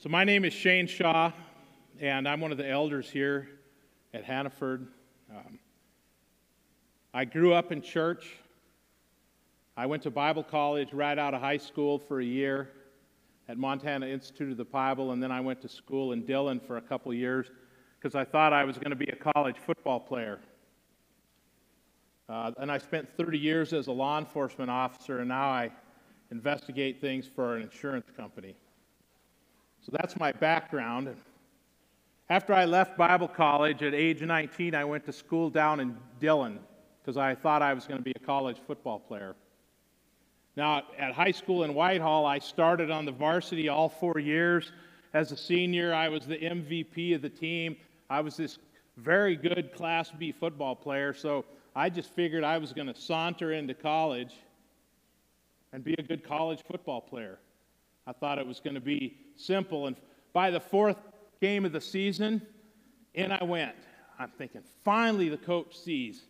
So, 0.00 0.08
my 0.08 0.22
name 0.22 0.44
is 0.44 0.52
Shane 0.52 0.86
Shaw, 0.86 1.32
and 1.98 2.28
I'm 2.28 2.40
one 2.40 2.52
of 2.52 2.56
the 2.56 2.68
elders 2.68 3.10
here 3.10 3.48
at 4.14 4.22
Hannaford. 4.22 4.86
Um, 5.28 5.58
I 7.12 7.24
grew 7.24 7.52
up 7.52 7.72
in 7.72 7.82
church. 7.82 8.36
I 9.76 9.86
went 9.86 10.04
to 10.04 10.12
Bible 10.12 10.44
college 10.44 10.92
right 10.92 11.18
out 11.18 11.34
of 11.34 11.40
high 11.40 11.56
school 11.56 11.98
for 11.98 12.20
a 12.20 12.24
year 12.24 12.70
at 13.48 13.58
Montana 13.58 14.06
Institute 14.06 14.52
of 14.52 14.56
the 14.56 14.64
Bible, 14.64 15.10
and 15.10 15.20
then 15.20 15.32
I 15.32 15.40
went 15.40 15.60
to 15.62 15.68
school 15.68 16.12
in 16.12 16.24
Dillon 16.24 16.60
for 16.60 16.76
a 16.76 16.82
couple 16.82 17.12
years 17.12 17.50
because 18.00 18.14
I 18.14 18.22
thought 18.22 18.52
I 18.52 18.62
was 18.62 18.78
going 18.78 18.90
to 18.90 18.96
be 18.96 19.08
a 19.10 19.32
college 19.32 19.56
football 19.58 19.98
player. 19.98 20.38
Uh, 22.28 22.52
and 22.58 22.70
I 22.70 22.78
spent 22.78 23.08
30 23.16 23.36
years 23.36 23.72
as 23.72 23.88
a 23.88 23.92
law 23.92 24.16
enforcement 24.20 24.70
officer, 24.70 25.18
and 25.18 25.28
now 25.28 25.48
I 25.48 25.72
investigate 26.30 27.00
things 27.00 27.26
for 27.26 27.56
an 27.56 27.62
insurance 27.62 28.06
company. 28.16 28.54
So 29.88 29.96
that's 29.98 30.18
my 30.18 30.32
background. 30.32 31.16
After 32.28 32.52
I 32.52 32.66
left 32.66 32.98
Bible 32.98 33.26
college 33.26 33.82
at 33.82 33.94
age 33.94 34.20
19, 34.20 34.74
I 34.74 34.84
went 34.84 35.06
to 35.06 35.14
school 35.14 35.48
down 35.48 35.80
in 35.80 35.96
Dillon 36.20 36.58
because 37.00 37.16
I 37.16 37.34
thought 37.34 37.62
I 37.62 37.72
was 37.72 37.86
going 37.86 37.96
to 37.96 38.04
be 38.04 38.12
a 38.14 38.18
college 38.18 38.58
football 38.66 38.98
player. 38.98 39.34
Now, 40.56 40.82
at 40.98 41.14
high 41.14 41.30
school 41.30 41.64
in 41.64 41.72
Whitehall, 41.72 42.26
I 42.26 42.38
started 42.38 42.90
on 42.90 43.06
the 43.06 43.12
varsity 43.12 43.70
all 43.70 43.88
four 43.88 44.18
years. 44.18 44.72
As 45.14 45.32
a 45.32 45.38
senior, 45.38 45.94
I 45.94 46.10
was 46.10 46.26
the 46.26 46.36
MVP 46.36 47.14
of 47.14 47.22
the 47.22 47.30
team. 47.30 47.74
I 48.10 48.20
was 48.20 48.36
this 48.36 48.58
very 48.98 49.36
good 49.36 49.72
Class 49.74 50.10
B 50.10 50.32
football 50.32 50.76
player, 50.76 51.14
so 51.14 51.46
I 51.74 51.88
just 51.88 52.10
figured 52.10 52.44
I 52.44 52.58
was 52.58 52.74
going 52.74 52.88
to 52.88 52.94
saunter 52.94 53.54
into 53.54 53.72
college 53.72 54.34
and 55.72 55.82
be 55.82 55.94
a 55.94 56.02
good 56.02 56.24
college 56.24 56.62
football 56.70 57.00
player. 57.00 57.38
I 58.08 58.12
thought 58.12 58.38
it 58.38 58.46
was 58.46 58.58
going 58.58 58.74
to 58.74 58.80
be 58.80 59.18
simple. 59.36 59.86
And 59.86 59.94
by 60.32 60.50
the 60.50 60.60
fourth 60.60 60.96
game 61.42 61.66
of 61.66 61.72
the 61.72 61.80
season, 61.80 62.40
in 63.12 63.30
I 63.30 63.44
went. 63.44 63.74
I'm 64.18 64.30
thinking, 64.30 64.62
finally 64.82 65.28
the 65.28 65.36
coach 65.36 65.78
sees. 65.78 66.22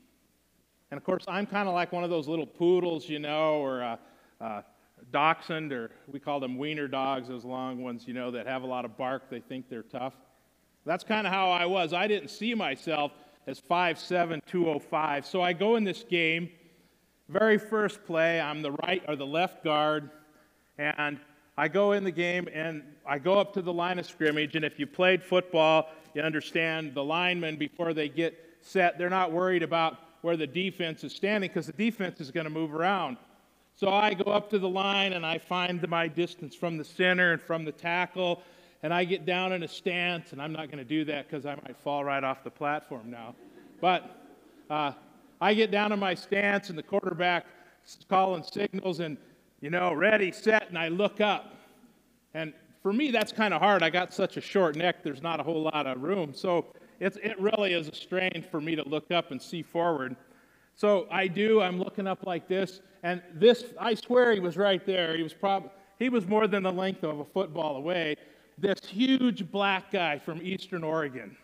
And 0.91 0.99
of 0.99 1.05
course, 1.05 1.25
I'm 1.29 1.47
kind 1.47 1.69
of 1.69 1.75
like 1.75 1.93
one 1.93 2.03
of 2.03 2.11
those 2.11 2.27
little 2.27 2.47
poodles, 2.47 3.09
you 3.09 3.21
know, 3.21 3.55
or 3.61 3.83
uh, 3.85 3.97
uh, 4.41 4.63
dachshund, 5.13 5.73
or 5.73 5.93
we 6.09 6.19
call 6.19 6.41
them 6.41 6.59
wiener 6.59 6.89
dogs, 6.89 7.29
those 7.29 7.45
long 7.45 7.81
ones, 7.81 8.09
you 8.09 8.13
know, 8.13 8.33
that 8.33 8.47
have 8.47 8.65
a 8.65 8.67
lot 8.67 8.85
of 8.85 8.97
bark. 8.97 9.31
They 9.31 9.41
think 9.41 9.69
they're 9.71 9.83
tough. 9.85 10.15
That's 10.85 11.05
kind 11.05 11.29
of 11.29 11.33
how 11.33 11.51
I 11.51 11.65
was. 11.67 11.93
I 11.93 12.09
didn't 12.09 12.31
see 12.31 12.55
myself 12.55 13.13
as 13.47 13.61
5'7, 13.61 14.41
205. 14.47 15.27
So 15.27 15.43
I 15.43 15.53
go 15.53 15.77
in 15.77 15.85
this 15.85 16.03
game, 16.03 16.51
very 17.29 17.59
first 17.59 18.05
play, 18.05 18.41
I'm 18.41 18.63
the 18.63 18.73
right 18.73 19.03
or 19.07 19.15
the 19.15 19.27
left 19.27 19.63
guard, 19.63 20.11
and 20.77 21.21
I 21.59 21.67
go 21.67 21.91
in 21.91 22.05
the 22.05 22.13
game 22.13 22.49
and 22.55 22.85
I 23.05 23.19
go 23.19 23.37
up 23.41 23.53
to 23.55 23.63
the 23.63 23.73
line 23.73 23.99
of 23.99 24.07
scrimmage, 24.07 24.55
and 24.55 24.65
if 24.65 24.79
you 24.79 24.87
played 24.87 25.25
football, 25.25 25.89
you 26.15 26.23
understand 26.23 26.95
the 26.95 27.03
linemen, 27.03 27.57
before 27.57 27.93
they 27.93 28.09
get 28.09 28.39
set, 28.63 28.97
they're 28.97 29.11
not 29.11 29.33
worried 29.33 29.65
about 29.65 29.99
where 30.21 30.37
the 30.37 30.47
defense 30.47 31.03
is 31.03 31.13
standing 31.13 31.51
because 31.51 31.67
the 31.67 31.73
defense 31.73 32.21
is 32.21 32.31
going 32.31 32.45
to 32.45 32.51
move 32.51 32.73
around. 32.73 33.17
So 33.75 33.89
I 33.89 34.15
go 34.15 34.31
up 34.31 34.49
to 34.51 34.61
the 34.61 34.69
line 34.69 35.15
and 35.15 35.27
I 35.27 35.39
find 35.39 35.87
my 35.89 36.07
distance 36.07 36.55
from 36.55 36.79
the 36.79 36.85
center 36.85 37.33
and 37.33 37.43
from 37.43 37.65
the 37.65 37.73
tackle, 37.73 38.41
and 38.85 38.95
I 38.95 39.03
get 39.03 39.27
down 39.27 39.53
in 39.53 39.65
a 39.65 39.69
stance, 39.69 40.31
and 40.31 40.41
I'm 40.41 40.53
not 40.53 40.71
going 40.71 40.79
to 40.79 40.85
do 40.85 41.05
that 41.07 41.29
because 41.29 41.45
I 41.45 41.57
might 41.57 41.77
fall 41.77 42.05
right 42.05 42.23
off 42.23 42.45
the 42.45 42.51
platform 42.53 43.11
now. 43.11 43.35
But 43.81 44.09
uh, 44.71 44.93
I 45.41 45.55
get 45.55 45.73
down 45.73 45.91
in 45.91 45.99
my 45.99 46.15
stance, 46.15 46.69
and 46.69 46.79
the 46.79 46.85
quarterback 46.85 47.47
is 47.85 47.99
calling 48.09 48.45
signals, 48.45 49.01
and 49.01 49.17
you 49.61 49.71
know, 49.71 49.93
ready, 49.93 50.31
set, 50.31 50.69
and 50.69 50.79
I 50.79 50.89
look 50.89 51.21
up. 51.21 51.55
And 52.35 52.53
for 52.83 52.93
me, 52.93 53.11
that's 53.11 53.33
kind 53.33 53.53
of 53.53 53.61
hard. 53.61 53.83
I 53.83 53.91
got 53.91 54.13
such 54.13 54.37
a 54.37 54.41
short 54.41 54.77
neck, 54.77 55.03
there's 55.03 55.23
not 55.23 55.41
a 55.41 55.43
whole 55.43 55.63
lot 55.63 55.87
of 55.87 56.03
room. 56.03 56.33
So 56.33 56.67
it's, 57.01 57.17
it 57.23 57.39
really 57.41 57.73
is 57.73 57.89
a 57.89 57.95
strain 57.95 58.45
for 58.51 58.61
me 58.61 58.77
to 58.77 58.89
look 58.89 59.11
up 59.11 59.31
and 59.31 59.41
see 59.41 59.63
forward. 59.63 60.17
So 60.75 61.09
I 61.11 61.27
do, 61.27 61.61
I'm 61.61 61.79
looking 61.79 62.07
up 62.07 62.25
like 62.25 62.47
this, 62.47 62.81
and 63.03 63.21
this, 63.35 63.65
I 63.81 63.95
swear 63.95 64.33
he 64.33 64.41
was 64.41 64.57
right 64.57 64.85
there. 64.87 65.17
He 65.17 65.23
was 65.23 65.35
probably, 65.35 65.71
he 65.99 66.09
was 66.09 66.27
more 66.27 66.47
than 66.47 66.63
the 66.63 66.73
length 66.73 67.03
of 67.03 67.19
a 67.19 67.25
football 67.25 67.77
away. 67.77 68.15
This 68.57 68.79
huge 68.87 69.51
black 69.51 69.91
guy 69.91 70.19
from 70.19 70.41
Eastern 70.43 70.85
Oregon. 70.85 71.37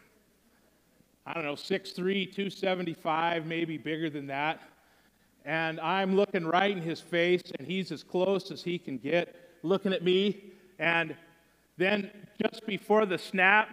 I 1.27 1.33
don't 1.33 1.45
know, 1.45 1.55
6'3, 1.55 1.95
275, 1.97 3.47
maybe 3.47 3.79
bigger 3.79 4.11
than 4.11 4.27
that 4.29 4.61
and 5.45 5.79
I'm 5.81 6.17
looking 6.17 6.47
right 6.47 6.75
in 6.75 6.83
his 6.83 7.01
face, 7.01 7.43
and 7.59 7.67
he's 7.67 7.93
as 7.93 8.03
close 8.03 8.51
as 8.51 8.63
he 8.63 8.79
can 8.79 8.97
get, 8.97 9.35
looking 9.63 9.93
at 9.93 10.03
me. 10.03 10.53
And 10.79 11.15
then 11.77 12.11
just 12.43 12.67
before 12.67 13.05
the 13.05 13.19
snap, 13.19 13.69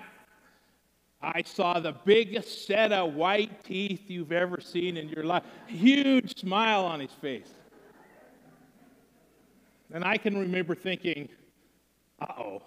I 1.22 1.44
saw 1.44 1.80
the 1.80 1.96
biggest 2.04 2.66
set 2.66 2.92
of 2.92 3.14
white 3.14 3.64
teeth 3.64 4.02
you've 4.08 4.32
ever 4.32 4.60
seen 4.60 4.98
in 4.98 5.08
your 5.10 5.24
life. 5.24 5.44
Huge 5.68 6.40
smile 6.40 6.84
on 6.84 7.00
his 7.00 7.12
face. 7.12 7.54
And 9.94 10.04
I 10.04 10.18
can 10.18 10.38
remember 10.38 10.76
thinking, 10.76 11.30
uh 12.20 12.34
oh. 12.38 12.62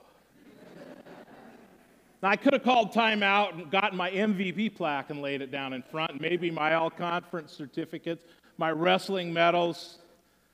I 2.23 2.37
could 2.37 2.55
have 2.55 2.63
called 2.63 2.91
timeout 2.93 3.53
and 3.53 3.71
gotten 3.71 3.99
my 3.99 4.11
MVP 4.11 4.75
plaque 4.75 5.11
and 5.11 5.21
laid 5.21 5.43
it 5.43 5.51
down 5.51 5.75
in 5.75 5.83
front, 5.83 6.23
maybe 6.23 6.51
my 6.51 6.73
all 6.73 6.89
conference 6.89 7.53
certificates 7.53 8.25
my 8.57 8.71
wrestling 8.71 9.33
medals. 9.33 9.99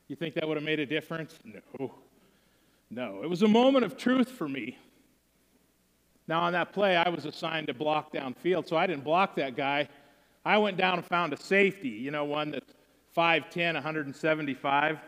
You 0.08 0.16
think 0.16 0.34
that 0.34 0.46
would 0.46 0.56
have 0.56 0.64
made 0.64 0.80
a 0.80 0.86
difference? 0.86 1.38
No. 1.44 1.94
No. 2.90 3.22
It 3.22 3.30
was 3.30 3.42
a 3.42 3.48
moment 3.48 3.84
of 3.84 3.96
truth 3.96 4.30
for 4.30 4.48
me. 4.48 4.76
Now, 6.26 6.42
on 6.42 6.52
that 6.52 6.72
play, 6.72 6.96
I 6.96 7.08
was 7.08 7.24
assigned 7.24 7.66
to 7.66 7.74
block 7.74 8.12
downfield, 8.12 8.68
so 8.68 8.76
I 8.76 8.86
didn't 8.86 9.04
block 9.04 9.34
that 9.36 9.56
guy. 9.56 9.88
I 10.44 10.58
went 10.58 10.76
down 10.76 10.98
and 10.98 11.04
found 11.04 11.32
a 11.32 11.36
safety, 11.36 11.88
you 11.88 12.10
know, 12.10 12.24
one 12.24 12.52
that's 12.52 12.72
5'10, 13.16 13.74
175. 13.74 14.98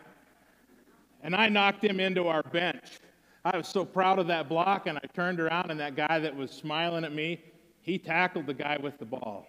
And 1.23 1.37
I 1.37 1.49
knocked 1.49 1.85
him 1.85 2.01
into 2.01 2.27
our 2.27 2.43
bench. 2.43 2.99
I 3.45 3.57
was 3.57 3.69
so 3.69 3.85
proud 3.85 4.19
of 4.19 4.27
that 4.29 4.49
block, 4.49 4.87
and 4.87 4.99
I 4.99 5.07
turned 5.15 5.41
around, 5.41 5.71
and 5.71 5.79
that 5.81 5.95
guy 5.95 6.19
that 6.19 6.35
was 6.35 6.51
smiling 6.51 7.05
at 7.05 7.13
me, 7.13 7.41
he 7.81 7.99
tackled 7.99 8.47
the 8.47 8.55
guy 8.55 8.79
with 8.81 8.99
the 8.99 9.05
ball. 9.05 9.47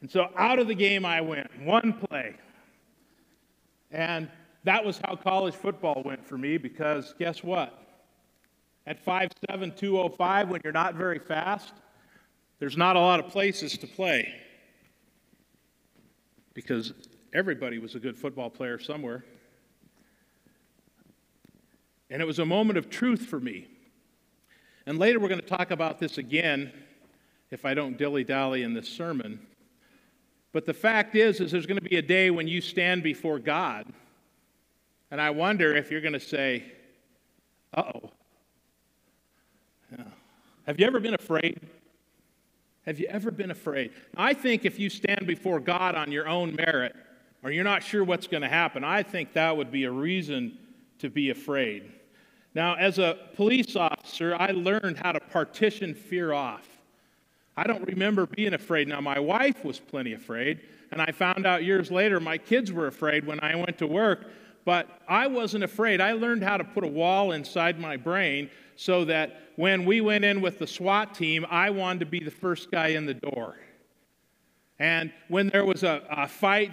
And 0.00 0.10
so 0.10 0.28
out 0.36 0.58
of 0.58 0.66
the 0.66 0.74
game 0.74 1.04
I 1.04 1.20
went, 1.20 1.48
one 1.64 1.92
play. 1.92 2.36
And 3.90 4.28
that 4.64 4.84
was 4.84 5.00
how 5.04 5.16
college 5.16 5.54
football 5.54 6.02
went 6.04 6.26
for 6.26 6.38
me 6.38 6.56
because 6.56 7.14
guess 7.18 7.42
what? 7.42 7.76
At 8.86 9.04
5'7, 9.04 9.76
205, 9.76 10.48
when 10.48 10.60
you're 10.64 10.72
not 10.72 10.94
very 10.94 11.18
fast, 11.18 11.74
there's 12.58 12.76
not 12.76 12.96
a 12.96 13.00
lot 13.00 13.20
of 13.20 13.28
places 13.28 13.76
to 13.78 13.86
play 13.86 14.34
because 16.54 16.92
everybody 17.32 17.78
was 17.78 17.94
a 17.94 18.00
good 18.00 18.16
football 18.16 18.50
player 18.50 18.78
somewhere. 18.78 19.24
And 22.10 22.20
it 22.20 22.24
was 22.24 22.38
a 22.38 22.46
moment 22.46 22.78
of 22.78 22.90
truth 22.90 23.26
for 23.26 23.38
me. 23.38 23.68
And 24.86 24.98
later 24.98 25.20
we're 25.20 25.28
going 25.28 25.40
to 25.40 25.46
talk 25.46 25.70
about 25.70 26.00
this 26.00 26.18
again 26.18 26.72
if 27.50 27.64
I 27.64 27.74
don't 27.74 27.96
dilly 27.96 28.24
dally 28.24 28.62
in 28.62 28.74
this 28.74 28.88
sermon. 28.88 29.46
But 30.52 30.66
the 30.66 30.74
fact 30.74 31.14
is, 31.14 31.40
is 31.40 31.52
there's 31.52 31.66
going 31.66 31.80
to 31.80 31.88
be 31.88 31.96
a 31.96 32.02
day 32.02 32.30
when 32.30 32.48
you 32.48 32.60
stand 32.60 33.02
before 33.02 33.38
God, 33.38 33.86
and 35.10 35.20
I 35.20 35.30
wonder 35.30 35.76
if 35.76 35.90
you're 35.90 36.00
going 36.00 36.12
to 36.12 36.20
say, 36.20 36.64
"Uh-oh." 37.74 38.10
Have 40.66 40.78
you 40.78 40.86
ever 40.86 41.00
been 41.00 41.14
afraid? 41.14 41.60
Have 42.86 43.00
you 43.00 43.06
ever 43.08 43.30
been 43.30 43.50
afraid? 43.50 43.90
I 44.16 44.34
think 44.34 44.64
if 44.64 44.78
you 44.78 44.88
stand 44.88 45.26
before 45.26 45.58
God 45.58 45.96
on 45.96 46.12
your 46.12 46.28
own 46.28 46.54
merit, 46.54 46.94
or 47.42 47.50
you're 47.50 47.64
not 47.64 47.82
sure 47.82 48.04
what's 48.04 48.26
going 48.28 48.42
to 48.42 48.48
happen, 48.48 48.84
I 48.84 49.02
think 49.02 49.32
that 49.32 49.56
would 49.56 49.72
be 49.72 49.84
a 49.84 49.90
reason 49.90 50.58
to 50.98 51.10
be 51.10 51.30
afraid. 51.30 51.90
Now, 52.54 52.74
as 52.74 52.98
a 52.98 53.16
police 53.34 53.74
officer, 53.74 54.36
I 54.38 54.52
learned 54.52 54.98
how 54.98 55.12
to 55.12 55.20
partition 55.20 55.94
fear 55.94 56.32
off. 56.32 56.69
I 57.60 57.64
don't 57.64 57.86
remember 57.86 58.24
being 58.24 58.54
afraid. 58.54 58.88
Now, 58.88 59.02
my 59.02 59.18
wife 59.18 59.66
was 59.66 59.78
plenty 59.78 60.14
afraid, 60.14 60.60
and 60.92 61.02
I 61.02 61.12
found 61.12 61.44
out 61.44 61.62
years 61.62 61.90
later 61.90 62.18
my 62.18 62.38
kids 62.38 62.72
were 62.72 62.86
afraid 62.86 63.26
when 63.26 63.38
I 63.40 63.54
went 63.54 63.76
to 63.78 63.86
work, 63.86 64.30
but 64.64 64.88
I 65.06 65.26
wasn't 65.26 65.64
afraid. 65.64 66.00
I 66.00 66.12
learned 66.12 66.42
how 66.42 66.56
to 66.56 66.64
put 66.64 66.84
a 66.84 66.88
wall 66.88 67.32
inside 67.32 67.78
my 67.78 67.98
brain 67.98 68.48
so 68.76 69.04
that 69.04 69.42
when 69.56 69.84
we 69.84 70.00
went 70.00 70.24
in 70.24 70.40
with 70.40 70.58
the 70.58 70.66
SWAT 70.66 71.14
team, 71.14 71.44
I 71.50 71.68
wanted 71.68 72.00
to 72.00 72.06
be 72.06 72.20
the 72.20 72.30
first 72.30 72.70
guy 72.70 72.88
in 72.88 73.04
the 73.04 73.12
door. 73.12 73.56
And 74.78 75.12
when 75.28 75.48
there 75.48 75.66
was 75.66 75.82
a, 75.82 76.02
a 76.10 76.28
fight 76.28 76.72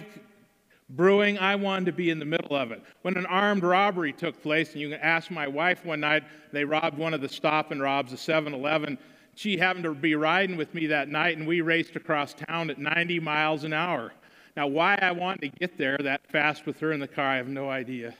brewing, 0.88 1.38
I 1.38 1.56
wanted 1.56 1.84
to 1.84 1.92
be 1.92 2.08
in 2.08 2.18
the 2.18 2.24
middle 2.24 2.56
of 2.56 2.72
it. 2.72 2.82
When 3.02 3.18
an 3.18 3.26
armed 3.26 3.62
robbery 3.62 4.14
took 4.14 4.42
place, 4.42 4.72
and 4.72 4.80
you 4.80 4.88
can 4.88 5.00
ask 5.00 5.30
my 5.30 5.48
wife 5.48 5.84
one 5.84 6.00
night, 6.00 6.22
they 6.50 6.64
robbed 6.64 6.96
one 6.96 7.12
of 7.12 7.20
the 7.20 7.28
stop 7.28 7.72
and 7.72 7.82
robs, 7.82 8.14
a 8.14 8.16
7 8.16 8.54
Eleven 8.54 8.96
she 9.38 9.56
happened 9.56 9.84
to 9.84 9.94
be 9.94 10.16
riding 10.16 10.56
with 10.56 10.74
me 10.74 10.88
that 10.88 11.08
night, 11.08 11.38
and 11.38 11.46
we 11.46 11.60
raced 11.60 11.94
across 11.94 12.34
town 12.34 12.70
at 12.70 12.78
90 12.78 13.20
miles 13.20 13.62
an 13.62 13.72
hour. 13.72 14.12
Now, 14.56 14.66
why 14.66 14.98
I 15.00 15.12
wanted 15.12 15.52
to 15.52 15.58
get 15.60 15.78
there 15.78 15.96
that 15.98 16.28
fast 16.28 16.66
with 16.66 16.80
her 16.80 16.90
in 16.90 16.98
the 16.98 17.06
car, 17.06 17.24
I 17.24 17.36
have 17.36 17.46
no 17.46 17.70
idea. 17.70 18.16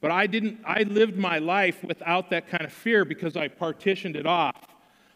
But 0.00 0.12
I 0.12 0.28
didn't, 0.28 0.60
I 0.64 0.84
lived 0.84 1.16
my 1.16 1.38
life 1.38 1.82
without 1.82 2.30
that 2.30 2.48
kind 2.48 2.64
of 2.64 2.72
fear 2.72 3.04
because 3.04 3.36
I 3.36 3.48
partitioned 3.48 4.14
it 4.14 4.26
off. 4.26 4.54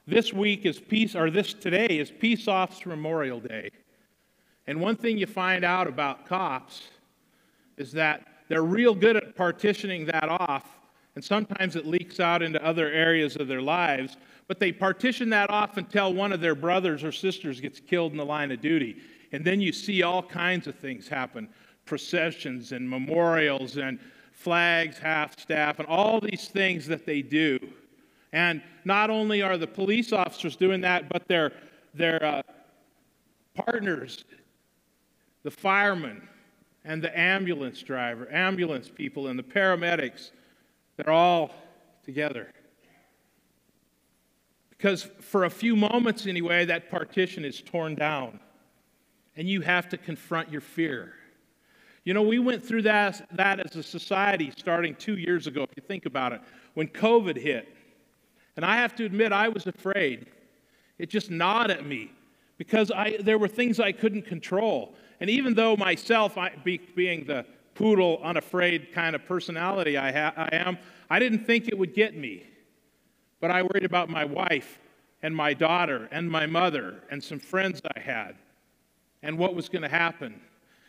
This 0.09 0.33
week 0.33 0.67
is 0.67 0.81
peace, 0.81 1.15
or 1.15 1.31
this 1.31 1.55
today 1.55 1.87
is 1.87 2.11
Peace 2.11 2.49
Officer 2.49 2.89
Memorial 2.89 3.39
Day. 3.39 3.71
And 4.67 4.81
one 4.81 4.97
thing 4.97 5.19
you 5.19 5.27
find 5.27 5.65
out 5.65 5.87
about 5.87 6.27
cops 6.27 6.83
is 7.77 7.93
that 7.93 8.27
they're 8.49 8.65
real 8.65 8.95
good 8.95 9.15
at 9.15 9.37
partitioning 9.37 10.07
that 10.07 10.29
off, 10.29 10.78
and 11.19 11.25
sometimes 11.25 11.75
it 11.75 11.85
leaks 11.85 12.21
out 12.21 12.43
into 12.43 12.65
other 12.65 12.93
areas 12.93 13.35
of 13.35 13.49
their 13.49 13.61
lives, 13.61 14.17
but 14.47 14.61
they 14.61 14.71
partition 14.71 15.29
that 15.31 15.51
off 15.51 15.77
until 15.77 16.15
one 16.15 16.33
of 16.33 16.41
their 16.41 16.55
brothers 16.55 17.03
or 17.03 17.11
sisters 17.11 17.61
gets 17.61 17.81
killed 17.81 18.13
in 18.13 18.19
the 18.19 18.25
line 18.25 18.53
of 18.53 18.61
duty. 18.61 18.99
And 19.33 19.45
then 19.45 19.61
you 19.61 19.73
see 19.73 20.05
all 20.05 20.23
kinds 20.23 20.69
of 20.69 20.77
things 20.77 21.09
happen 21.09 21.49
processions 21.87 22.71
and 22.71 22.89
memorials 22.89 23.79
and 23.79 23.99
flags, 24.31 24.97
half 24.97 25.37
staff, 25.37 25.81
and 25.81 25.89
all 25.89 26.21
these 26.21 26.47
things 26.47 26.87
that 26.87 27.05
they 27.05 27.21
do. 27.21 27.59
And 28.33 28.63
not 28.85 29.11
only 29.11 29.43
are 29.43 29.59
the 29.59 29.67
police 29.67 30.13
officers 30.13 30.55
doing 30.55 30.83
that, 30.83 31.09
but 31.09 31.27
their, 31.27 31.51
their 31.95 32.25
uh, 32.25 32.43
partners, 33.57 34.25
the 35.43 35.51
firemen 35.51 36.23
and 36.85 37.03
the 37.03 37.19
ambulance 37.19 37.83
driver, 37.83 38.31
ambulance 38.31 38.89
people, 38.89 39.27
and 39.27 39.37
the 39.37 39.43
paramedics, 39.43 40.31
they're 40.99 41.15
all 41.15 41.53
together. 42.05 42.49
Because 44.71 45.09
for 45.21 45.45
a 45.45 45.51
few 45.51 45.77
moments, 45.77 46.27
anyway, 46.27 46.65
that 46.67 46.91
partition 46.91 47.45
is 47.45 47.63
torn 47.63 47.95
down, 47.95 48.41
and 49.37 49.49
you 49.49 49.61
have 49.61 49.89
to 49.91 49.97
confront 49.97 50.51
your 50.51 50.61
fear. 50.61 51.15
You 52.05 52.15
know, 52.15 52.23
we 52.23 52.39
went 52.39 52.65
through 52.65 52.83
that, 52.83 53.29
that 53.33 53.61
as 53.61 53.77
a 53.77 53.83
society 53.83 54.53
starting 54.57 54.95
two 54.97 55.17
years 55.17 55.47
ago, 55.47 55.63
if 55.63 55.71
you 55.77 55.83
think 55.87 56.05
about 56.05 56.33
it, 56.33 56.41
when 56.75 56.89
COVID 56.89 57.37
hit. 57.37 57.69
And 58.57 58.65
I 58.65 58.77
have 58.77 58.95
to 58.97 59.05
admit, 59.05 59.31
I 59.33 59.49
was 59.49 59.67
afraid. 59.67 60.27
It 60.99 61.11
just 61.11 61.31
gnawed 61.31 61.71
at 61.71 61.87
me 61.87 62.11
because 62.57 62.91
I, 62.91 63.19
there 63.21 63.39
were 63.39 63.47
things 63.47 63.79
I 63.79 63.93
couldn't 63.93 64.23
control. 64.23 64.95
And 65.21 65.31
even 65.31 65.55
though 65.55 65.77
myself, 65.77 66.37
I, 66.37 66.51
be, 66.65 66.79
being 66.97 67.25
the 67.25 67.45
poodle, 67.79 68.21
unafraid 68.25 68.93
kind 68.93 69.15
of 69.15 69.25
personality 69.25 69.97
I, 69.97 70.11
ha, 70.11 70.33
I 70.37 70.49
am, 70.57 70.79
I 71.09 71.21
didn't 71.21 71.47
think 71.47 71.69
it 71.69 71.79
would 71.79 71.95
get 71.95 72.17
me. 72.17 72.45
But 73.41 73.53
I 73.53 73.63
worried 73.63 73.85
about 73.85 74.11
my 74.11 74.25
wife 74.25 74.81
and 75.23 75.35
my 75.35 75.55
daughter 75.55 76.09
and 76.11 76.29
my 76.29 76.45
mother 76.45 76.97
and 77.09 77.23
some 77.23 77.39
friends 77.39 77.81
I 77.97 78.01
had 78.01 78.35
and 79.23 79.39
what 79.39 79.55
was 79.55 79.69
going 79.69 79.83
to 79.83 79.89
happen. 79.89 80.41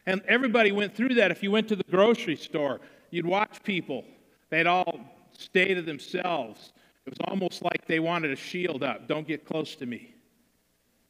And 0.07 0.23
everybody 0.27 0.71
went 0.71 0.95
through 0.95 1.13
that. 1.15 1.29
If 1.29 1.43
you 1.43 1.51
went 1.51 1.67
to 1.67 1.75
the 1.75 1.83
grocery 1.91 2.35
store, 2.35 2.79
you'd 3.11 3.25
watch 3.25 3.61
people. 3.61 4.03
They'd 4.49 4.65
all 4.65 4.99
stay 5.31 5.75
to 5.75 5.83
themselves. 5.83 6.73
It 7.05 7.11
was 7.11 7.19
almost 7.27 7.61
like 7.61 7.85
they 7.85 7.99
wanted 7.99 8.31
a 8.31 8.35
shield 8.35 8.81
up. 8.81 9.07
Don't 9.07 9.27
get 9.27 9.45
close 9.45 9.75
to 9.75 9.85
me. 9.85 10.15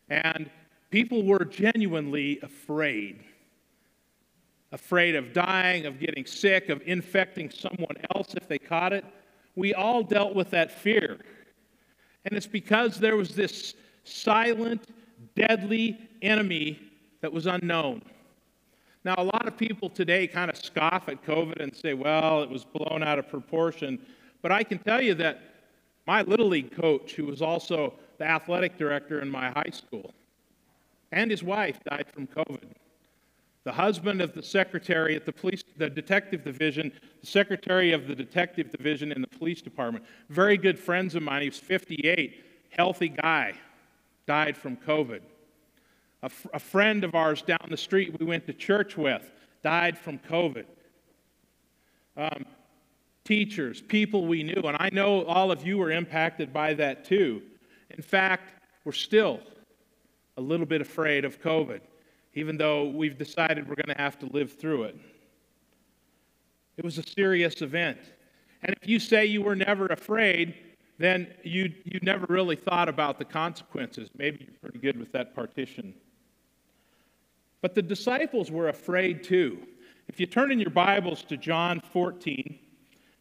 And 0.10 0.50
people 0.90 1.24
were 1.24 1.46
genuinely 1.46 2.40
afraid. 2.42 3.24
Afraid 4.72 5.16
of 5.16 5.34
dying, 5.34 5.86
of 5.86 6.00
getting 6.00 6.26
sick, 6.26 6.70
of 6.70 6.82
infecting 6.86 7.50
someone 7.50 7.96
else 8.16 8.36
if 8.36 8.48
they 8.48 8.60
caught 8.60 8.94
it. 8.94 9.04
We 9.56 9.74
all 9.74 10.04
dealt 10.04 10.36
with 10.36 10.52
that 10.52 10.72
fear. 10.72 11.18
And 12.26 12.36
it's 12.36 12.48
because 12.48 13.00
there 13.00 13.16
was 13.16 13.36
this 13.36 13.74
silent, 14.04 14.90
deadly 15.36 15.98
enemy 16.22 16.80
that 17.22 17.32
was 17.32 17.48
unknown. 17.48 18.02
Now, 19.04 19.16
a 19.18 19.24
lot 19.24 19.48
of 19.48 19.58
people 19.58 19.90
today 19.90 20.28
kind 20.28 20.52
of 20.52 20.58
scoff 20.58 21.08
at 21.08 21.24
COVID 21.24 21.62
and 21.62 21.76
say, 21.76 21.94
well, 21.94 22.44
it 22.44 22.50
was 22.50 22.66
blown 22.66 23.02
out 23.02 23.18
of 23.18 23.30
proportion. 23.30 24.00
But 24.42 24.52
I 24.52 24.64
can 24.64 24.78
tell 24.80 25.02
you 25.02 25.16
that 25.16 25.42
my 26.06 26.22
Little 26.24 26.48
League 26.48 26.76
coach, 26.76 27.14
who 27.14 27.26
was 27.26 27.42
also 27.42 27.94
the 28.18 28.26
athletic 28.26 28.78
director 28.78 29.22
in 29.22 29.30
my 29.30 29.52
high 29.52 29.72
school, 29.72 30.14
and 31.12 31.32
his 31.32 31.44
wife 31.44 31.80
died 31.90 32.06
from 32.14 32.28
COVID. 32.28 32.74
The 33.70 33.74
husband 33.74 34.20
of 34.20 34.34
the 34.34 34.42
secretary 34.42 35.16
at 35.16 35.28
the 35.28 35.32
police, 35.32 35.64
the 35.78 35.92
detective 35.92 36.44
division, 36.44 36.92
the 37.22 37.28
secretary 37.28 37.92
of 37.92 38.08
the 38.08 38.16
detective 38.16 38.72
division 38.72 39.12
in 39.12 39.22
the 39.22 39.28
police 39.28 39.62
department, 39.62 40.06
very 40.28 40.58
good 40.58 40.80
friends 40.80 41.14
of 41.14 41.22
mine. 41.22 41.44
He 41.44 41.50
was 41.50 41.60
58, 41.60 42.44
healthy 42.72 43.10
guy, 43.10 43.54
died 44.26 44.58
from 44.58 44.76
COVID. 44.76 45.22
A, 46.24 46.30
friend 46.60 47.04
of 47.04 47.14
ours 47.14 47.44
down 47.44 47.68
the 47.70 47.78
street 47.78 48.20
we 48.20 48.26
went 48.26 48.48
to 48.48 48.54
church 48.54 48.98
with 48.98 49.30
died 49.62 50.00
from 50.00 50.18
COVID. 50.18 50.66
Um, 52.18 52.48
teachers, 53.24 53.82
people 53.82 54.26
we 54.26 54.42
knew. 54.42 54.64
And 54.64 54.78
I 54.80 54.90
know 54.92 55.26
all 55.26 55.52
of 55.52 55.64
you 55.64 55.78
were 55.78 55.92
impacted 55.92 56.52
by 56.52 56.74
that 56.74 57.06
too. 57.06 57.44
In 57.92 58.02
fact, 58.02 58.52
we're 58.84 58.94
still 58.94 59.42
a 60.38 60.42
little 60.42 60.66
bit 60.66 60.82
afraid 60.82 61.24
of 61.24 61.40
COVID, 61.40 61.82
even 62.34 62.58
though 62.58 62.88
we've 62.88 63.18
decided 63.18 63.68
we're 63.68 63.76
going 63.76 63.96
to 63.96 64.02
have 64.02 64.18
to 64.20 64.26
live 64.28 64.54
through 64.54 64.84
it. 64.84 64.96
It 66.78 66.86
was 66.86 66.98
a 66.98 67.04
serious 67.04 67.62
event. 67.62 68.00
And 68.64 68.76
if 68.82 68.88
you 68.88 69.00
say 69.00 69.26
you 69.26 69.42
were 69.42 69.56
never 69.56 69.88
afraid, 69.88 70.56
then 70.98 71.28
you, 71.44 71.74
you 71.86 72.00
never 72.02 72.26
really 72.30 72.56
thought 72.56 72.90
about 72.90 73.18
the 73.18 73.26
consequences. 73.26 74.10
Maybe 74.18 74.46
you're 74.46 74.60
pretty 74.62 74.80
good 74.80 74.98
with 74.98 75.12
that 75.14 75.34
partition. 75.34 75.94
But 77.62 77.76
the 77.76 77.82
disciples 77.82 78.52
were 78.52 78.70
afraid 78.70 79.24
too. 79.24 79.60
If 80.08 80.20
you 80.20 80.26
turn 80.26 80.52
in 80.52 80.60
your 80.60 80.70
Bibles 80.70 81.24
to 81.26 81.38
John 81.38 81.82
14, 81.92 82.60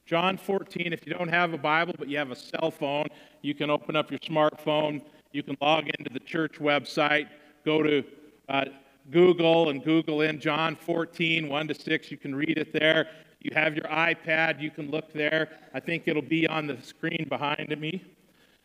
John 0.07 0.39
14, 0.39 0.93
if 0.93 1.07
you 1.07 1.13
don't 1.13 1.29
have 1.29 1.53
a 1.53 1.59
Bible 1.59 1.95
but 1.99 2.09
you 2.09 2.17
have 2.19 2.31
a 2.31 2.37
cell 2.37 2.71
phone, 2.71 3.07
you 3.43 3.55
can 3.55 3.71
open 3.71 3.95
up 3.95 4.11
your 4.11 4.21
smartphone. 4.21 5.03
You 5.33 5.43
can 5.43 5.57
log 5.61 5.89
into 5.99 6.11
the 6.13 6.21
church 6.21 6.55
website, 6.59 7.29
go 7.65 7.83
to 7.83 8.03
uh, 8.49 8.65
Google 9.11 9.71
and 9.71 9.83
Google 9.83 10.23
in 10.23 10.41
John 10.41 10.77
14, 10.77 11.49
1 11.49 11.69
to 11.69 11.75
6. 11.75 12.11
You 12.11 12.17
can 12.17 12.35
read 12.35 12.59
it 12.59 12.73
there. 12.73 13.09
You 13.41 13.53
have 13.55 13.75
your 13.75 13.87
iPad, 13.87 14.61
you 14.61 14.71
can 14.71 14.91
look 14.91 15.13
there. 15.13 15.51
I 15.73 15.81
think 15.81 16.05
it'll 16.07 16.23
be 16.23 16.47
on 16.49 16.67
the 16.67 16.77
screen 16.83 17.27
behind 17.29 17.75
me. 17.79 18.05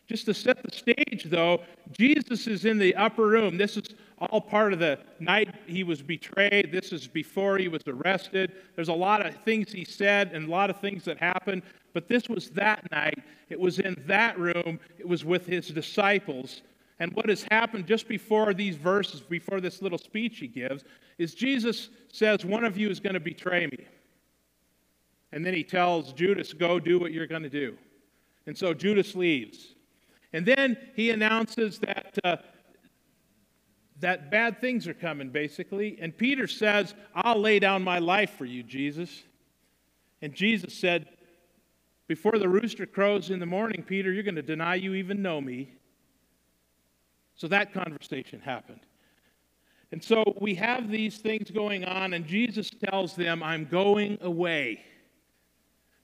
Just 0.06 0.26
to 0.26 0.34
set 0.34 0.62
the 0.62 0.70
stage, 0.70 1.24
though, 1.24 1.62
Jesus 1.92 2.46
is 2.46 2.66
in 2.66 2.78
the 2.78 2.94
upper 2.94 3.26
room. 3.26 3.56
This 3.56 3.76
is 3.78 3.94
all 4.18 4.40
part 4.40 4.74
of 4.74 4.78
the 4.78 4.98
night 5.18 5.54
he 5.66 5.82
was 5.82 6.02
betrayed. 6.02 6.70
This 6.70 6.92
is 6.92 7.06
before 7.06 7.56
he 7.56 7.68
was 7.68 7.82
arrested. 7.86 8.52
There's 8.76 8.88
a 8.88 8.92
lot 8.92 9.24
of 9.24 9.34
things 9.44 9.72
he 9.72 9.84
said 9.84 10.32
and 10.32 10.46
a 10.46 10.50
lot 10.50 10.68
of 10.68 10.78
things 10.80 11.04
that 11.04 11.18
happened, 11.18 11.62
but 11.94 12.06
this 12.06 12.28
was 12.28 12.50
that 12.50 12.90
night. 12.90 13.18
It 13.48 13.58
was 13.58 13.78
in 13.78 13.96
that 14.06 14.38
room, 14.38 14.78
it 14.98 15.08
was 15.08 15.24
with 15.24 15.46
his 15.46 15.68
disciples. 15.68 16.62
And 16.98 17.12
what 17.12 17.28
has 17.28 17.44
happened 17.50 17.86
just 17.86 18.06
before 18.06 18.54
these 18.54 18.76
verses, 18.76 19.20
before 19.20 19.60
this 19.60 19.82
little 19.82 19.98
speech 19.98 20.38
he 20.38 20.46
gives, 20.46 20.84
is 21.18 21.34
Jesus 21.34 21.88
says, 22.12 22.44
One 22.44 22.64
of 22.64 22.78
you 22.78 22.88
is 22.88 23.00
going 23.00 23.14
to 23.14 23.20
betray 23.20 23.66
me. 23.66 23.84
And 25.32 25.44
then 25.44 25.54
he 25.54 25.64
tells 25.64 26.12
Judas, 26.12 26.52
Go 26.52 26.78
do 26.78 26.98
what 26.98 27.12
you're 27.12 27.26
going 27.26 27.42
to 27.42 27.50
do. 27.50 27.76
And 28.46 28.56
so 28.56 28.74
Judas 28.74 29.14
leaves. 29.14 29.74
And 30.32 30.46
then 30.46 30.76
he 30.94 31.10
announces 31.10 31.78
that, 31.80 32.18
uh, 32.22 32.36
that 34.00 34.30
bad 34.30 34.60
things 34.60 34.86
are 34.86 34.94
coming, 34.94 35.30
basically. 35.30 35.98
And 36.00 36.16
Peter 36.16 36.46
says, 36.46 36.94
I'll 37.14 37.40
lay 37.40 37.58
down 37.58 37.82
my 37.82 37.98
life 37.98 38.36
for 38.36 38.44
you, 38.44 38.62
Jesus. 38.62 39.22
And 40.22 40.32
Jesus 40.32 40.74
said, 40.74 41.08
Before 42.06 42.38
the 42.38 42.48
rooster 42.48 42.86
crows 42.86 43.30
in 43.30 43.40
the 43.40 43.46
morning, 43.46 43.82
Peter, 43.82 44.12
you're 44.12 44.22
going 44.22 44.34
to 44.36 44.42
deny 44.42 44.76
you 44.76 44.94
even 44.94 45.22
know 45.22 45.40
me. 45.40 45.74
So 47.36 47.48
that 47.48 47.72
conversation 47.72 48.40
happened. 48.40 48.80
And 49.92 50.02
so 50.02 50.24
we 50.40 50.54
have 50.56 50.90
these 50.90 51.18
things 51.18 51.50
going 51.50 51.84
on, 51.84 52.14
and 52.14 52.26
Jesus 52.26 52.70
tells 52.70 53.14
them, 53.14 53.42
I'm 53.42 53.64
going 53.66 54.18
away. 54.22 54.80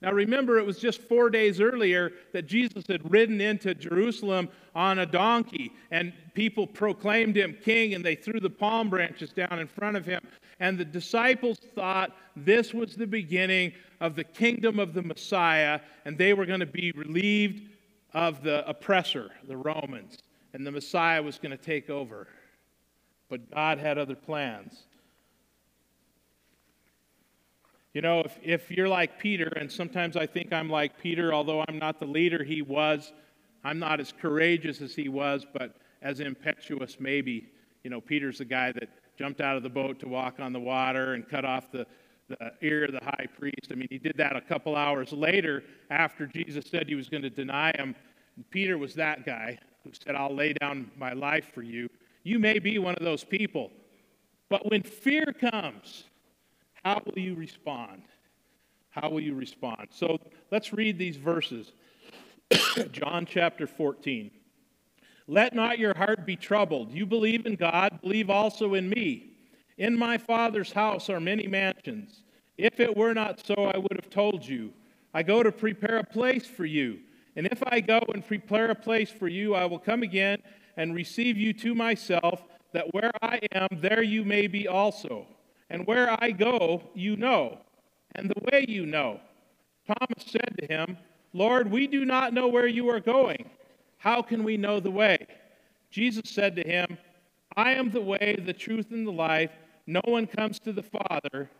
Now 0.02 0.12
remember, 0.12 0.58
it 0.58 0.64
was 0.64 0.78
just 0.78 1.02
four 1.02 1.28
days 1.28 1.60
earlier 1.60 2.12
that 2.32 2.46
Jesus 2.46 2.84
had 2.88 3.10
ridden 3.10 3.40
into 3.40 3.74
Jerusalem 3.74 4.48
on 4.74 5.00
a 5.00 5.06
donkey, 5.06 5.72
and 5.90 6.12
people 6.34 6.66
proclaimed 6.66 7.36
him 7.36 7.56
king, 7.62 7.94
and 7.94 8.04
they 8.04 8.14
threw 8.14 8.40
the 8.40 8.48
palm 8.48 8.88
branches 8.88 9.30
down 9.30 9.58
in 9.58 9.66
front 9.66 9.96
of 9.96 10.06
him. 10.06 10.20
And 10.58 10.78
the 10.78 10.84
disciples 10.84 11.58
thought 11.74 12.16
this 12.34 12.72
was 12.72 12.94
the 12.94 13.06
beginning 13.06 13.72
of 14.00 14.16
the 14.16 14.24
kingdom 14.24 14.78
of 14.78 14.94
the 14.94 15.02
Messiah, 15.02 15.80
and 16.04 16.16
they 16.16 16.32
were 16.32 16.46
going 16.46 16.60
to 16.60 16.66
be 16.66 16.92
relieved 16.92 17.68
of 18.14 18.42
the 18.42 18.66
oppressor, 18.68 19.30
the 19.46 19.56
Romans, 19.56 20.18
and 20.52 20.66
the 20.66 20.70
Messiah 20.70 21.22
was 21.22 21.38
going 21.38 21.56
to 21.56 21.62
take 21.62 21.90
over. 21.90 22.26
But 23.28 23.50
God 23.52 23.78
had 23.78 23.98
other 23.98 24.16
plans. 24.16 24.84
You 27.94 28.02
know, 28.02 28.20
if, 28.20 28.38
if 28.42 28.70
you're 28.70 28.88
like 28.88 29.18
Peter, 29.18 29.52
and 29.56 29.70
sometimes 29.70 30.16
I 30.16 30.26
think 30.26 30.52
I'm 30.52 30.68
like 30.68 30.98
Peter, 30.98 31.32
although 31.34 31.64
I'm 31.68 31.78
not 31.78 31.98
the 31.98 32.06
leader 32.06 32.44
he 32.44 32.62
was, 32.62 33.12
I'm 33.64 33.78
not 33.78 34.00
as 34.00 34.12
courageous 34.12 34.80
as 34.80 34.94
he 34.94 35.08
was, 35.08 35.44
but 35.52 35.76
as 36.02 36.20
impetuous 36.20 36.98
maybe. 37.00 37.48
You 37.82 37.90
know, 37.90 38.00
Peter's 38.00 38.38
the 38.38 38.44
guy 38.44 38.72
that 38.72 38.88
jumped 39.18 39.40
out 39.40 39.56
of 39.56 39.62
the 39.62 39.68
boat 39.68 39.98
to 40.00 40.08
walk 40.08 40.38
on 40.38 40.52
the 40.52 40.60
water 40.60 41.14
and 41.14 41.28
cut 41.28 41.44
off 41.44 41.70
the, 41.72 41.86
the 42.28 42.52
ear 42.62 42.84
of 42.84 42.92
the 42.92 43.04
high 43.04 43.26
priest. 43.38 43.68
I 43.70 43.74
mean, 43.74 43.88
he 43.90 43.98
did 43.98 44.14
that 44.16 44.36
a 44.36 44.40
couple 44.40 44.76
hours 44.76 45.12
later 45.12 45.64
after 45.90 46.26
Jesus 46.26 46.66
said 46.70 46.88
he 46.88 46.94
was 46.94 47.08
going 47.08 47.22
to 47.22 47.30
deny 47.30 47.72
him. 47.76 47.94
Peter 48.50 48.78
was 48.78 48.94
that 48.94 49.26
guy 49.26 49.58
who 49.84 49.90
said, 49.92 50.14
I'll 50.14 50.34
lay 50.34 50.52
down 50.52 50.90
my 50.98 51.12
life 51.12 51.52
for 51.54 51.62
you. 51.62 51.88
You 52.22 52.38
may 52.38 52.58
be 52.58 52.78
one 52.78 52.94
of 52.94 53.04
those 53.04 53.24
people. 53.24 53.70
But 54.48 54.68
when 54.70 54.82
fear 54.82 55.26
comes, 55.38 56.04
how 56.84 57.00
will 57.04 57.18
you 57.18 57.34
respond? 57.34 58.02
How 58.90 59.08
will 59.08 59.20
you 59.20 59.34
respond? 59.34 59.88
So 59.90 60.18
let's 60.50 60.72
read 60.72 60.98
these 60.98 61.16
verses. 61.16 61.72
John 62.92 63.26
chapter 63.26 63.66
14. 63.66 64.30
Let 65.28 65.54
not 65.54 65.78
your 65.78 65.96
heart 65.96 66.26
be 66.26 66.34
troubled. 66.34 66.92
You 66.92 67.06
believe 67.06 67.46
in 67.46 67.54
God, 67.54 68.00
believe 68.02 68.30
also 68.30 68.74
in 68.74 68.88
me. 68.88 69.30
In 69.78 69.96
my 69.96 70.18
Father's 70.18 70.72
house 70.72 71.08
are 71.08 71.20
many 71.20 71.46
mansions. 71.46 72.22
If 72.58 72.80
it 72.80 72.94
were 72.94 73.14
not 73.14 73.44
so, 73.46 73.54
I 73.54 73.78
would 73.78 73.94
have 73.94 74.10
told 74.10 74.46
you. 74.46 74.72
I 75.14 75.22
go 75.22 75.42
to 75.42 75.52
prepare 75.52 75.98
a 75.98 76.04
place 76.04 76.46
for 76.46 76.66
you. 76.66 76.98
And 77.36 77.46
if 77.46 77.62
I 77.66 77.80
go 77.80 78.00
and 78.12 78.26
prepare 78.26 78.70
a 78.70 78.74
place 78.74 79.10
for 79.10 79.28
you, 79.28 79.54
I 79.54 79.64
will 79.66 79.78
come 79.78 80.02
again 80.02 80.38
and 80.76 80.94
receive 80.94 81.36
you 81.36 81.52
to 81.54 81.74
myself, 81.74 82.42
that 82.72 82.92
where 82.94 83.10
I 83.22 83.40
am, 83.52 83.68
there 83.72 84.02
you 84.02 84.24
may 84.24 84.46
be 84.46 84.68
also. 84.68 85.26
And 85.68 85.86
where 85.86 86.16
I 86.22 86.30
go, 86.30 86.82
you 86.94 87.16
know, 87.16 87.58
and 88.14 88.28
the 88.28 88.40
way 88.50 88.64
you 88.68 88.86
know. 88.86 89.20
Thomas 89.86 90.24
said 90.26 90.56
to 90.60 90.66
him, 90.66 90.96
Lord, 91.32 91.70
we 91.70 91.86
do 91.86 92.04
not 92.04 92.32
know 92.32 92.48
where 92.48 92.66
you 92.66 92.88
are 92.90 93.00
going. 93.00 93.48
How 93.98 94.22
can 94.22 94.44
we 94.44 94.56
know 94.56 94.80
the 94.80 94.90
way? 94.90 95.26
Jesus 95.90 96.30
said 96.30 96.56
to 96.56 96.62
him, 96.62 96.98
I 97.56 97.72
am 97.72 97.90
the 97.90 98.00
way, 98.00 98.36
the 98.44 98.52
truth, 98.52 98.90
and 98.90 99.06
the 99.06 99.12
life. 99.12 99.50
No 99.86 100.00
one 100.04 100.26
comes 100.26 100.58
to 100.60 100.72
the 100.72 100.82
Father 100.82 101.50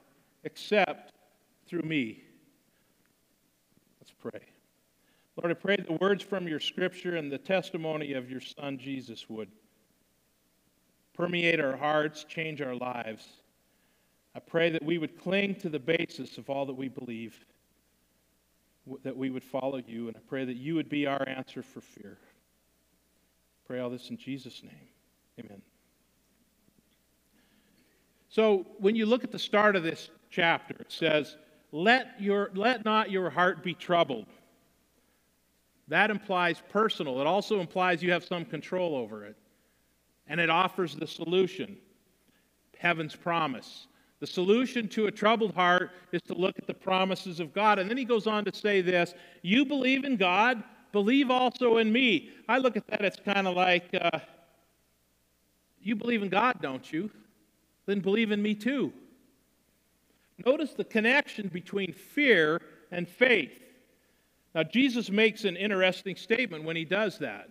except 0.45 1.12
through 1.67 1.83
me. 1.83 2.23
Let's 4.00 4.12
pray. 4.21 4.41
Lord, 5.42 5.56
I 5.56 5.61
pray 5.61 5.76
the 5.76 5.94
words 5.94 6.23
from 6.23 6.47
your 6.47 6.61
scripture 6.61 7.16
and 7.16 7.32
the 7.32 7.38
testimony 7.38 8.12
of 8.12 8.30
your 8.30 8.42
Son 8.42 8.76
Jesus 8.78 9.30
would 9.30 9.49
permeate 11.14 11.61
our 11.61 11.76
hearts, 11.76 12.25
change 12.25 12.61
our 12.61 12.75
lives. 12.75 13.26
I 14.35 14.40
pray 14.40 14.68
that 14.68 14.85
we 14.85 14.99
would 14.99 15.18
cling 15.18 15.54
to 15.56 15.70
the 15.70 15.78
basis 15.78 16.37
of 16.37 16.50
all 16.50 16.66
that 16.66 16.75
we 16.75 16.88
believe, 16.88 17.42
that 19.02 19.16
we 19.16 19.30
would 19.30 19.42
follow 19.42 19.80
you, 19.87 20.09
and 20.09 20.16
I 20.16 20.20
pray 20.28 20.44
that 20.44 20.56
you 20.56 20.75
would 20.75 20.90
be 20.90 21.06
our 21.06 21.26
answer 21.26 21.62
for 21.62 21.80
fear. 21.80 22.18
Pray 23.66 23.80
all 23.80 23.88
this 23.88 24.11
in 24.11 24.18
Jesus' 24.18 24.62
name. 24.62 24.88
Amen. 25.38 25.62
So 28.28 28.66
when 28.78 28.94
you 28.94 29.06
look 29.06 29.25
at 29.25 29.32
the 29.32 29.38
start 29.38 29.75
of 29.75 29.85
this 29.85 30.11
chapter, 30.28 30.75
it 30.78 30.92
says, 30.92 31.37
let, 31.73 32.20
your, 32.20 32.50
let 32.54 32.85
not 32.85 33.11
your 33.11 33.30
heart 33.30 33.64
be 33.64 33.73
troubled. 33.73 34.26
That 35.90 36.09
implies 36.09 36.62
personal. 36.68 37.20
It 37.20 37.26
also 37.26 37.61
implies 37.61 38.00
you 38.00 38.12
have 38.12 38.25
some 38.25 38.44
control 38.44 38.94
over 38.94 39.25
it. 39.25 39.37
And 40.28 40.40
it 40.40 40.49
offers 40.49 40.94
the 40.94 41.06
solution 41.06 41.76
heaven's 42.78 43.16
promise. 43.16 43.88
The 44.20 44.26
solution 44.26 44.88
to 44.90 45.06
a 45.06 45.11
troubled 45.11 45.52
heart 45.52 45.90
is 46.12 46.23
to 46.23 46.35
look 46.35 46.59
at 46.59 46.68
the 46.68 46.75
promises 46.75 47.40
of 47.40 47.52
God. 47.52 47.80
And 47.80 47.90
then 47.90 47.97
he 47.97 48.04
goes 48.04 48.28
on 48.28 48.44
to 48.44 48.54
say 48.54 48.80
this 48.80 49.14
You 49.42 49.64
believe 49.64 50.04
in 50.04 50.16
God, 50.16 50.62
believe 50.92 51.28
also 51.28 51.78
in 51.78 51.92
me. 51.92 52.30
I 52.49 52.59
look 52.59 52.76
at 52.76 52.87
that, 52.87 53.04
it's 53.04 53.18
kind 53.18 53.49
of 53.49 53.56
like, 53.56 53.88
uh, 54.00 54.20
You 55.82 55.97
believe 55.97 56.23
in 56.23 56.28
God, 56.28 56.59
don't 56.62 56.90
you? 56.92 57.11
Then 57.87 57.99
believe 57.99 58.30
in 58.30 58.40
me 58.40 58.54
too. 58.54 58.92
Notice 60.47 60.73
the 60.73 60.85
connection 60.85 61.49
between 61.49 61.92
fear 61.92 62.61
and 62.92 63.09
faith. 63.09 63.61
Now, 64.54 64.64
Jesus 64.64 65.11
makes 65.11 65.45
an 65.45 65.57
interesting 65.57 66.16
statement 66.16 66.64
when 66.64 66.76
he 66.76 66.85
does 66.85 67.19
that. 67.19 67.49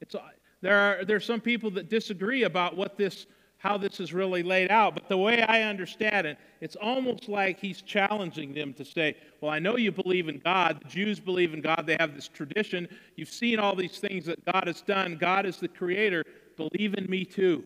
It's, 0.00 0.14
uh, 0.14 0.20
there, 0.60 0.78
are, 0.78 1.04
there 1.04 1.16
are 1.16 1.20
some 1.20 1.40
people 1.40 1.70
that 1.72 1.88
disagree 1.88 2.44
about 2.44 2.76
what 2.76 2.96
this, 2.96 3.26
how 3.56 3.76
this 3.76 3.98
is 3.98 4.12
really 4.12 4.44
laid 4.44 4.70
out, 4.70 4.94
but 4.94 5.08
the 5.08 5.16
way 5.16 5.42
I 5.42 5.62
understand 5.62 6.26
it, 6.26 6.38
it's 6.60 6.76
almost 6.76 7.28
like 7.28 7.58
he's 7.58 7.82
challenging 7.82 8.54
them 8.54 8.72
to 8.74 8.84
say, 8.84 9.16
Well, 9.40 9.50
I 9.50 9.58
know 9.58 9.76
you 9.76 9.90
believe 9.90 10.28
in 10.28 10.38
God. 10.38 10.80
The 10.82 10.88
Jews 10.88 11.18
believe 11.18 11.54
in 11.54 11.60
God. 11.60 11.84
They 11.86 11.96
have 11.98 12.14
this 12.14 12.28
tradition. 12.28 12.88
You've 13.16 13.28
seen 13.28 13.58
all 13.58 13.74
these 13.74 13.98
things 13.98 14.24
that 14.26 14.44
God 14.44 14.68
has 14.68 14.80
done. 14.82 15.16
God 15.16 15.44
is 15.44 15.58
the 15.58 15.68
creator. 15.68 16.24
Believe 16.56 16.94
in 16.94 17.06
me 17.10 17.24
too. 17.24 17.64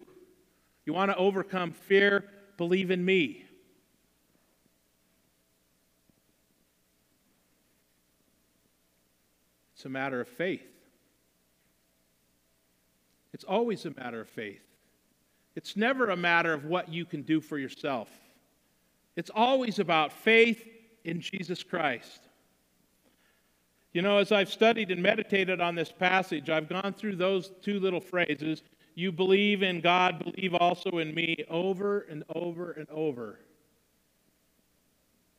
You 0.87 0.95
want 0.95 1.11
to 1.11 1.17
overcome 1.17 1.73
fear? 1.73 2.25
Believe 2.57 2.91
in 2.91 3.05
me. 3.05 3.45
It's 9.83 9.87
a 9.87 9.89
matter 9.89 10.21
of 10.21 10.29
faith. 10.29 10.63
It's 13.33 13.43
always 13.43 13.85
a 13.85 13.91
matter 13.91 14.21
of 14.21 14.29
faith. 14.29 14.63
It's 15.57 15.77
never 15.77 16.11
a 16.11 16.17
matter 16.17 16.53
of 16.53 16.67
what 16.67 16.89
you 16.89 17.05
can 17.05 17.23
do 17.23 17.41
for 17.41 17.59
yourself. 17.59 18.09
It's 19.17 19.33
always 19.35 19.81
about 19.81 20.13
faith 20.13 20.65
in 21.03 21.21
Jesus 21.21 21.65
Christ. 21.65 22.21
You 23.93 24.03
know, 24.03 24.19
as 24.19 24.31
I've 24.31 24.53
studied 24.53 24.93
and 24.93 25.03
meditated 25.03 25.61
on 25.61 25.75
this 25.75 25.91
passage, 25.91 26.49
I've 26.49 26.69
gone 26.69 26.95
through 26.97 27.17
those 27.17 27.51
two 27.61 27.81
little 27.81 28.01
phrases 28.01 28.63
you 28.95 29.11
believe 29.11 29.65
in 29.65 29.81
God, 29.81 30.23
believe 30.23 30.55
also 30.55 30.99
in 30.99 31.13
me, 31.13 31.45
over 31.51 32.03
and 32.03 32.23
over 32.37 32.71
and 32.71 32.89
over. 32.89 33.41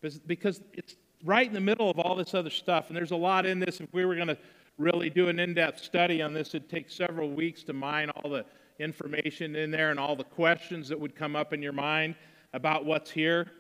Because 0.02 0.60
it's 0.74 0.98
right 1.24 1.48
in 1.48 1.54
the 1.54 1.62
middle 1.62 1.90
of 1.90 2.00
all 2.00 2.16
this 2.16 2.34
other 2.34 2.50
stuff. 2.50 2.88
And 2.88 2.98
there's 2.98 3.12
a 3.12 3.16
lot 3.16 3.46
in 3.46 3.60
this. 3.60 3.80
If 3.80 3.94
we 3.94 4.06
were 4.06 4.16
going 4.16 4.28
to 4.28 4.38
really 4.78 5.10
do 5.10 5.30
an 5.30 5.40
in 5.40 5.54
depth 5.54 5.84
study 5.84 6.22
on 6.22 6.34
this, 6.34 6.50
it'd 6.50 6.70
take 6.70 6.90
several 6.90 7.30
weeks 7.32 7.64
to 7.64 7.74
mine 7.74 8.10
all 8.10 8.30
the 8.30 8.46
information 8.80 9.56
in 9.56 9.72
there 9.72 9.92
and 9.92 10.00
all 10.00 10.16
the 10.16 10.24
questions 10.24 10.90
that 10.90 11.00
would 11.00 11.16
come 11.16 11.36
up 11.36 11.54
in 11.54 11.62
your 11.62 11.74
mind 11.74 12.16
about 12.54 12.86
what's 12.86 13.12
here. 13.12 13.52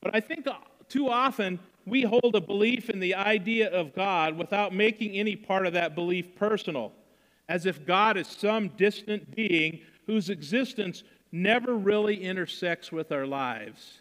But 0.00 0.14
I 0.14 0.20
think 0.20 0.46
uh, 0.46 0.54
too 0.88 1.08
often 1.08 1.58
we 1.84 2.02
hold 2.02 2.34
a 2.34 2.40
belief 2.40 2.90
in 2.90 3.00
the 3.00 3.14
idea 3.14 3.70
of 3.70 3.94
God 3.94 4.36
without 4.36 4.74
making 4.74 5.12
any 5.12 5.36
part 5.36 5.66
of 5.66 5.72
that 5.72 5.94
belief 5.94 6.34
personal, 6.36 6.92
as 7.48 7.66
if 7.66 7.84
God 7.84 8.16
is 8.16 8.26
some 8.26 8.68
distant 8.70 9.34
being 9.34 9.80
whose 10.06 10.30
existence 10.30 11.02
never 11.32 11.76
really 11.76 12.22
intersects 12.22 12.92
with 12.92 13.10
our 13.12 13.26
lives. 13.26 14.00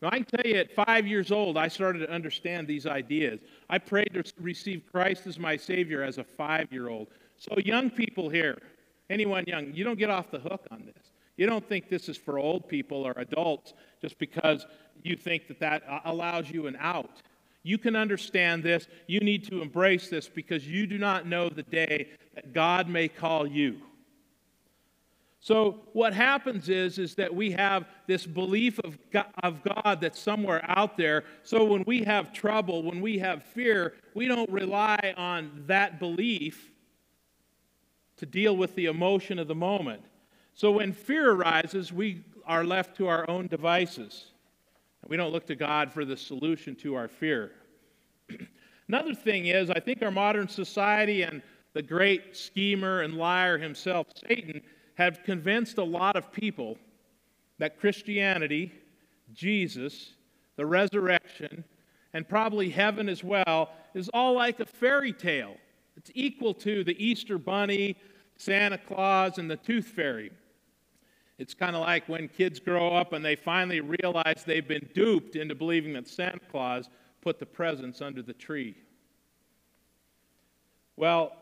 Now, 0.00 0.08
I 0.12 0.20
can 0.20 0.26
tell 0.26 0.46
you 0.50 0.56
at 0.56 0.72
five 0.72 1.06
years 1.06 1.32
old, 1.32 1.56
I 1.56 1.68
started 1.68 2.00
to 2.00 2.10
understand 2.10 2.68
these 2.68 2.86
ideas. 2.86 3.40
I 3.68 3.78
prayed 3.78 4.10
to 4.14 4.22
receive 4.40 4.84
Christ 4.90 5.26
as 5.26 5.38
my 5.38 5.56
Savior 5.56 6.02
as 6.02 6.18
a 6.18 6.24
five 6.24 6.72
year 6.72 6.88
old. 6.88 7.08
So, 7.36 7.56
young 7.64 7.90
people 7.90 8.28
here, 8.28 8.58
anyone 9.10 9.44
young, 9.46 9.72
you 9.72 9.84
don't 9.84 9.98
get 9.98 10.10
off 10.10 10.30
the 10.30 10.38
hook 10.38 10.66
on 10.70 10.84
this. 10.86 11.10
You 11.36 11.46
don't 11.46 11.66
think 11.68 11.88
this 11.88 12.08
is 12.08 12.16
for 12.16 12.38
old 12.38 12.68
people 12.68 13.06
or 13.06 13.12
adults 13.16 13.72
just 14.00 14.18
because 14.18 14.66
you 15.02 15.16
think 15.16 15.48
that 15.48 15.60
that 15.60 15.82
allows 16.04 16.50
you 16.50 16.66
an 16.66 16.76
out. 16.80 17.22
You 17.62 17.78
can 17.78 17.96
understand 17.96 18.62
this. 18.62 18.86
You 19.06 19.20
need 19.20 19.44
to 19.48 19.62
embrace 19.62 20.08
this 20.08 20.28
because 20.28 20.66
you 20.66 20.86
do 20.86 20.98
not 20.98 21.26
know 21.26 21.48
the 21.48 21.62
day 21.64 22.08
that 22.34 22.52
God 22.52 22.88
may 22.88 23.08
call 23.08 23.46
you. 23.46 23.80
So 25.48 25.80
what 25.94 26.12
happens 26.12 26.68
is, 26.68 26.98
is 26.98 27.14
that 27.14 27.34
we 27.34 27.50
have 27.52 27.86
this 28.06 28.26
belief 28.26 28.78
of 28.80 28.98
God, 29.10 29.32
of 29.42 29.62
God 29.62 29.96
that's 29.98 30.20
somewhere 30.20 30.62
out 30.68 30.98
there. 30.98 31.24
So 31.42 31.64
when 31.64 31.84
we 31.86 32.02
have 32.04 32.34
trouble, 32.34 32.82
when 32.82 33.00
we 33.00 33.18
have 33.20 33.42
fear, 33.44 33.94
we 34.12 34.28
don't 34.28 34.50
rely 34.50 35.14
on 35.16 35.64
that 35.66 35.98
belief 35.98 36.70
to 38.18 38.26
deal 38.26 38.58
with 38.58 38.74
the 38.74 38.84
emotion 38.84 39.38
of 39.38 39.48
the 39.48 39.54
moment. 39.54 40.02
So 40.52 40.70
when 40.70 40.92
fear 40.92 41.32
arises, 41.32 41.94
we 41.94 42.26
are 42.44 42.62
left 42.62 42.94
to 42.98 43.08
our 43.08 43.24
own 43.30 43.46
devices. 43.46 44.32
We 45.06 45.16
don't 45.16 45.32
look 45.32 45.46
to 45.46 45.56
God 45.56 45.90
for 45.90 46.04
the 46.04 46.18
solution 46.18 46.76
to 46.82 46.94
our 46.94 47.08
fear. 47.08 47.52
Another 48.88 49.14
thing 49.14 49.46
is, 49.46 49.70
I 49.70 49.80
think 49.80 50.02
our 50.02 50.10
modern 50.10 50.48
society 50.48 51.22
and 51.22 51.40
the 51.72 51.80
great 51.80 52.36
schemer 52.36 53.00
and 53.00 53.14
liar 53.14 53.56
himself, 53.56 54.08
Satan, 54.28 54.60
have 54.98 55.22
convinced 55.22 55.78
a 55.78 55.84
lot 55.84 56.16
of 56.16 56.32
people 56.32 56.76
that 57.58 57.78
Christianity, 57.78 58.72
Jesus, 59.32 60.10
the 60.56 60.66
resurrection, 60.66 61.62
and 62.12 62.28
probably 62.28 62.68
heaven 62.68 63.08
as 63.08 63.22
well, 63.22 63.70
is 63.94 64.10
all 64.12 64.34
like 64.34 64.58
a 64.58 64.66
fairy 64.66 65.12
tale. 65.12 65.56
It's 65.96 66.10
equal 66.14 66.52
to 66.54 66.82
the 66.82 67.02
Easter 67.02 67.38
Bunny, 67.38 67.96
Santa 68.38 68.76
Claus, 68.76 69.38
and 69.38 69.48
the 69.48 69.56
Tooth 69.56 69.86
Fairy. 69.86 70.32
It's 71.38 71.54
kind 71.54 71.76
of 71.76 71.82
like 71.82 72.08
when 72.08 72.26
kids 72.26 72.58
grow 72.58 72.88
up 72.88 73.12
and 73.12 73.24
they 73.24 73.36
finally 73.36 73.80
realize 73.80 74.42
they've 74.44 74.66
been 74.66 74.88
duped 74.94 75.36
into 75.36 75.54
believing 75.54 75.92
that 75.92 76.08
Santa 76.08 76.40
Claus 76.50 76.88
put 77.20 77.38
the 77.38 77.46
presents 77.46 78.02
under 78.02 78.20
the 78.20 78.32
tree. 78.32 78.74
Well, 80.96 81.36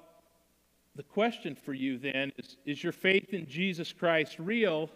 the 0.96 1.02
question 1.02 1.54
for 1.54 1.74
you 1.74 1.98
then 1.98 2.32
is 2.38 2.56
Is 2.64 2.82
your 2.82 2.92
faith 2.92 3.32
in 3.32 3.46
Jesus 3.46 3.92
Christ 3.92 4.36
real, 4.38 4.90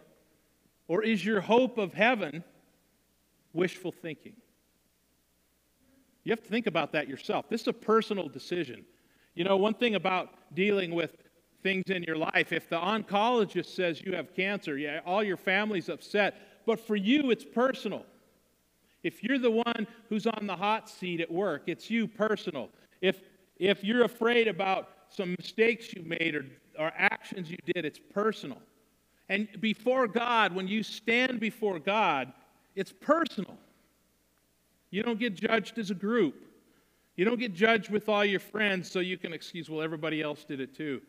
or 0.89 1.03
is 1.05 1.25
your 1.25 1.41
hope 1.41 1.79
of 1.79 1.93
heaven 1.95 2.43
wishful 3.53 3.93
thinking. 3.93 4.35
You 6.25 6.33
have 6.33 6.43
to 6.43 6.49
think 6.49 6.67
about 6.67 6.93
that 6.93 7.09
yourself. 7.09 7.49
This 7.49 7.63
is 7.63 7.69
a 7.69 7.73
personal 7.73 8.29
decision. 8.29 8.85
You 9.35 9.45
know, 9.45 9.57
one 9.57 9.75
thing 9.75 9.95
about 9.95 10.35
dealing 10.55 10.95
with 10.95 11.17
things 11.63 11.85
in 11.89 12.03
your 12.03 12.17
life, 12.17 12.53
if 12.53 12.69
the 12.69 12.79
oncologist 12.79 13.67
says 13.67 14.03
you 14.03 14.15
have 14.15 14.35
cancer, 14.35 14.77
yeah, 14.77 15.01
all 15.05 15.23
your 15.23 15.37
family's 15.37 15.89
upset, 15.89 16.63
but 16.67 16.79
for 16.79 16.97
you, 16.97 17.31
it's 17.31 17.45
personal. 17.45 18.05
If 19.03 19.23
you're 19.23 19.39
the 19.39 19.51
one 19.51 19.87
who's 20.09 20.27
on 20.27 20.47
the 20.47 20.57
hot 20.57 20.89
seat 20.89 21.21
at 21.21 21.31
work, 21.31 21.65
it's 21.67 21.91
you 21.91 22.07
personal. 22.07 22.69
If, 23.01 23.23
if 23.57 23.83
you're 23.83 24.05
afraid 24.05 24.47
about 24.47 24.91
some 25.11 25.35
mistakes 25.39 25.93
you 25.93 26.03
made 26.03 26.35
or, 26.35 26.47
or 26.79 26.93
actions 26.97 27.51
you 27.51 27.59
did, 27.75 27.85
it's 27.85 28.01
personal. 28.13 28.59
And 29.29 29.49
before 29.61 30.09
God, 30.09 30.55
when 30.55 30.67
you 30.67 30.83
stand 30.83 31.41
before 31.41 31.79
God, 31.79 32.33
it's 32.75 32.93
personal. 32.93 33.57
You 34.91 35.03
don't 35.03 35.19
get 35.19 35.35
judged 35.35 35.79
as 35.79 35.91
a 35.91 35.95
group. 35.95 36.35
You 37.17 37.25
don't 37.25 37.39
get 37.39 37.55
judged 37.55 37.91
with 37.91 38.09
all 38.09 38.25
your 38.25 38.41
friends 38.41 38.91
so 38.91 39.01
you 39.01 39.19
can 39.19 39.33
excuse, 39.33 39.69
well, 39.69 39.83
everybody 39.83 40.23
else 40.23 40.45
did 40.45 40.61
it 40.61 40.75
too. 40.75 41.01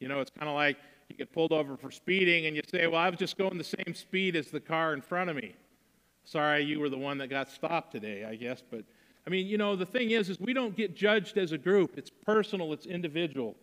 You 0.00 0.08
know, 0.08 0.20
it's 0.20 0.30
kind 0.30 0.48
of 0.48 0.54
like 0.54 0.76
you 1.08 1.16
get 1.16 1.32
pulled 1.32 1.52
over 1.52 1.76
for 1.76 1.90
speeding 1.90 2.46
and 2.46 2.54
you 2.54 2.62
say, 2.70 2.86
well, 2.86 3.00
I 3.00 3.10
was 3.10 3.18
just 3.18 3.36
going 3.36 3.58
the 3.58 3.64
same 3.64 3.94
speed 3.94 4.36
as 4.36 4.50
the 4.50 4.60
car 4.60 4.94
in 4.94 5.00
front 5.00 5.30
of 5.30 5.36
me. 5.36 5.54
Sorry, 6.24 6.62
you 6.62 6.78
were 6.78 6.88
the 6.88 6.98
one 6.98 7.18
that 7.18 7.28
got 7.28 7.50
stopped 7.50 7.92
today, 7.92 8.24
I 8.24 8.34
guess. 8.34 8.62
But 8.70 8.84
I 9.28 9.30
mean, 9.30 9.46
you 9.46 9.58
know, 9.58 9.76
the 9.76 9.84
thing 9.84 10.12
is, 10.12 10.30
is 10.30 10.40
we 10.40 10.54
don't 10.54 10.74
get 10.74 10.96
judged 10.96 11.36
as 11.36 11.52
a 11.52 11.58
group. 11.58 11.98
It's 11.98 12.08
personal, 12.08 12.72
it's 12.72 12.86
individual. 12.86 13.56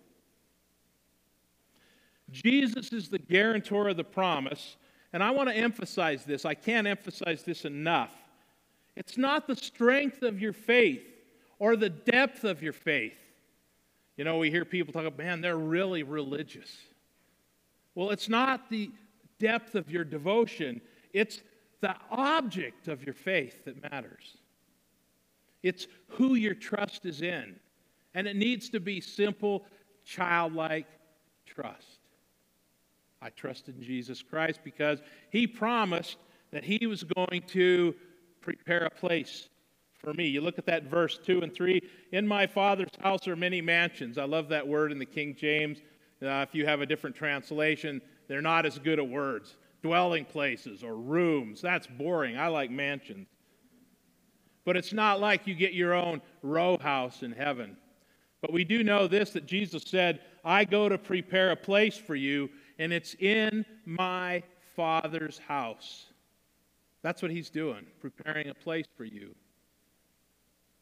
Jesus 2.30 2.94
is 2.94 3.10
the 3.10 3.18
guarantor 3.18 3.88
of 3.88 3.98
the 3.98 4.04
promise, 4.04 4.78
and 5.12 5.24
I 5.24 5.32
want 5.32 5.50
to 5.50 5.56
emphasize 5.56 6.24
this. 6.24 6.46
I 6.46 6.54
can't 6.54 6.86
emphasize 6.86 7.42
this 7.42 7.66
enough. 7.66 8.12
It's 8.96 9.18
not 9.18 9.48
the 9.48 9.56
strength 9.56 10.22
of 10.22 10.40
your 10.40 10.54
faith 10.54 11.02
or 11.58 11.76
the 11.76 11.90
depth 11.90 12.44
of 12.44 12.62
your 12.62 12.74
faith. 12.74 13.18
You 14.18 14.24
know, 14.24 14.38
we 14.38 14.52
hear 14.52 14.66
people 14.66 14.94
talk, 14.94 15.06
about 15.06 15.18
man, 15.18 15.42
they're 15.42 15.58
really 15.58 16.04
religious. 16.04 16.70
Well, 17.96 18.12
it's 18.12 18.30
not 18.30 18.70
the 18.70 18.92
depth 19.40 19.74
of 19.74 19.90
your 19.90 20.04
devotion, 20.04 20.80
it's 21.12 21.42
the 21.82 21.96
object 22.12 22.88
of 22.88 23.04
your 23.04 23.16
faith 23.16 23.66
that 23.66 23.82
matters. 23.92 24.38
It's 25.66 25.88
who 26.10 26.36
your 26.36 26.54
trust 26.54 27.08
is 27.08 27.24
in. 27.24 27.56
And 28.14 28.28
it 28.28 28.36
needs 28.36 28.70
to 28.70 28.80
be 28.80 29.02
simple, 29.02 29.66
childlike 30.06 30.86
trust. 31.48 32.02
I 33.20 33.30
trust 33.30 33.68
in 33.68 33.82
Jesus 33.82 34.22
Christ 34.22 34.60
because 34.64 35.00
he 35.32 35.48
promised 35.48 36.18
that 36.52 36.64
he 36.64 36.86
was 36.86 37.04
going 37.04 37.42
to 37.48 37.96
prepare 38.42 38.86
a 38.86 38.92
place 38.92 39.50
for 39.98 40.14
me. 40.14 40.28
You 40.28 40.42
look 40.42 40.60
at 40.60 40.68
that 40.68 40.84
verse 40.84 41.20
2 41.26 41.42
and 41.42 41.52
3. 41.52 41.82
In 42.12 42.28
my 42.28 42.46
Father's 42.46 42.92
house 43.02 43.28
are 43.28 43.36
many 43.36 43.60
mansions. 43.60 44.20
I 44.20 44.26
love 44.26 44.50
that 44.50 44.68
word 44.68 44.92
in 44.92 45.00
the 45.00 45.06
King 45.06 45.36
James. 45.36 45.80
Uh, 46.22 46.46
if 46.48 46.54
you 46.54 46.68
have 46.68 46.82
a 46.82 46.86
different 46.86 47.16
translation, 47.16 48.04
they're 48.28 48.40
not 48.40 48.68
as 48.68 48.78
good 48.78 49.00
at 49.00 49.08
words. 49.08 49.58
Dwelling 49.82 50.26
places 50.26 50.84
or 50.84 50.96
rooms. 50.96 51.60
That's 51.60 51.88
boring. 51.88 52.38
I 52.38 52.50
like 52.50 52.70
mansions. 52.70 53.28
But 54.66 54.76
it's 54.76 54.94
not 54.94 55.22
like 55.22 55.48
you 55.48 55.56
get 55.56 55.74
your 55.74 55.94
own 55.94 56.22
row 56.42 56.78
house 56.78 57.24
in 57.24 57.32
heaven. 57.32 57.78
But 58.42 58.52
we 58.52 58.64
do 58.64 58.84
know 58.84 59.08
this 59.08 59.32
that 59.32 59.46
Jesus 59.46 59.84
said, 59.84 60.20
I 60.44 60.66
go 60.66 60.90
to 60.90 60.98
prepare 60.98 61.52
a 61.52 61.56
place 61.56 61.98
for 61.98 62.16
you, 62.16 62.50
and 62.78 62.92
it's 62.92 63.16
in 63.16 63.66
my 63.86 64.44
Father's 64.76 65.40
house. 65.40 66.08
That's 67.02 67.22
what 67.22 67.32
he's 67.32 67.50
doing, 67.50 67.86
preparing 68.00 68.50
a 68.50 68.54
place 68.54 68.86
for 68.98 69.06
you. 69.06 69.36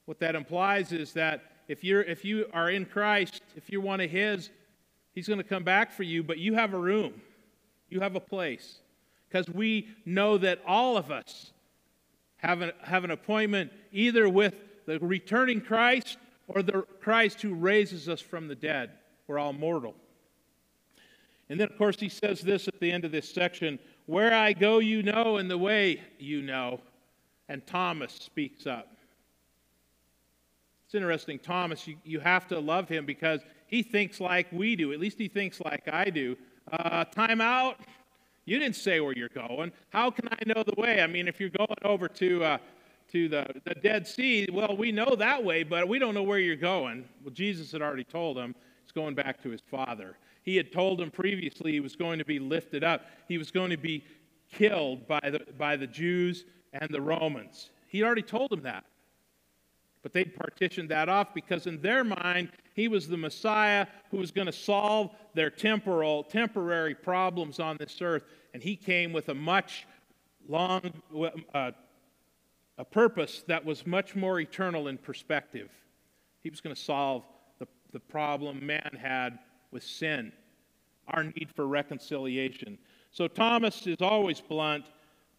What 0.06 0.20
that 0.20 0.36
implies 0.36 0.92
is 0.92 1.14
that 1.14 1.44
if, 1.68 1.84
you're, 1.84 2.02
if 2.02 2.26
you 2.26 2.48
are 2.54 2.70
in 2.70 2.86
Christ, 2.86 3.42
if 3.56 3.70
you're 3.70 3.82
one 3.82 4.02
of 4.02 4.10
his, 4.10 4.50
he's 5.14 5.28
going 5.28 5.38
to 5.38 5.44
come 5.44 5.64
back 5.64 5.92
for 5.92 6.04
you, 6.04 6.24
but 6.24 6.38
you 6.38 6.54
have 6.56 6.74
a 6.74 6.80
room, 6.80 7.22
you 7.90 8.02
have 8.02 8.16
a 8.16 8.20
place. 8.20 8.80
Because 9.30 9.48
we 9.50 9.88
know 10.06 10.38
that 10.38 10.60
all 10.68 10.98
of 10.98 11.10
us 11.10 11.53
have 12.44 12.62
an, 12.62 12.72
have 12.84 13.04
an 13.04 13.12
appointment 13.12 13.72
either 13.92 14.28
with 14.28 14.54
the 14.86 15.00
returning 15.00 15.62
Christ 15.62 16.18
or 16.48 16.62
the 16.62 16.84
Christ 17.00 17.42
who 17.42 17.54
raises 17.54 18.10
us 18.10 18.22
from 18.22 18.48
the 18.48 18.56
dead. 18.56 18.92
We're 19.28 19.40
all 19.40 19.54
mortal. 19.54 19.96
And 21.50 21.60
then, 21.60 21.70
of 21.70 21.78
course, 21.78 22.00
he 22.00 22.10
says 22.10 22.42
this 22.42 22.68
at 22.68 22.80
the 22.80 22.92
end 22.92 23.06
of 23.06 23.12
this 23.12 23.30
section 23.30 23.80
Where 24.06 24.34
I 24.34 24.54
go, 24.54 24.80
you 24.80 25.04
know, 25.04 25.38
and 25.38 25.50
the 25.50 25.58
way 25.58 26.02
you 26.20 26.42
know. 26.42 26.82
And 27.48 27.66
Thomas 27.66 28.12
speaks 28.14 28.68
up. 28.68 28.96
It's 30.86 30.96
interesting. 30.96 31.40
Thomas, 31.40 31.88
you, 31.88 31.98
you 32.04 32.20
have 32.20 32.48
to 32.50 32.60
love 32.60 32.90
him 32.90 33.06
because 33.06 33.42
he 33.68 33.84
thinks 33.84 34.20
like 34.20 34.48
we 34.52 34.76
do. 34.76 34.94
At 34.94 35.00
least 35.00 35.18
he 35.18 35.28
thinks 35.28 35.60
like 35.62 35.88
I 35.92 36.10
do. 36.10 36.38
Uh, 36.72 37.06
time 37.06 37.42
out. 37.42 37.80
You 38.46 38.60
didn't 38.60 38.76
say 38.76 39.00
where 39.00 39.14
you're 39.14 39.30
going. 39.30 39.72
How 39.90 40.12
can 40.12 40.28
I 40.30 40.38
know 40.46 40.64
the 40.64 40.80
way? 40.80 41.02
I 41.02 41.08
mean, 41.08 41.28
if 41.28 41.40
you're 41.40 41.50
going 41.50 41.78
over 41.84 42.08
to, 42.10 42.44
uh, 42.44 42.58
to 43.12 43.30
the, 43.30 43.48
the 43.64 43.76
Dead 43.76 44.06
Sea, 44.06 44.50
well, 44.52 44.76
we 44.76 44.92
know 44.92 45.16
that 45.16 45.44
way, 45.44 45.64
but 45.64 45.88
we 45.88 45.98
don't 45.98 46.14
know 46.14 46.24
where 46.24 46.40
you're 46.40 46.56
going. 46.56 47.06
Well, 47.24 47.34
Jesus 47.34 47.72
had 47.72 47.82
already 47.82 48.04
told 48.04 48.38
him 48.38 48.54
he's 48.84 48.92
going 48.92 49.16
back 49.16 49.42
to 49.44 49.50
his 49.50 49.62
Father. 49.62 50.18
He 50.44 50.58
had 50.58 50.74
told 50.74 51.00
him 51.00 51.10
previously 51.10 51.72
he 51.72 51.80
was 51.80 51.96
going 51.96 52.20
to 52.20 52.26
be 52.26 52.40
lifted 52.40 52.84
up, 52.84 53.06
he 53.28 53.38
was 53.38 53.50
going 53.50 53.70
to 53.70 53.78
be 53.78 54.04
killed 54.52 55.08
by 55.08 55.22
the, 55.24 55.40
by 55.58 55.78
the 55.78 55.88
Jews 55.88 56.46
and 56.74 56.90
the 56.90 57.02
Romans. 57.02 57.70
He 57.88 58.04
already 58.04 58.24
told 58.24 58.52
him 58.52 58.64
that. 58.64 58.84
But 60.04 60.12
they'd 60.12 60.36
partitioned 60.36 60.90
that 60.90 61.08
off 61.08 61.34
because, 61.34 61.66
in 61.66 61.82
their 61.82 62.04
mind, 62.04 62.50
he 62.76 62.90
was 62.90 63.08
the 63.08 63.18
Messiah 63.18 63.88
who 64.12 64.18
was 64.18 64.32
going 64.32 64.48
to 64.48 64.54
solve 64.54 65.12
their 65.34 65.50
temporal, 65.50 66.24
temporary 66.24 66.94
problems 66.94 67.60
on 67.60 67.78
this 67.78 68.02
earth. 68.02 68.24
And 68.54 68.62
he 68.62 68.76
came 68.76 69.14
with 69.14 69.30
a 69.30 69.34
much 69.34 69.88
long, 70.48 70.82
uh, 71.54 71.72
a 72.78 72.86
purpose 72.86 73.44
that 73.48 73.64
was 73.64 73.88
much 73.88 74.14
more 74.14 74.42
eternal 74.42 74.90
in 74.90 74.98
perspective. 74.98 75.70
He 76.42 76.50
was 76.50 76.60
going 76.60 76.76
to 76.76 76.82
solve 76.82 77.24
the, 77.60 77.68
the 77.94 78.00
problem 78.00 78.66
man 78.66 78.98
had 79.00 79.40
with 79.72 79.84
sin, 79.84 80.34
our 81.08 81.24
need 81.24 81.50
for 81.56 81.66
reconciliation. 81.66 82.78
So 83.12 83.30
Thomas 83.30 83.88
is 83.88 84.02
always 84.02 84.42
blunt 84.42 84.86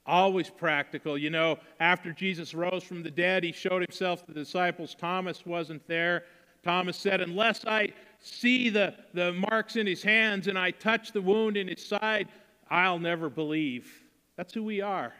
always 0.07 0.51
practical. 0.51 1.17
You 1.17 1.31
know, 1.31 1.59
after 1.81 2.13
Jesus 2.13 2.55
rose 2.55 2.83
from 2.83 3.03
the 3.03 3.11
dead, 3.11 3.45
he 3.45 3.53
showed 3.53 3.83
himself 3.83 4.25
to 4.27 4.33
the 4.33 4.41
disciples. 4.41 4.95
Thomas 4.95 5.47
wasn't 5.47 5.87
there. 5.87 6.25
Thomas 6.63 6.97
said, 6.97 7.21
Unless 7.21 7.65
I 7.67 7.93
see 8.21 8.71
the, 8.71 8.95
the 9.13 9.33
marks 9.33 9.77
in 9.77 9.87
his 9.87 10.03
hands 10.03 10.49
and 10.49 10.59
I 10.59 10.71
touch 10.71 11.13
the 11.13 11.21
wound 11.21 11.57
in 11.57 11.69
his 11.69 11.85
side, 11.85 12.29
I'll 12.71 12.99
never 12.99 13.29
believe. 13.29 13.91
That's 14.37 14.55
who 14.55 14.65
we 14.65 14.81
are. 14.81 15.13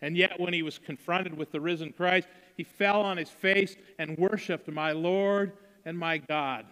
And 0.00 0.16
yet, 0.16 0.38
when 0.38 0.52
he 0.52 0.62
was 0.62 0.78
confronted 0.78 1.36
with 1.36 1.50
the 1.50 1.60
risen 1.60 1.92
Christ, 1.92 2.28
he 2.56 2.62
fell 2.62 3.00
on 3.00 3.16
his 3.16 3.30
face 3.30 3.76
and 3.98 4.18
worshiped 4.18 4.68
my 4.68 4.92
Lord 4.92 5.52
and 5.84 5.98
my 5.98 6.18
God. 6.18 6.66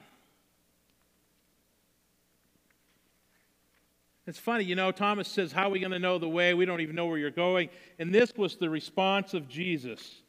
It's 4.26 4.38
funny, 4.38 4.64
you 4.64 4.76
know, 4.76 4.92
Thomas 4.92 5.26
says, 5.26 5.50
How 5.50 5.66
are 5.66 5.70
we 5.70 5.80
going 5.80 5.92
to 5.92 5.98
know 5.98 6.18
the 6.18 6.28
way? 6.28 6.54
We 6.54 6.64
don't 6.64 6.80
even 6.80 6.94
know 6.94 7.06
where 7.06 7.18
you're 7.18 7.30
going. 7.30 7.70
And 7.98 8.14
this 8.14 8.32
was 8.36 8.56
the 8.56 8.70
response 8.70 9.34
of 9.34 9.48
Jesus 9.48 10.22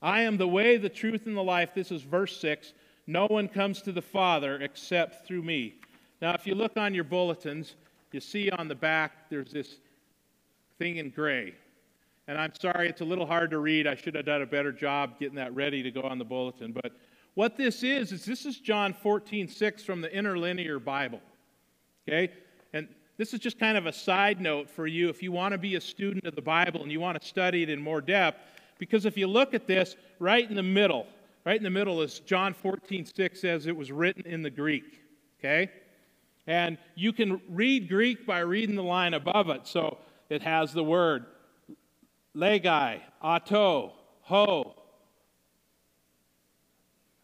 I 0.00 0.22
am 0.22 0.36
the 0.36 0.48
way, 0.48 0.78
the 0.78 0.88
truth, 0.88 1.26
and 1.26 1.36
the 1.36 1.42
life. 1.42 1.70
This 1.74 1.92
is 1.92 2.02
verse 2.02 2.36
6. 2.40 2.72
No 3.06 3.26
one 3.26 3.48
comes 3.48 3.82
to 3.82 3.92
the 3.92 4.02
Father 4.02 4.56
except 4.56 5.26
through 5.26 5.42
me. 5.42 5.74
Now, 6.20 6.34
if 6.34 6.46
you 6.46 6.54
look 6.54 6.76
on 6.76 6.94
your 6.94 7.04
bulletins, 7.04 7.76
you 8.10 8.20
see 8.20 8.50
on 8.50 8.68
the 8.68 8.74
back 8.74 9.30
there's 9.30 9.52
this 9.52 9.76
thing 10.78 10.96
in 10.96 11.10
gray. 11.10 11.54
And 12.26 12.38
I'm 12.38 12.52
sorry, 12.60 12.88
it's 12.88 13.00
a 13.00 13.04
little 13.04 13.26
hard 13.26 13.50
to 13.50 13.58
read. 13.58 13.86
I 13.86 13.94
should 13.94 14.14
have 14.14 14.26
done 14.26 14.42
a 14.42 14.46
better 14.46 14.72
job 14.72 15.18
getting 15.18 15.36
that 15.36 15.54
ready 15.54 15.82
to 15.82 15.90
go 15.90 16.02
on 16.02 16.18
the 16.18 16.24
bulletin. 16.24 16.72
But 16.72 16.92
what 17.34 17.56
this 17.56 17.82
is, 17.82 18.12
is 18.12 18.24
this 18.24 18.44
is 18.46 18.58
John 18.58 18.92
14, 18.92 19.48
6 19.48 19.82
from 19.82 20.00
the 20.00 20.14
interlinear 20.14 20.78
Bible. 20.78 21.20
Okay? 22.08 22.32
This 23.16 23.34
is 23.34 23.40
just 23.40 23.58
kind 23.58 23.76
of 23.76 23.86
a 23.86 23.92
side 23.92 24.40
note 24.40 24.70
for 24.70 24.86
you 24.86 25.08
if 25.08 25.22
you 25.22 25.32
want 25.32 25.52
to 25.52 25.58
be 25.58 25.74
a 25.76 25.80
student 25.80 26.24
of 26.24 26.34
the 26.34 26.42
Bible 26.42 26.82
and 26.82 26.90
you 26.90 27.00
want 27.00 27.20
to 27.20 27.26
study 27.26 27.62
it 27.62 27.68
in 27.68 27.80
more 27.80 28.00
depth. 28.00 28.40
Because 28.78 29.04
if 29.04 29.16
you 29.16 29.26
look 29.26 29.54
at 29.54 29.66
this, 29.66 29.96
right 30.18 30.48
in 30.48 30.56
the 30.56 30.62
middle, 30.62 31.06
right 31.44 31.56
in 31.56 31.62
the 31.62 31.70
middle 31.70 32.00
is 32.02 32.20
John 32.20 32.54
14, 32.54 33.06
6 33.06 33.40
says 33.40 33.66
it 33.66 33.76
was 33.76 33.92
written 33.92 34.24
in 34.26 34.42
the 34.42 34.50
Greek. 34.50 35.00
Okay? 35.38 35.70
And 36.46 36.78
you 36.94 37.12
can 37.12 37.40
read 37.48 37.88
Greek 37.88 38.26
by 38.26 38.40
reading 38.40 38.74
the 38.74 38.82
line 38.82 39.14
above 39.14 39.50
it. 39.50 39.66
So 39.66 39.98
it 40.28 40.42
has 40.42 40.72
the 40.72 40.82
word 40.82 41.26
legai, 42.34 43.00
auto, 43.20 43.92
ho. 44.22 44.74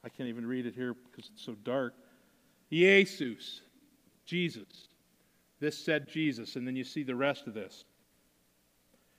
I 0.05 0.09
can't 0.11 0.29
even 0.29 0.47
read 0.47 0.67
it 0.67 0.75
here 0.75 0.95
because 0.95 1.31
it's 1.33 1.45
so 1.45 1.57
dark. 1.65 1.95
Jesus, 2.71 3.63
Jesus. 4.27 4.88
This 5.61 5.77
said 5.77 6.09
Jesus, 6.09 6.57
and 6.57 6.67
then 6.67 6.77
you 6.77 6.85
see 6.85 7.03
the 7.03 7.17
rest 7.17 7.47
of 7.47 7.55
this. 7.55 7.85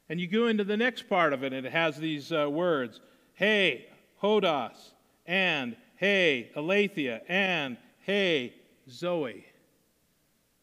And 0.08 0.20
you 0.20 0.28
go 0.28 0.48
into 0.48 0.64
the 0.64 0.78
next 0.78 1.08
part 1.10 1.34
of 1.34 1.44
it, 1.44 1.54
and 1.54 1.66
it 1.66 1.72
has 1.72 1.98
these 1.98 2.32
uh, 2.32 2.50
words 2.50 3.02
Hey, 3.34 3.88
Hodos, 4.22 4.92
and 5.26 5.76
Hey, 5.96 6.52
Aletheia, 6.56 7.22
and 7.28 7.78
Hey, 8.00 8.54
Zoe. 8.90 9.46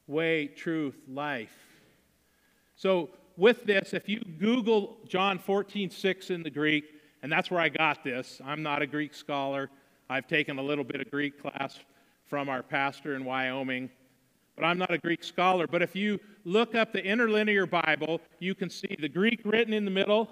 Way, 0.07 0.47
truth, 0.47 0.97
life. 1.09 1.55
So, 2.77 3.11
with 3.37 3.65
this, 3.65 3.93
if 3.93 4.09
you 4.09 4.21
Google 4.39 4.97
John 5.07 5.39
14, 5.39 5.91
6 5.91 6.31
in 6.31 6.43
the 6.43 6.51
Greek, 6.51 6.85
and 7.23 7.31
that's 7.31 7.51
where 7.51 7.61
I 7.61 7.69
got 7.69 8.03
this, 8.03 8.41
I'm 8.45 8.63
not 8.63 8.83
a 8.83 8.87
Greek 8.87 9.15
scholar. 9.15 9.69
I've 10.09 10.27
taken 10.27 10.59
a 10.59 10.63
little 10.63 10.85
bit 10.85 11.01
of 11.01 11.11
Greek 11.11 11.41
class 11.41 11.79
from 12.27 12.49
our 12.49 12.63
pastor 12.63 13.15
in 13.15 13.25
Wyoming, 13.25 13.91
but 14.57 14.65
I'm 14.65 14.79
not 14.79 14.93
a 14.93 14.99
Greek 14.99 15.23
scholar. 15.23 15.67
But 15.67 15.83
if 15.83 15.95
you 15.95 16.19
look 16.45 16.75
up 16.75 16.93
the 16.93 17.05
interlinear 17.05 17.67
Bible, 17.67 18.21
you 18.41 18.55
can 18.55 18.71
see 18.71 18.97
the 18.99 19.09
Greek 19.09 19.41
written 19.45 19.73
in 19.73 19.85
the 19.85 19.91
middle, 19.91 20.31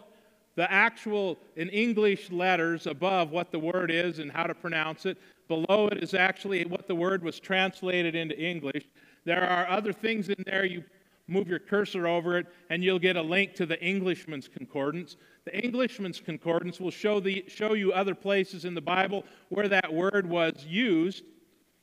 the 0.56 0.70
actual 0.72 1.38
in 1.56 1.68
English 1.68 2.30
letters 2.30 2.86
above 2.86 3.30
what 3.30 3.52
the 3.52 3.58
word 3.58 3.90
is 3.90 4.18
and 4.18 4.32
how 4.32 4.44
to 4.44 4.54
pronounce 4.54 5.04
it. 5.04 5.18
Below 5.46 5.88
it 5.88 6.02
is 6.02 6.14
actually 6.14 6.64
what 6.64 6.88
the 6.88 6.94
word 6.94 7.22
was 7.22 7.38
translated 7.38 8.14
into 8.14 8.38
English. 8.38 8.88
There 9.24 9.46
are 9.46 9.68
other 9.68 9.92
things 9.92 10.28
in 10.28 10.42
there. 10.46 10.64
You 10.64 10.84
move 11.26 11.48
your 11.48 11.58
cursor 11.58 12.06
over 12.06 12.38
it, 12.38 12.46
and 12.70 12.84
you'll 12.84 12.98
get 12.98 13.16
a 13.16 13.22
link 13.22 13.54
to 13.54 13.66
the 13.66 13.80
Englishman's 13.82 14.48
Concordance. 14.48 15.16
The 15.44 15.58
Englishman's 15.64 16.20
Concordance 16.20 16.80
will 16.80 16.90
show, 16.90 17.20
the, 17.20 17.44
show 17.48 17.74
you 17.74 17.92
other 17.92 18.14
places 18.14 18.64
in 18.64 18.74
the 18.74 18.80
Bible 18.80 19.24
where 19.48 19.68
that 19.68 19.92
word 19.92 20.28
was 20.28 20.64
used, 20.66 21.24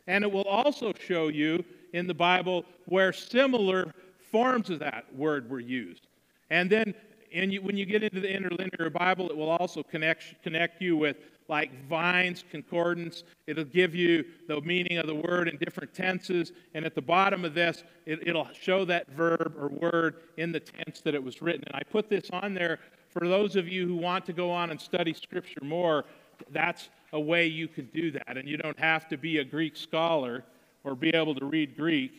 and 0.08 0.24
it 0.24 0.32
will 0.32 0.44
also 0.44 0.94
show 1.00 1.28
you 1.28 1.64
in 1.94 2.08
the 2.08 2.14
Bible 2.14 2.66
where 2.86 3.14
similar 3.14 3.94
forms 4.32 4.70
of 4.70 4.80
that 4.80 5.06
word 5.16 5.50
were 5.50 5.60
used. 5.60 6.08
And 6.50 6.70
then 6.70 6.94
and 7.34 7.54
you, 7.54 7.62
when 7.62 7.78
you 7.78 7.86
get 7.86 8.04
into 8.04 8.20
the 8.20 8.34
interlinear 8.34 8.90
Bible, 8.90 9.30
it 9.30 9.38
will 9.38 9.50
also 9.50 9.84
connect, 9.84 10.42
connect 10.44 10.82
you 10.82 10.98
with 10.98 11.18
like 11.48 11.72
Vine's 11.88 12.44
concordance. 12.50 13.24
It'll 13.48 13.64
give 13.64 13.96
you 13.96 14.26
the 14.48 14.60
meaning 14.62 14.98
of 14.98 15.08
the 15.08 15.16
word 15.16 15.48
in 15.48 15.58
different 15.58 15.94
tenses. 15.94 16.52
And 16.74 16.86
at 16.86 16.96
the 16.96 17.02
bottom 17.02 17.46
of 17.46 17.54
this, 17.54 17.84
it, 18.06 18.28
it'll 18.28 18.48
show 18.54 18.86
that 18.86 19.10
verb 19.12 19.56
or 19.58 19.70
word 19.70 20.16
in 20.38 20.52
the 20.52 20.60
tense 20.60 21.02
that 21.02 21.16
it 21.16 21.24
was 21.24 21.42
written. 21.42 21.64
And 21.68 21.76
I 21.76 21.84
put 21.84 22.10
this 22.10 22.30
on 22.32 22.54
there 22.54 22.80
for 23.10 23.28
those 23.28 23.56
of 23.56 23.68
you 23.68 23.88
who 23.88 23.96
want 23.96 24.26
to 24.26 24.34
go 24.34 24.52
on 24.52 24.72
and 24.72 24.80
study 24.80 25.14
Scripture 25.14 25.64
more. 25.64 26.06
That's 26.52 26.90
a 27.14 27.20
way 27.20 27.48
you 27.48 27.68
could 27.68 27.92
do 27.94 28.12
that. 28.12 28.38
And 28.38 28.48
you 28.48 28.58
don't 28.58 28.80
have 28.80 29.08
to 29.10 29.18
be 29.18 29.40
a 29.40 29.44
Greek 29.44 29.76
scholar 29.76 30.44
or 30.84 30.96
be 30.96 31.10
able 31.10 31.36
to 31.36 31.46
read 31.46 31.76
Greek 31.78 32.12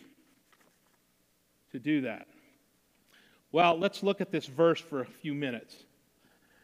to 1.71 1.79
do 1.79 2.01
that. 2.01 2.27
Well, 3.51 3.77
let's 3.77 4.01
look 4.03 4.21
at 4.21 4.31
this 4.31 4.45
verse 4.45 4.79
for 4.79 5.01
a 5.01 5.05
few 5.05 5.33
minutes. 5.33 5.75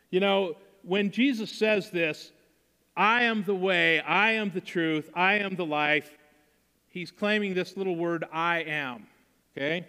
You 0.09 0.19
know, 0.19 0.55
when 0.83 1.11
Jesus 1.11 1.51
says 1.51 1.91
this, 1.91 2.31
I 2.95 3.23
am 3.23 3.43
the 3.43 3.55
way, 3.55 3.99
I 4.01 4.33
am 4.33 4.51
the 4.51 4.61
truth, 4.61 5.09
I 5.13 5.35
am 5.35 5.55
the 5.55 5.65
life, 5.65 6.17
he's 6.89 7.11
claiming 7.11 7.53
this 7.53 7.77
little 7.77 7.95
word, 7.95 8.25
I 8.31 8.63
am. 8.63 9.07
Okay? 9.55 9.87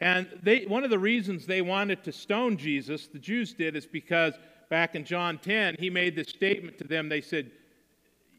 And 0.00 0.28
they, 0.42 0.64
one 0.64 0.84
of 0.84 0.90
the 0.90 0.98
reasons 0.98 1.46
they 1.46 1.62
wanted 1.62 2.04
to 2.04 2.12
stone 2.12 2.56
Jesus, 2.56 3.06
the 3.06 3.18
Jews 3.18 3.52
did, 3.52 3.76
is 3.76 3.86
because 3.86 4.34
back 4.70 4.94
in 4.94 5.04
John 5.04 5.38
10, 5.38 5.76
he 5.78 5.90
made 5.90 6.14
this 6.14 6.28
statement 6.28 6.78
to 6.78 6.84
them. 6.84 7.08
They 7.08 7.20
said, 7.20 7.50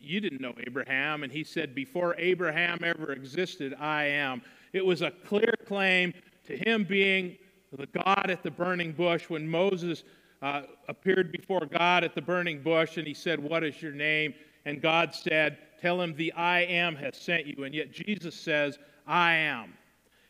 You 0.01 0.19
didn't 0.19 0.41
know 0.41 0.53
Abraham. 0.65 1.23
And 1.23 1.31
he 1.31 1.43
said, 1.43 1.75
Before 1.75 2.15
Abraham 2.17 2.79
ever 2.83 3.11
existed, 3.11 3.75
I 3.79 4.05
am. 4.05 4.41
It 4.73 4.85
was 4.85 5.01
a 5.01 5.11
clear 5.11 5.53
claim 5.65 6.13
to 6.47 6.57
him 6.57 6.83
being 6.83 7.37
the 7.71 7.87
God 7.87 8.29
at 8.29 8.43
the 8.43 8.51
burning 8.51 8.91
bush 8.91 9.29
when 9.29 9.47
Moses 9.47 10.03
uh, 10.41 10.63
appeared 10.87 11.31
before 11.31 11.65
God 11.65 12.03
at 12.03 12.15
the 12.15 12.21
burning 12.21 12.61
bush 12.61 12.97
and 12.97 13.07
he 13.07 13.13
said, 13.13 13.39
What 13.39 13.63
is 13.63 13.81
your 13.81 13.93
name? 13.93 14.33
And 14.65 14.81
God 14.81 15.13
said, 15.13 15.57
Tell 15.81 16.01
him 16.01 16.15
the 16.15 16.31
I 16.33 16.61
am 16.61 16.95
has 16.95 17.17
sent 17.17 17.45
you. 17.45 17.63
And 17.63 17.73
yet 17.73 17.91
Jesus 17.91 18.35
says, 18.35 18.77
I 19.07 19.33
am. 19.33 19.73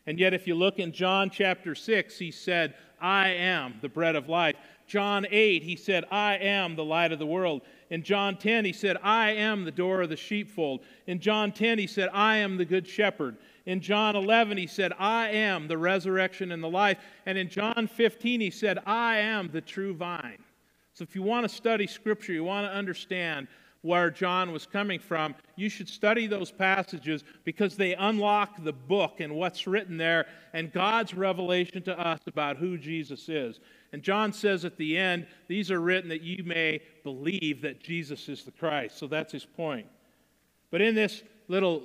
And 0.06 0.18
yet, 0.18 0.34
if 0.34 0.46
you 0.46 0.54
look 0.54 0.78
in 0.78 0.92
John 0.92 1.30
chapter 1.30 1.74
6, 1.74 2.18
he 2.18 2.30
said, 2.30 2.74
I 3.00 3.28
am 3.30 3.74
the 3.80 3.88
bread 3.88 4.16
of 4.16 4.28
life. 4.28 4.56
John 4.86 5.26
8, 5.30 5.62
he 5.62 5.76
said, 5.76 6.04
I 6.10 6.36
am 6.36 6.76
the 6.76 6.84
light 6.84 7.12
of 7.12 7.18
the 7.18 7.26
world. 7.26 7.62
In 7.90 8.02
John 8.02 8.36
10, 8.36 8.64
he 8.64 8.72
said, 8.72 8.96
I 9.02 9.32
am 9.32 9.64
the 9.64 9.70
door 9.70 10.02
of 10.02 10.08
the 10.08 10.16
sheepfold. 10.16 10.80
In 11.06 11.20
John 11.20 11.52
10, 11.52 11.78
he 11.78 11.86
said, 11.86 12.08
I 12.12 12.38
am 12.38 12.56
the 12.56 12.64
good 12.64 12.86
shepherd. 12.86 13.36
In 13.64 13.80
John 13.80 14.16
11, 14.16 14.58
he 14.58 14.66
said, 14.66 14.92
I 14.98 15.28
am 15.28 15.68
the 15.68 15.78
resurrection 15.78 16.52
and 16.52 16.62
the 16.62 16.68
life. 16.68 16.98
And 17.26 17.38
in 17.38 17.48
John 17.48 17.86
15, 17.86 18.40
he 18.40 18.50
said, 18.50 18.78
I 18.86 19.18
am 19.18 19.50
the 19.52 19.60
true 19.60 19.94
vine. 19.94 20.42
So 20.94 21.04
if 21.04 21.14
you 21.14 21.22
want 21.22 21.48
to 21.48 21.54
study 21.54 21.86
Scripture, 21.86 22.32
you 22.32 22.44
want 22.44 22.66
to 22.66 22.76
understand 22.76 23.46
where 23.82 24.10
John 24.10 24.52
was 24.52 24.64
coming 24.64 24.98
from, 24.98 25.34
you 25.56 25.68
should 25.68 25.88
study 25.88 26.26
those 26.26 26.50
passages 26.50 27.24
because 27.44 27.76
they 27.76 27.94
unlock 27.94 28.62
the 28.62 28.72
book 28.72 29.20
and 29.20 29.34
what's 29.34 29.66
written 29.66 29.96
there 29.96 30.26
and 30.52 30.72
God's 30.72 31.14
revelation 31.14 31.82
to 31.82 31.98
us 31.98 32.20
about 32.26 32.56
who 32.56 32.78
Jesus 32.78 33.28
is. 33.28 33.60
And 33.92 34.02
John 34.02 34.32
says 34.32 34.64
at 34.64 34.76
the 34.76 34.96
end, 34.96 35.26
these 35.48 35.70
are 35.70 35.80
written 35.80 36.08
that 36.08 36.22
you 36.22 36.44
may 36.44 36.80
believe 37.02 37.60
that 37.62 37.80
Jesus 37.80 38.28
is 38.28 38.44
the 38.44 38.52
Christ. 38.52 38.98
So 38.98 39.06
that's 39.06 39.32
his 39.32 39.44
point. 39.44 39.86
But 40.70 40.80
in 40.80 40.94
this 40.94 41.22
little 41.48 41.82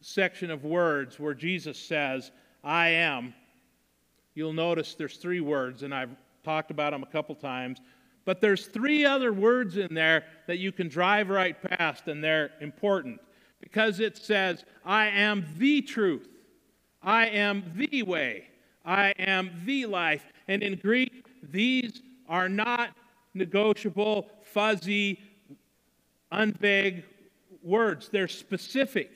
section 0.00 0.50
of 0.50 0.64
words 0.64 1.18
where 1.18 1.34
Jesus 1.34 1.78
says, 1.78 2.30
I 2.64 2.88
am, 2.90 3.34
you'll 4.34 4.52
notice 4.52 4.94
there's 4.94 5.16
three 5.16 5.40
words, 5.40 5.82
and 5.82 5.92
I've 5.92 6.14
talked 6.44 6.70
about 6.70 6.92
them 6.92 7.02
a 7.02 7.06
couple 7.06 7.34
times. 7.34 7.80
But 8.28 8.42
there's 8.42 8.66
three 8.66 9.06
other 9.06 9.32
words 9.32 9.78
in 9.78 9.94
there 9.94 10.26
that 10.48 10.58
you 10.58 10.70
can 10.70 10.90
drive 10.90 11.30
right 11.30 11.56
past, 11.62 12.08
and 12.08 12.22
they're 12.22 12.50
important 12.60 13.22
because 13.58 14.00
it 14.00 14.18
says, 14.18 14.66
I 14.84 15.06
am 15.06 15.46
the 15.56 15.80
truth, 15.80 16.28
I 17.02 17.28
am 17.28 17.64
the 17.74 18.02
way, 18.02 18.48
I 18.84 19.14
am 19.18 19.52
the 19.64 19.86
life. 19.86 20.30
And 20.46 20.62
in 20.62 20.74
Greek, 20.74 21.24
these 21.42 22.02
are 22.28 22.50
not 22.50 22.90
negotiable, 23.32 24.28
fuzzy, 24.42 25.20
unvague 26.30 27.04
words. 27.62 28.10
They're 28.10 28.28
specific. 28.28 29.10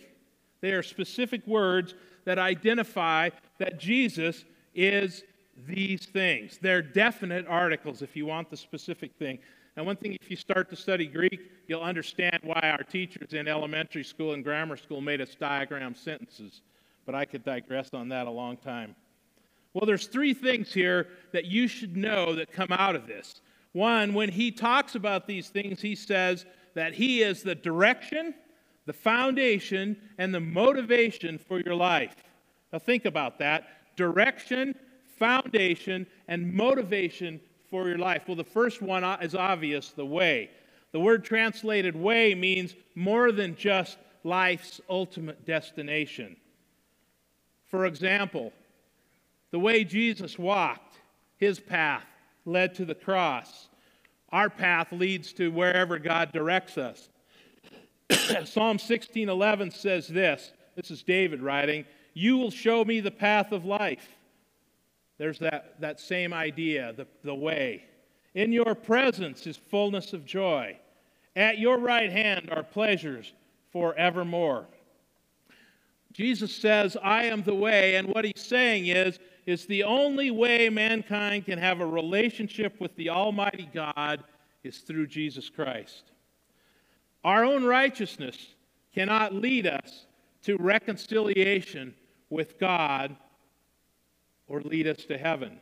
They 0.63 0.71
are 0.71 0.83
specific 0.83 1.47
words 1.47 1.95
that 2.25 2.39
identify 2.39 3.29
that 3.59 3.79
Jesus 3.79 4.47
is 4.75 5.23
these 5.67 6.07
things. 6.07 6.59
They're 6.61 6.83
definite 6.83 7.47
articles 7.49 8.03
if 8.03 8.17
you 8.17 8.27
want 8.27 8.51
the 8.51 8.57
specific 8.57 9.13
thing. 9.19 9.39
And 9.77 9.87
one 9.87 9.97
thing, 9.97 10.17
if 10.21 10.31
you 10.31 10.37
start 10.37 10.69
to 10.71 10.77
study 10.77 11.07
Greek, 11.07 11.51
you'll 11.67 11.83
understand 11.83 12.39
why 12.43 12.61
our 12.79 12.83
teachers 12.83 13.33
in 13.33 13.49
elementary 13.49 14.05
school 14.05 14.35
and 14.35 14.45
grammar 14.45 14.77
school 14.77 15.01
made 15.01 15.21
us 15.21 15.35
diagram 15.35 15.95
sentences. 15.95 16.61
But 17.07 17.15
I 17.15 17.25
could 17.25 17.45
digress 17.45 17.89
on 17.95 18.09
that 18.11 18.27
a 18.27 18.31
long 18.31 18.59
time. 18.59 18.95
Well, 19.73 19.87
there's 19.87 20.07
three 20.07 20.35
things 20.35 20.73
here 20.73 21.09
that 21.33 21.47
you 21.47 21.67
should 21.67 21.97
know 21.97 22.35
that 22.35 22.53
come 22.53 22.73
out 22.73 22.95
of 22.95 23.07
this. 23.07 23.41
One, 23.73 24.13
when 24.13 24.29
he 24.29 24.51
talks 24.51 24.95
about 24.95 25.27
these 25.27 25.49
things, 25.49 25.81
he 25.81 25.95
says 25.95 26.45
that 26.75 26.93
he 26.93 27.23
is 27.23 27.43
the 27.43 27.55
direction, 27.55 28.35
the 28.85 28.93
foundation 28.93 29.97
and 30.19 30.35
the 30.35 30.41
motivation 30.41 31.39
for 31.39 31.61
your 31.61 31.75
life. 31.75 32.15
Now, 32.73 32.79
think 32.79 33.07
about 33.07 33.39
that 33.39 33.97
direction, 33.97 34.75
foundation, 35.23 36.05
and 36.27 36.53
motivation 36.53 37.41
for 37.71 37.89
your 37.89 37.97
life. 37.97 38.23
Well, 38.27 38.37
the 38.37 38.43
first 38.43 38.83
one 38.83 39.05
is 39.23 39.37
obvious 39.37 39.91
the 39.91 40.05
way. 40.05 40.51
The 40.91 40.99
word 40.99 41.25
translated 41.25 41.95
way 41.95 42.35
means 42.35 42.75
more 42.97 43.31
than 43.31 43.55
just 43.55 43.99
life's 44.25 44.81
ultimate 44.91 45.47
destination. 45.47 46.35
For 47.69 47.87
example, 47.87 48.53
the 49.53 49.61
way 49.61 49.85
Jesus 49.85 50.41
walked, 50.41 50.97
his 51.37 51.61
path 51.61 52.05
led 52.45 52.75
to 52.75 52.85
the 52.85 52.97
cross. 52.97 53.69
Our 54.31 54.51
path 54.51 54.89
leads 54.91 55.33
to 55.35 55.53
wherever 55.53 56.01
God 56.01 56.33
directs 56.33 56.77
us. 56.77 57.11
Psalm 58.45 58.79
16:11 58.79 59.73
says 59.73 60.09
this. 60.09 60.53
This 60.75 60.91
is 60.91 61.05
David 61.05 61.43
writing, 61.43 61.85
"You 62.13 62.39
will 62.39 62.51
show 62.51 62.85
me 62.85 62.99
the 62.99 63.13
path 63.13 63.53
of 63.53 63.65
life." 63.65 64.19
There's 65.23 65.39
that, 65.39 65.77
that 65.79 66.01
same 66.01 66.35
idea, 66.35 66.95
the, 66.97 67.07
the 67.23 67.33
way. 67.33 67.85
In 68.35 68.51
your 68.51 68.75
presence 68.75 69.47
is 69.47 69.57
fullness 69.57 70.13
of 70.13 70.25
joy. 70.25 70.77
At 71.37 71.61
your 71.61 71.79
right 71.79 72.11
hand 72.11 72.49
are 72.51 72.65
pleasures 72.65 73.33
forevermore. 73.71 74.67
Jesus 76.13 76.53
says, 76.53 76.97
I 77.01 77.27
am 77.27 77.45
the 77.45 77.55
way, 77.55 77.95
and 77.95 78.09
what 78.09 78.25
he's 78.25 78.45
saying 78.45 78.89
is, 78.89 79.21
is 79.47 79.65
the 79.67 79.85
only 79.85 80.33
way 80.33 80.69
mankind 80.69 81.47
can 81.47 81.57
have 81.61 81.81
a 81.81 81.87
relationship 81.87 82.81
with 82.81 82.97
the 82.97 83.11
Almighty 83.11 83.71
God 83.73 84.25
is 84.65 84.79
through 84.79 85.07
Jesus 85.07 85.49
Christ. 85.49 86.03
Our 87.23 87.45
own 87.45 87.63
righteousness 87.63 88.57
cannot 88.93 89.35
lead 89.35 89.69
us 89.69 90.07
to 90.43 90.57
reconciliation 90.57 91.95
with 92.29 92.59
God 92.59 93.17
or 94.53 94.61
lead 94.61 94.87
us 94.87 95.07
to 95.07 95.17
heaven. 95.17 95.59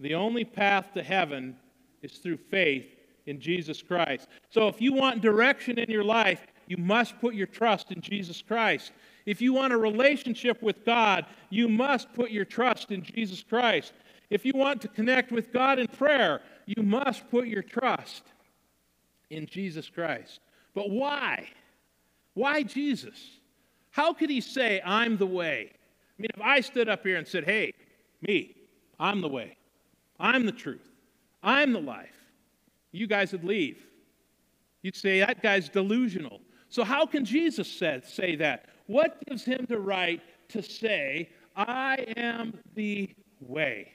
The 0.00 0.14
only 0.14 0.46
path 0.46 0.94
to 0.94 1.02
heaven 1.02 1.56
is 2.00 2.12
through 2.12 2.38
faith 2.38 2.86
in 3.26 3.38
Jesus 3.38 3.82
Christ. 3.82 4.28
So 4.48 4.66
if 4.66 4.80
you 4.80 4.94
want 4.94 5.20
direction 5.20 5.78
in 5.78 5.90
your 5.90 6.04
life, 6.04 6.40
you 6.66 6.78
must 6.78 7.20
put 7.20 7.34
your 7.34 7.46
trust 7.46 7.92
in 7.92 8.00
Jesus 8.00 8.40
Christ. 8.40 8.92
If 9.26 9.42
you 9.42 9.52
want 9.52 9.74
a 9.74 9.76
relationship 9.76 10.62
with 10.62 10.86
God, 10.86 11.26
you 11.50 11.68
must 11.68 12.14
put 12.14 12.30
your 12.30 12.46
trust 12.46 12.90
in 12.90 13.02
Jesus 13.02 13.42
Christ. 13.42 13.92
If 14.30 14.46
you 14.46 14.52
want 14.54 14.80
to 14.80 14.88
connect 14.88 15.30
with 15.30 15.52
God 15.52 15.78
in 15.78 15.86
prayer, 15.86 16.40
you 16.64 16.82
must 16.82 17.30
put 17.30 17.46
your 17.46 17.62
trust 17.62 18.22
in 19.28 19.44
Jesus 19.44 19.90
Christ. 19.90 20.40
But 20.74 20.88
why? 20.88 21.48
Why 22.32 22.62
Jesus? 22.62 23.38
How 23.90 24.14
could 24.14 24.30
he 24.30 24.40
say, 24.40 24.80
I'm 24.82 25.18
the 25.18 25.26
way? 25.26 25.72
I 26.18 26.22
mean, 26.22 26.30
if 26.34 26.40
I 26.40 26.60
stood 26.60 26.88
up 26.88 27.02
here 27.02 27.16
and 27.16 27.28
said, 27.28 27.44
hey, 27.44 27.74
me, 28.26 28.56
I'm 28.98 29.20
the 29.20 29.28
way, 29.28 29.56
I'm 30.18 30.46
the 30.46 30.52
truth, 30.52 30.90
I'm 31.42 31.72
the 31.72 31.80
life, 31.80 32.16
you 32.92 33.06
guys 33.06 33.32
would 33.32 33.44
leave. 33.44 33.86
You'd 34.82 34.96
say, 34.96 35.20
that 35.20 35.42
guy's 35.42 35.68
delusional. 35.68 36.40
So, 36.68 36.84
how 36.84 37.06
can 37.06 37.24
Jesus 37.24 37.70
say, 37.70 38.02
say 38.04 38.36
that? 38.36 38.66
What 38.86 39.24
gives 39.26 39.44
him 39.44 39.64
the 39.68 39.78
right 39.78 40.20
to 40.48 40.62
say, 40.62 41.30
I 41.56 42.04
am 42.16 42.58
the 42.74 43.08
way? 43.40 43.92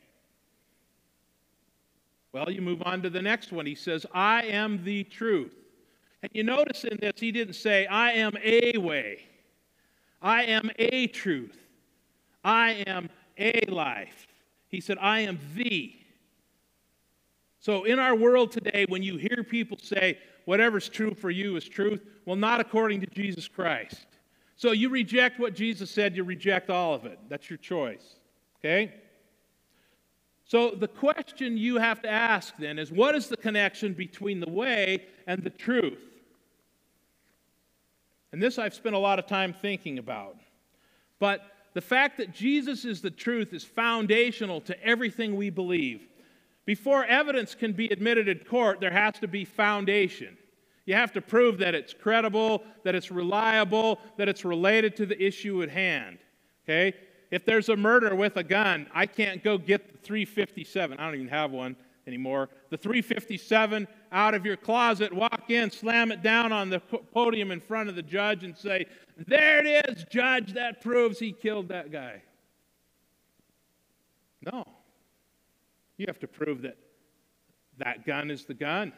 Well, 2.32 2.50
you 2.52 2.62
move 2.62 2.82
on 2.84 3.02
to 3.02 3.10
the 3.10 3.22
next 3.22 3.52
one. 3.52 3.65
He 3.65 3.76
says, 3.76 4.06
I 4.13 4.44
am 4.44 4.84
the 4.84 5.04
truth. 5.04 5.56
And 6.22 6.32
you 6.34 6.44
notice 6.44 6.84
in 6.84 6.98
this, 7.00 7.13
he 7.18 7.32
didn't 7.32 7.54
say, 7.54 7.86
I 7.88 8.12
am 8.12 8.34
a 8.44 8.78
way. 8.78 9.28
I 10.22 10.44
am 10.44 10.70
a 10.78 11.08
truth. 11.08 11.58
I 12.44 12.84
am 12.88 13.10
a 13.39 13.65
life. 13.69 14.28
He 14.67 14.82
said, 14.82 14.97
I 14.99 15.21
am 15.21 15.39
the. 15.56 15.95
So, 17.60 17.84
in 17.84 17.99
our 17.99 18.15
world 18.15 18.52
today, 18.52 18.86
when 18.88 19.04
you 19.04 19.17
hear 19.17 19.43
people 19.43 19.78
say, 19.82 20.17
whatever's 20.45 20.88
true 20.88 21.13
for 21.13 21.30
you 21.30 21.56
is 21.56 21.67
truth, 21.67 22.02
well, 22.25 22.36
not 22.36 22.62
according 22.62 23.02
to 23.02 23.08
Jesus 23.08 23.47
Christ. 23.47 24.06
So, 24.56 24.71
you 24.71 24.89
reject 24.89 25.39
what 25.39 25.56
Jesus 25.56 25.89
said, 25.89 26.15
you 26.15 26.23
reject 26.23 26.69
all 26.69 26.93
of 26.93 27.06
it. 27.06 27.19
That's 27.28 27.49
your 27.49 27.58
choice. 27.58 28.15
Okay? 28.60 28.93
So, 30.45 30.71
the 30.71 30.88
question 30.88 31.58
you 31.58 31.78
have 31.78 32.02
to 32.04 32.10
ask 32.10 32.56
then 32.58 32.80
is 32.80 32.91
what 32.91 33.13
is 33.13 33.28
the 33.28 33.38
connection 33.38 33.93
between 33.93 34.39
the 34.39 34.49
way 34.49 35.06
and 35.28 35.43
the 35.43 35.49
truth? 35.49 35.99
And 38.32 38.41
this 38.41 38.58
I've 38.58 38.73
spent 38.73 38.95
a 38.95 38.99
lot 38.99 39.19
of 39.19 39.28
time 39.28 39.54
thinking 39.54 39.99
about. 39.99 40.38
But 41.19 41.41
the 41.73 41.82
fact 41.82 42.17
that 42.17 42.34
Jesus 42.34 42.86
is 42.86 43.01
the 43.01 43.12
truth 43.12 43.53
is 43.53 43.63
foundational 43.63 44.62
to 44.62 44.84
everything 44.84 45.36
we 45.36 45.49
believe. 45.49 46.08
Before 46.65 47.05
evidence 47.05 47.55
can 47.55 47.73
be 47.73 47.88
admitted 47.88 48.27
in 48.27 48.39
court, 48.39 48.79
there 48.79 48.91
has 48.91 49.19
to 49.19 49.27
be 49.27 49.45
foundation. 49.45 50.38
You 50.86 50.95
have 50.95 51.12
to 51.13 51.21
prove 51.21 51.60
that 51.60 51.75
it's 51.75 51.93
credible, 51.93 52.63
that 52.84 52.95
it's 52.95 53.12
reliable, 53.12 53.99
that 54.17 54.27
it's 54.27 54.43
related 54.43 54.95
to 54.97 55.05
the 55.05 55.21
issue 55.21 55.62
at 55.62 55.69
hand. 55.69 56.17
Okay? 56.65 56.95
If 57.32 57.45
there's 57.45 57.69
a 57.69 57.75
murder 57.75 58.15
with 58.15 58.38
a 58.38 58.43
gun, 58.43 58.88
I 58.93 59.05
can't 59.05 59.43
go 59.43 59.58
get 59.58 59.91
the 59.91 59.97
357. 59.99 60.97
I 60.97 61.05
don't 61.05 61.15
even 61.15 61.27
have 61.27 61.51
one 61.51 61.75
anymore. 62.10 62.50
The 62.72 62.78
357 62.78 63.88
out 64.12 64.34
of 64.34 64.45
your 64.45 64.58
closet, 64.58 65.13
walk 65.13 65.45
in, 65.50 65.69
slam 65.69 66.12
it 66.12 66.22
down 66.22 66.52
on 66.52 66.69
the 66.69 66.80
podium 66.80 67.52
in 67.52 67.62
front 67.62 67.88
of 67.88 67.95
the 67.95 68.02
judge, 68.02 68.43
and 68.43 68.58
say, 68.58 68.86
There 69.28 69.65
it 69.65 69.88
is, 69.88 70.06
judge, 70.10 70.54
that 70.54 70.82
proves 70.82 71.19
he 71.19 71.32
killed 71.32 71.69
that 71.69 71.91
guy. 71.91 72.22
No. 74.52 74.65
You 75.98 76.06
have 76.08 76.19
to 76.19 76.28
prove 76.28 76.63
that 76.63 76.78
that 77.78 78.06
gun 78.06 78.32
is 78.32 78.45
the 78.45 78.54
gun, 78.54 78.91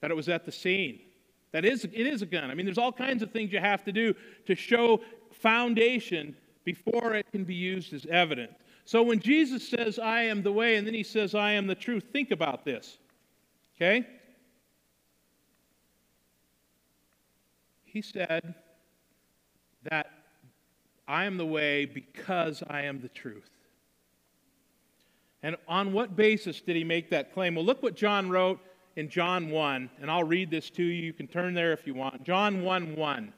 that 0.00 0.10
it 0.10 0.14
was 0.14 0.28
at 0.28 0.46
the 0.46 0.52
scene. 0.52 1.00
That 1.52 1.64
is, 1.64 1.84
it 1.84 1.92
is 1.94 2.22
a 2.22 2.26
gun. 2.26 2.50
I 2.50 2.54
mean, 2.54 2.66
there's 2.66 2.78
all 2.78 2.92
kinds 2.92 3.22
of 3.22 3.30
things 3.32 3.52
you 3.52 3.60
have 3.60 3.84
to 3.84 3.92
do 3.92 4.14
to 4.46 4.54
show 4.54 5.00
foundation 5.32 6.36
before 6.64 7.14
it 7.14 7.26
can 7.32 7.44
be 7.44 7.54
used 7.54 7.92
as 7.92 8.06
evidence. 8.06 8.52
So 8.88 9.02
when 9.02 9.20
Jesus 9.20 9.68
says, 9.68 9.98
I 9.98 10.22
am 10.22 10.42
the 10.42 10.50
way, 10.50 10.76
and 10.76 10.86
then 10.86 10.94
he 10.94 11.02
says, 11.02 11.34
I 11.34 11.52
am 11.52 11.66
the 11.66 11.74
truth, 11.74 12.04
think 12.10 12.30
about 12.30 12.64
this. 12.64 12.96
Okay? 13.76 14.06
He 17.84 18.00
said 18.00 18.54
that 19.82 20.10
I 21.06 21.26
am 21.26 21.36
the 21.36 21.44
way 21.44 21.84
because 21.84 22.62
I 22.70 22.84
am 22.84 23.02
the 23.02 23.10
truth. 23.10 23.50
And 25.42 25.56
on 25.68 25.92
what 25.92 26.16
basis 26.16 26.62
did 26.62 26.74
he 26.74 26.82
make 26.82 27.10
that 27.10 27.34
claim? 27.34 27.56
Well, 27.56 27.66
look 27.66 27.82
what 27.82 27.94
John 27.94 28.30
wrote 28.30 28.58
in 28.96 29.10
John 29.10 29.50
1, 29.50 29.90
and 30.00 30.10
I'll 30.10 30.24
read 30.24 30.50
this 30.50 30.70
to 30.70 30.82
you. 30.82 30.94
You 30.94 31.12
can 31.12 31.26
turn 31.26 31.52
there 31.52 31.74
if 31.74 31.86
you 31.86 31.92
want. 31.92 32.24
John 32.24 32.62
1 32.62 32.96
1. 32.96 33.32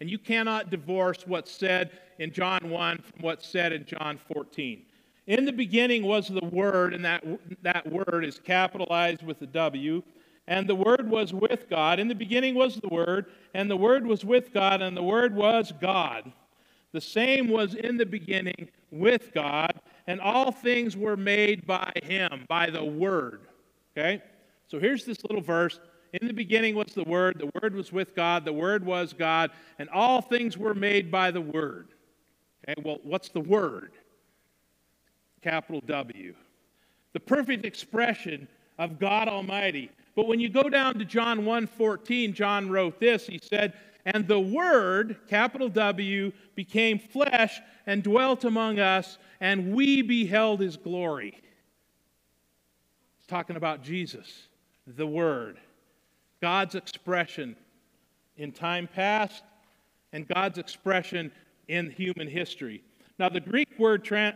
And 0.00 0.10
you 0.10 0.18
cannot 0.18 0.70
divorce 0.70 1.26
what's 1.26 1.52
said 1.52 1.90
in 2.18 2.32
John 2.32 2.70
1 2.70 3.02
from 3.02 3.20
what's 3.20 3.46
said 3.46 3.74
in 3.74 3.84
John 3.84 4.18
14. 4.32 4.86
In 5.26 5.44
the 5.44 5.52
beginning 5.52 6.04
was 6.04 6.28
the 6.28 6.44
Word, 6.44 6.92
and 6.92 7.04
that, 7.04 7.24
that 7.62 7.90
Word 7.90 8.24
is 8.24 8.38
capitalized 8.38 9.22
with 9.22 9.40
a 9.42 9.46
W. 9.46 10.02
And 10.46 10.68
the 10.68 10.74
Word 10.74 11.08
was 11.08 11.32
with 11.32 11.70
God. 11.70 11.98
In 11.98 12.08
the 12.08 12.14
beginning 12.14 12.54
was 12.54 12.76
the 12.76 12.88
Word, 12.88 13.26
and 13.54 13.70
the 13.70 13.76
Word 13.76 14.06
was 14.06 14.24
with 14.24 14.52
God, 14.52 14.82
and 14.82 14.96
the 14.96 15.02
Word 15.02 15.34
was 15.34 15.72
God. 15.80 16.30
The 16.92 17.00
same 17.00 17.48
was 17.48 17.74
in 17.74 17.96
the 17.96 18.06
beginning 18.06 18.68
with 18.90 19.32
God, 19.32 19.72
and 20.06 20.20
all 20.20 20.52
things 20.52 20.96
were 20.96 21.16
made 21.16 21.66
by 21.66 21.92
him, 22.02 22.44
by 22.48 22.68
the 22.68 22.84
Word. 22.84 23.40
Okay? 23.96 24.22
So 24.68 24.78
here's 24.78 25.04
this 25.04 25.24
little 25.24 25.42
verse. 25.42 25.80
In 26.20 26.28
the 26.28 26.34
beginning 26.34 26.76
was 26.76 26.92
the 26.94 27.04
Word, 27.04 27.38
the 27.38 27.50
Word 27.60 27.74
was 27.74 27.92
with 27.92 28.14
God, 28.14 28.44
the 28.44 28.52
Word 28.52 28.84
was 28.84 29.12
God, 29.12 29.50
and 29.78 29.88
all 29.88 30.20
things 30.20 30.58
were 30.58 30.74
made 30.74 31.10
by 31.10 31.30
the 31.30 31.40
Word. 31.40 31.88
Okay, 32.68 32.80
well, 32.84 32.98
what's 33.02 33.30
the 33.30 33.40
Word? 33.40 33.92
Capital 35.44 35.82
W. 35.86 36.34
The 37.12 37.20
perfect 37.20 37.66
expression 37.66 38.48
of 38.78 38.98
God 38.98 39.28
Almighty. 39.28 39.90
But 40.16 40.26
when 40.26 40.40
you 40.40 40.48
go 40.48 40.70
down 40.70 40.98
to 40.98 41.04
John 41.04 41.44
1:14, 41.44 42.32
John 42.32 42.70
wrote 42.70 42.98
this. 42.98 43.26
He 43.26 43.38
said, 43.38 43.74
"And 44.06 44.26
the 44.26 44.40
Word, 44.40 45.18
capital 45.28 45.68
W, 45.68 46.32
became 46.54 46.98
flesh 46.98 47.60
and 47.84 48.02
dwelt 48.02 48.44
among 48.44 48.78
us, 48.78 49.18
and 49.38 49.74
we 49.74 50.00
beheld 50.00 50.60
his 50.60 50.78
glory. 50.78 51.34
It's 53.18 53.26
talking 53.26 53.56
about 53.56 53.82
Jesus, 53.82 54.48
the 54.86 55.06
Word, 55.06 55.60
God's 56.40 56.74
expression 56.74 57.54
in 58.38 58.50
time 58.50 58.88
past 58.88 59.44
and 60.10 60.26
God's 60.26 60.56
expression 60.56 61.30
in 61.68 61.90
human 61.90 62.28
history. 62.28 62.82
Now, 63.18 63.28
the 63.28 63.40
Greek 63.40 63.78
word 63.78 64.04
tra- 64.04 64.34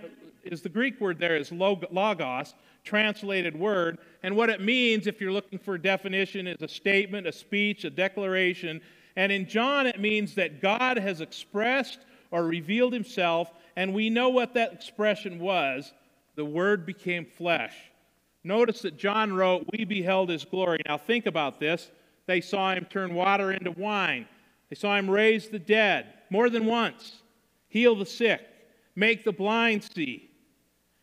is 0.48 0.62
the 0.62 0.68
Greek 0.68 1.00
word 1.00 1.18
there 1.18 1.36
is 1.36 1.52
logos, 1.52 2.54
translated 2.84 3.58
word, 3.58 3.98
and 4.22 4.34
what 4.34 4.50
it 4.50 4.60
means, 4.60 5.06
if 5.06 5.20
you're 5.20 5.32
looking 5.32 5.58
for 5.58 5.74
a 5.74 5.82
definition, 5.82 6.46
is 6.46 6.62
a 6.62 6.68
statement, 6.68 7.26
a 7.26 7.32
speech, 7.32 7.84
a 7.84 7.90
declaration. 7.90 8.80
And 9.16 9.30
in 9.30 9.48
John, 9.48 9.86
it 9.86 10.00
means 10.00 10.34
that 10.34 10.60
God 10.60 10.96
has 10.96 11.20
expressed 11.20 12.00
or 12.30 12.44
revealed 12.44 12.92
himself, 12.92 13.52
and 13.76 13.94
we 13.94 14.10
know 14.10 14.28
what 14.28 14.54
that 14.54 14.72
expression 14.72 15.38
was. 15.38 15.92
The 16.36 16.44
Word 16.44 16.86
became 16.86 17.24
flesh. 17.24 17.74
Notice 18.44 18.82
that 18.82 18.96
John 18.96 19.32
wrote, 19.32 19.66
We 19.72 19.84
beheld 19.84 20.30
his 20.30 20.44
glory. 20.44 20.80
Now 20.86 20.98
think 20.98 21.26
about 21.26 21.58
this. 21.58 21.90
They 22.26 22.40
saw 22.40 22.72
him 22.72 22.86
turn 22.88 23.14
water 23.14 23.52
into 23.52 23.72
wine, 23.72 24.26
they 24.68 24.76
saw 24.76 24.96
him 24.96 25.10
raise 25.10 25.48
the 25.48 25.58
dead 25.58 26.14
more 26.30 26.50
than 26.50 26.66
once, 26.66 27.22
heal 27.68 27.96
the 27.96 28.06
sick, 28.06 28.42
make 28.94 29.24
the 29.24 29.32
blind 29.32 29.82
see. 29.82 30.27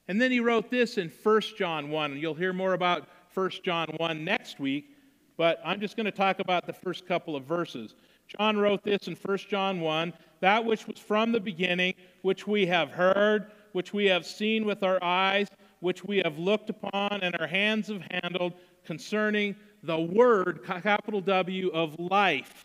And 0.08 0.22
then 0.22 0.32
he 0.32 0.40
wrote 0.40 0.70
this 0.70 0.98
in 0.98 1.10
1 1.10 1.42
John 1.58 1.90
1, 1.90 2.12
and 2.12 2.22
you'll 2.22 2.36
hear 2.36 2.54
more 2.54 2.74
about 2.74 3.08
1 3.34 3.50
John 3.64 3.88
1 3.98 4.24
next 4.24 4.60
week, 4.60 4.96
but 5.38 5.60
I'm 5.66 5.80
just 5.80 5.98
going 5.98 6.06
to 6.06 6.12
talk 6.12 6.40
about 6.40 6.66
the 6.66 6.74
first 6.74 7.08
couple 7.08 7.36
of 7.36 7.44
verses. 7.44 7.96
John 8.28 8.58
wrote 8.58 8.84
this 8.84 9.08
in 9.08 9.16
1 9.16 9.38
John 9.50 9.82
1 9.82 10.14
that 10.42 10.64
which 10.64 10.88
was 10.88 11.00
from 11.00 11.32
the 11.32 11.40
beginning, 11.40 11.94
which 12.22 12.48
we 12.48 12.66
have 12.68 12.92
heard, 12.92 13.52
which 13.72 13.94
we 13.94 14.06
have 14.06 14.26
seen 14.26 14.66
with 14.66 14.84
our 14.84 15.04
eyes, 15.04 15.48
which 15.80 16.04
we 16.04 16.18
have 16.20 16.38
looked 16.38 16.70
upon, 16.70 17.20
and 17.22 17.36
our 17.40 17.48
hands 17.48 17.88
have 17.88 18.04
handled 18.12 18.54
concerning 18.86 19.56
the 19.84 20.00
Word, 20.00 20.64
capital 20.64 21.22
W, 21.22 21.70
of 21.70 21.96
life. 22.00 22.64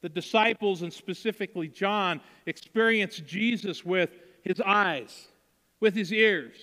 The 0.00 0.08
disciples, 0.08 0.82
and 0.82 0.92
specifically 0.92 1.68
John, 1.68 2.20
experienced 2.46 3.26
Jesus 3.26 3.84
with 3.84 4.10
his 4.48 4.60
eyes, 4.60 5.28
with 5.80 5.94
his 5.94 6.12
ears, 6.12 6.56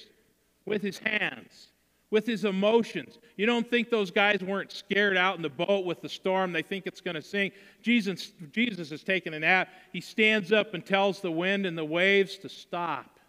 with 0.66 0.82
his 0.82 0.98
hands 0.98 1.70
with 2.16 2.26
his 2.26 2.46
emotions. 2.46 3.20
You 3.36 3.46
don't 3.46 3.70
think 3.70 3.90
those 3.90 4.12
guys 4.12 4.40
weren't 4.42 4.72
scared 4.72 5.18
out 5.18 5.36
in 5.36 5.42
the 5.42 5.50
boat 5.50 5.86
with 5.86 6.02
the 6.02 6.10
storm? 6.10 6.54
They 6.54 6.62
think 6.62 6.86
it's 6.88 7.02
going 7.02 7.16
to 7.16 7.22
sink. 7.22 7.54
Jesus, 7.82 8.32
Jesus 8.52 8.92
is 8.92 9.04
taking 9.04 9.34
a 9.34 9.40
nap. 9.40 9.70
He 9.92 10.02
stands 10.02 10.52
up 10.52 10.74
and 10.74 10.86
tells 10.86 11.20
the 11.20 11.32
wind 11.32 11.66
and 11.66 11.78
the 11.78 11.84
waves 11.86 12.38
to 12.38 12.50
stop. 12.50 13.20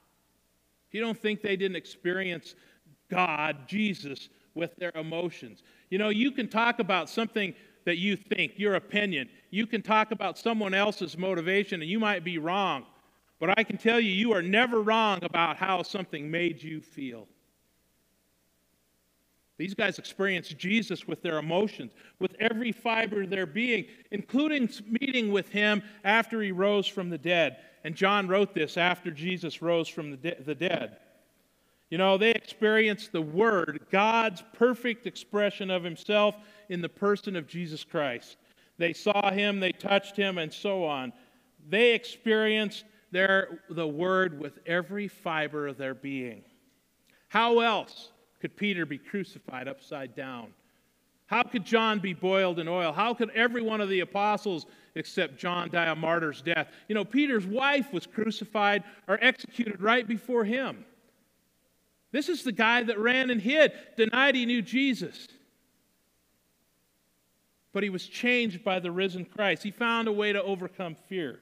You 0.92 1.00
don't 1.00 1.18
think 1.18 1.42
they 1.42 1.56
didn't 1.56 1.76
experience 1.76 2.54
God, 3.10 3.56
Jesus, 3.66 4.28
with 4.54 4.76
their 4.76 4.92
emotions. 4.94 5.64
You 5.90 5.98
know, 5.98 6.10
you 6.10 6.30
can 6.30 6.48
talk 6.48 6.78
about 6.78 7.10
something 7.10 7.54
that 7.86 7.98
you 7.98 8.16
think, 8.16 8.52
your 8.56 8.74
opinion. 8.74 9.28
You 9.50 9.66
can 9.66 9.82
talk 9.82 10.10
about 10.10 10.38
someone 10.38 10.74
else's 10.74 11.18
motivation, 11.18 11.82
and 11.82 11.90
you 11.90 11.98
might 11.98 12.24
be 12.24 12.38
wrong. 12.38 12.84
But 13.38 13.58
I 13.58 13.64
can 13.64 13.76
tell 13.76 14.00
you, 14.00 14.10
you 14.10 14.32
are 14.32 14.42
never 14.42 14.80
wrong 14.80 15.20
about 15.22 15.56
how 15.56 15.82
something 15.82 16.30
made 16.30 16.62
you 16.62 16.80
feel. 16.80 17.28
These 19.58 19.74
guys 19.74 19.98
experienced 19.98 20.58
Jesus 20.58 21.06
with 21.06 21.22
their 21.22 21.38
emotions, 21.38 21.92
with 22.18 22.34
every 22.38 22.72
fiber 22.72 23.22
of 23.22 23.30
their 23.30 23.46
being, 23.46 23.86
including 24.10 24.68
meeting 24.86 25.32
with 25.32 25.48
him 25.48 25.82
after 26.04 26.42
he 26.42 26.52
rose 26.52 26.86
from 26.86 27.08
the 27.08 27.18
dead. 27.18 27.58
And 27.84 27.94
John 27.94 28.28
wrote 28.28 28.54
this 28.54 28.76
after 28.76 29.10
Jesus 29.10 29.62
rose 29.62 29.88
from 29.88 30.10
the, 30.10 30.16
de- 30.16 30.42
the 30.42 30.54
dead. 30.54 30.98
You 31.90 31.98
know, 31.98 32.18
they 32.18 32.32
experienced 32.32 33.12
the 33.12 33.22
Word, 33.22 33.86
God's 33.90 34.42
perfect 34.52 35.06
expression 35.06 35.70
of 35.70 35.84
Himself 35.84 36.34
in 36.68 36.82
the 36.82 36.88
person 36.88 37.36
of 37.36 37.46
Jesus 37.46 37.84
Christ. 37.84 38.38
They 38.76 38.92
saw 38.92 39.30
Him, 39.30 39.60
they 39.60 39.72
touched 39.72 40.16
Him, 40.16 40.38
and 40.38 40.52
so 40.52 40.84
on. 40.84 41.12
They 41.68 41.94
experienced 41.94 42.84
their, 43.16 43.60
the 43.70 43.88
Word 43.88 44.38
with 44.38 44.58
every 44.66 45.08
fiber 45.08 45.66
of 45.66 45.78
their 45.78 45.94
being. 45.94 46.42
How 47.28 47.60
else 47.60 48.12
could 48.40 48.56
Peter 48.56 48.84
be 48.84 48.98
crucified 48.98 49.68
upside 49.68 50.14
down? 50.14 50.48
How 51.24 51.42
could 51.42 51.64
John 51.64 51.98
be 51.98 52.12
boiled 52.12 52.58
in 52.58 52.68
oil? 52.68 52.92
How 52.92 53.14
could 53.14 53.30
every 53.30 53.62
one 53.62 53.80
of 53.80 53.88
the 53.88 54.00
apostles 54.00 54.66
except 54.94 55.38
John 55.38 55.70
die 55.70 55.86
a 55.86 55.94
martyr's 55.94 56.42
death? 56.42 56.68
You 56.88 56.94
know, 56.94 57.04
Peter's 57.04 57.46
wife 57.46 57.90
was 57.90 58.06
crucified 58.06 58.84
or 59.08 59.18
executed 59.22 59.80
right 59.80 60.06
before 60.06 60.44
him. 60.44 60.84
This 62.12 62.28
is 62.28 62.44
the 62.44 62.52
guy 62.52 62.82
that 62.82 62.98
ran 62.98 63.30
and 63.30 63.40
hid, 63.40 63.72
denied 63.96 64.34
he 64.34 64.46
knew 64.46 64.60
Jesus. 64.60 65.26
But 67.72 67.82
he 67.82 67.90
was 67.90 68.06
changed 68.06 68.62
by 68.62 68.78
the 68.78 68.92
risen 68.92 69.24
Christ. 69.24 69.62
He 69.62 69.70
found 69.70 70.06
a 70.06 70.12
way 70.12 70.32
to 70.32 70.42
overcome 70.42 70.94
fear. 71.08 71.40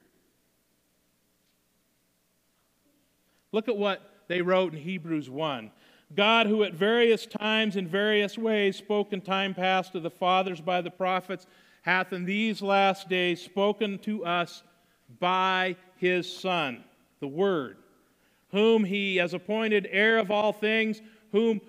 Look 3.55 3.69
at 3.69 3.77
what 3.77 4.01
they 4.27 4.41
wrote 4.41 4.73
in 4.73 4.81
Hebrews 4.81 5.29
1. 5.29 5.71
God, 6.13 6.47
who 6.47 6.63
at 6.63 6.73
various 6.73 7.25
times 7.25 7.77
in 7.77 7.87
various 7.87 8.37
ways 8.37 8.75
spoke 8.75 9.13
in 9.13 9.21
time 9.21 9.53
past 9.53 9.93
to 9.93 10.01
the 10.01 10.09
fathers 10.09 10.59
by 10.59 10.81
the 10.81 10.91
prophets, 10.91 11.47
hath 11.81 12.11
in 12.11 12.25
these 12.25 12.61
last 12.61 13.07
days 13.07 13.41
spoken 13.41 13.97
to 13.99 14.25
us 14.25 14.61
by 15.21 15.77
his 15.95 16.29
Son, 16.29 16.83
the 17.21 17.29
Word 17.29 17.77
whom 18.51 18.83
he 18.83 19.17
has 19.17 19.33
appointed 19.33 19.87
heir 19.89 20.17
of 20.17 20.31
all 20.31 20.51
things, 20.53 21.01
whom 21.31 21.61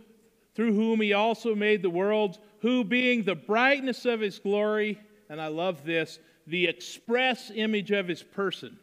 through 0.54 0.72
whom 0.72 1.00
he 1.00 1.12
also 1.12 1.54
made 1.54 1.82
the 1.82 1.90
worlds, 1.90 2.40
who 2.60 2.82
being 2.82 3.22
the 3.22 3.34
brightness 3.34 4.06
of 4.06 4.20
his 4.20 4.38
glory, 4.40 4.98
and 5.28 5.40
I 5.40 5.48
love 5.48 5.84
this, 5.84 6.18
the 6.46 6.66
express 6.66 7.52
image 7.54 7.92
of 7.92 8.08
his 8.08 8.22
person, 8.24 8.76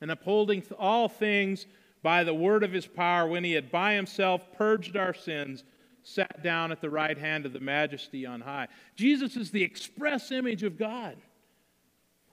and 0.00 0.10
upholding 0.10 0.62
all 0.78 1.08
things 1.08 1.66
by 2.02 2.24
the 2.24 2.34
word 2.34 2.62
of 2.64 2.72
his 2.72 2.86
power, 2.86 3.26
when 3.26 3.44
he 3.44 3.52
had 3.52 3.70
by 3.70 3.94
himself 3.94 4.52
purged 4.52 4.96
our 4.96 5.14
sins, 5.14 5.64
sat 6.02 6.42
down 6.42 6.72
at 6.72 6.80
the 6.80 6.90
right 6.90 7.16
hand 7.16 7.46
of 7.46 7.52
the 7.52 7.60
majesty 7.60 8.26
on 8.26 8.40
high. 8.40 8.68
Jesus 8.96 9.36
is 9.36 9.50
the 9.50 9.62
express 9.62 10.32
image 10.32 10.62
of 10.62 10.78
God. 10.78 11.16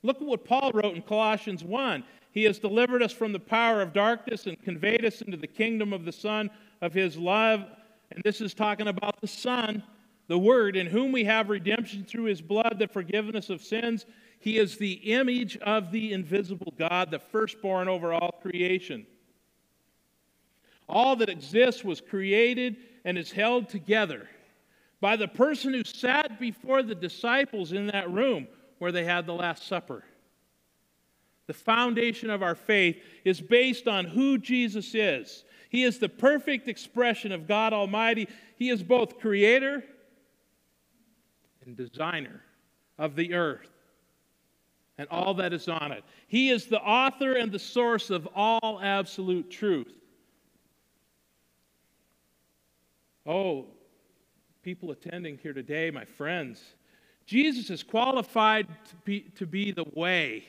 Look 0.01 0.17
at 0.17 0.27
what 0.27 0.45
Paul 0.45 0.71
wrote 0.73 0.95
in 0.95 1.01
Colossians 1.01 1.63
1. 1.63 2.03
He 2.31 2.43
has 2.45 2.59
delivered 2.59 3.03
us 3.03 3.11
from 3.11 3.33
the 3.33 3.39
power 3.39 3.81
of 3.81 3.93
darkness 3.93 4.45
and 4.45 4.61
conveyed 4.61 5.05
us 5.05 5.21
into 5.21 5.37
the 5.37 5.47
kingdom 5.47 5.93
of 5.93 6.05
the 6.05 6.11
Son 6.11 6.49
of 6.81 6.93
His 6.93 7.17
love. 7.17 7.65
And 8.11 8.23
this 8.23 8.41
is 8.41 8.53
talking 8.53 8.87
about 8.87 9.19
the 9.21 9.27
Son, 9.27 9.83
the 10.27 10.39
Word, 10.39 10.75
in 10.75 10.87
whom 10.87 11.11
we 11.11 11.23
have 11.25 11.49
redemption 11.49 12.05
through 12.05 12.25
His 12.25 12.41
blood, 12.41 12.77
the 12.79 12.87
forgiveness 12.87 13.49
of 13.49 13.61
sins. 13.61 14.05
He 14.39 14.57
is 14.57 14.77
the 14.77 14.93
image 14.93 15.57
of 15.57 15.91
the 15.91 16.13
invisible 16.13 16.73
God, 16.77 17.11
the 17.11 17.19
firstborn 17.19 17.87
over 17.87 18.13
all 18.13 18.39
creation. 18.41 19.05
All 20.89 21.15
that 21.17 21.29
exists 21.29 21.83
was 21.83 22.01
created 22.01 22.77
and 23.05 23.17
is 23.17 23.31
held 23.31 23.69
together 23.69 24.27
by 24.99 25.15
the 25.15 25.27
person 25.27 25.73
who 25.73 25.83
sat 25.83 26.39
before 26.39 26.83
the 26.83 26.95
disciples 26.95 27.71
in 27.71 27.87
that 27.87 28.11
room 28.11 28.47
where 28.79 28.91
they 28.91 29.05
had 29.05 29.25
the 29.25 29.33
Last 29.33 29.67
Supper 29.67 30.03
the 31.49 31.53
foundation 31.55 32.29
of 32.29 32.43
our 32.43 32.53
faith, 32.53 33.01
is 33.25 33.41
based 33.41 33.87
on 33.87 34.05
who 34.05 34.37
Jesus 34.37 34.93
is. 34.93 35.43
He 35.69 35.83
is 35.83 35.97
the 35.97 36.07
perfect 36.07 36.67
expression 36.67 37.31
of 37.31 37.47
God 37.47 37.73
Almighty. 37.73 38.27
He 38.55 38.69
is 38.69 38.83
both 38.83 39.17
creator 39.17 39.83
and 41.65 41.75
designer 41.75 42.43
of 42.99 43.15
the 43.15 43.33
earth 43.33 43.67
and 44.99 45.07
all 45.09 45.33
that 45.33 45.51
is 45.51 45.67
on 45.67 45.91
it. 45.91 46.03
He 46.27 46.51
is 46.51 46.67
the 46.67 46.81
author 46.81 47.33
and 47.33 47.51
the 47.51 47.57
source 47.57 48.11
of 48.11 48.27
all 48.35 48.79
absolute 48.79 49.49
truth. 49.49 49.98
Oh, 53.29 53.67
people 54.63 54.89
attending 54.89 55.37
here 55.37 55.53
today, 55.53 55.91
my 55.91 56.03
friends, 56.03 56.59
Jesus 57.27 57.69
is 57.69 57.83
qualified 57.83 58.67
to 58.89 58.95
be, 59.05 59.19
to 59.35 59.45
be 59.45 59.71
the 59.71 59.85
way 59.93 60.45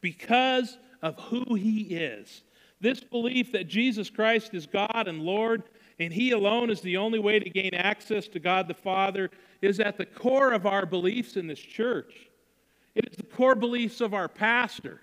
because 0.00 0.78
of 1.00 1.16
who 1.20 1.54
he 1.54 1.82
is. 1.82 2.42
This 2.80 3.04
belief 3.04 3.52
that 3.52 3.68
Jesus 3.68 4.10
Christ 4.10 4.52
is 4.52 4.66
God 4.66 5.06
and 5.06 5.22
Lord 5.22 5.62
and 6.00 6.12
he 6.12 6.32
alone 6.32 6.70
is 6.70 6.80
the 6.80 6.96
only 6.96 7.20
way 7.20 7.38
to 7.38 7.48
gain 7.48 7.74
access 7.74 8.26
to 8.28 8.40
God 8.40 8.66
the 8.66 8.74
Father 8.74 9.30
is 9.62 9.78
at 9.78 9.96
the 9.96 10.06
core 10.06 10.52
of 10.52 10.66
our 10.66 10.86
beliefs 10.86 11.36
in 11.36 11.46
this 11.46 11.60
church. 11.60 12.30
It 12.96 13.06
is 13.08 13.16
the 13.16 13.22
core 13.22 13.54
beliefs 13.54 14.00
of 14.00 14.12
our 14.12 14.26
pastor 14.26 15.00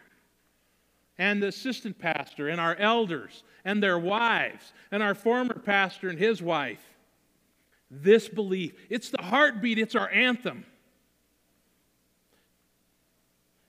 and 1.17 1.41
the 1.41 1.47
assistant 1.47 1.97
pastor 1.97 2.47
and 2.49 2.61
our 2.61 2.75
elders 2.75 3.43
and 3.65 3.81
their 3.81 3.97
wives 3.97 4.73
and 4.91 5.01
our 5.01 5.15
former 5.15 5.55
pastor 5.55 6.09
and 6.09 6.19
his 6.19 6.41
wife. 6.41 6.81
This 7.89 8.27
belief, 8.27 8.73
it's 8.89 9.09
the 9.09 9.21
heartbeat, 9.21 9.79
it's 9.79 9.95
our 9.95 10.09
anthem. 10.09 10.65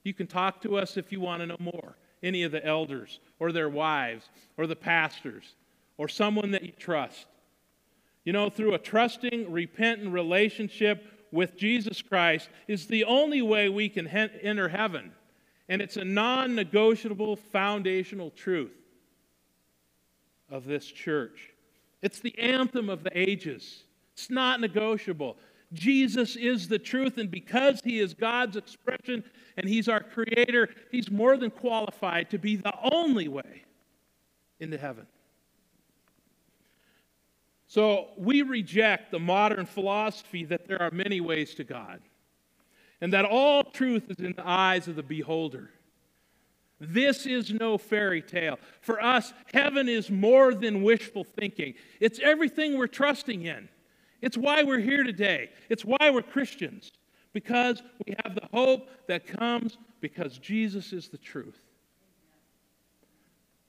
You 0.04 0.14
can 0.14 0.26
talk 0.26 0.62
to 0.62 0.76
us 0.76 0.96
if 0.96 1.12
you 1.12 1.20
want 1.20 1.40
to 1.40 1.46
know 1.46 1.56
more. 1.60 1.96
Any 2.22 2.42
of 2.42 2.50
the 2.50 2.64
elders 2.64 3.20
or 3.38 3.52
their 3.52 3.68
wives 3.68 4.28
or 4.56 4.66
the 4.66 4.74
pastors 4.74 5.54
or 5.98 6.08
someone 6.08 6.50
that 6.50 6.64
you 6.64 6.72
trust. 6.72 7.26
You 8.24 8.32
know, 8.32 8.50
through 8.50 8.74
a 8.74 8.78
trusting, 8.78 9.52
repentant 9.52 10.12
relationship 10.12 11.28
with 11.30 11.56
Jesus 11.56 12.02
Christ 12.02 12.48
is 12.66 12.86
the 12.86 13.04
only 13.04 13.42
way 13.42 13.68
we 13.68 13.88
can 13.88 14.06
he- 14.06 14.28
enter 14.42 14.68
heaven. 14.68 15.12
And 15.68 15.82
it's 15.82 15.96
a 15.96 16.04
non 16.04 16.54
negotiable 16.54 17.36
foundational 17.36 18.30
truth 18.30 18.72
of 20.50 20.64
this 20.64 20.86
church. 20.86 21.54
It's 22.02 22.20
the 22.20 22.38
anthem 22.38 22.88
of 22.88 23.04
the 23.04 23.16
ages. 23.18 23.84
It's 24.14 24.30
not 24.30 24.60
negotiable. 24.60 25.36
Jesus 25.74 26.36
is 26.36 26.68
the 26.68 26.78
truth, 26.78 27.18
and 27.18 27.30
because 27.30 27.80
He 27.84 28.00
is 28.00 28.14
God's 28.14 28.56
expression 28.56 29.22
and 29.56 29.68
He's 29.68 29.88
our 29.88 30.00
Creator, 30.00 30.70
He's 30.90 31.10
more 31.10 31.36
than 31.36 31.50
qualified 31.50 32.30
to 32.30 32.38
be 32.38 32.56
the 32.56 32.72
only 32.92 33.28
way 33.28 33.64
into 34.60 34.78
heaven. 34.78 35.06
So 37.66 38.08
we 38.16 38.40
reject 38.40 39.10
the 39.10 39.18
modern 39.18 39.66
philosophy 39.66 40.44
that 40.46 40.66
there 40.66 40.80
are 40.80 40.90
many 40.90 41.20
ways 41.20 41.54
to 41.56 41.64
God 41.64 42.00
and 43.00 43.12
that 43.12 43.24
all 43.24 43.62
truth 43.64 44.10
is 44.10 44.18
in 44.18 44.32
the 44.32 44.46
eyes 44.46 44.88
of 44.88 44.96
the 44.96 45.02
beholder. 45.02 45.70
This 46.80 47.26
is 47.26 47.52
no 47.52 47.76
fairy 47.76 48.22
tale. 48.22 48.58
For 48.80 49.02
us, 49.02 49.32
heaven 49.52 49.88
is 49.88 50.10
more 50.10 50.54
than 50.54 50.82
wishful 50.82 51.24
thinking, 51.24 51.74
it's 52.00 52.20
everything 52.20 52.78
we're 52.78 52.86
trusting 52.86 53.42
in. 53.42 53.68
It's 54.20 54.36
why 54.36 54.62
we're 54.62 54.80
here 54.80 55.04
today. 55.04 55.50
It's 55.68 55.84
why 55.84 56.10
we're 56.10 56.22
Christians, 56.22 56.92
because 57.32 57.82
we 58.06 58.14
have 58.24 58.34
the 58.34 58.48
hope 58.52 58.88
that 59.06 59.26
comes 59.26 59.78
because 60.00 60.38
Jesus 60.38 60.92
is 60.92 61.08
the 61.08 61.18
truth. 61.18 61.60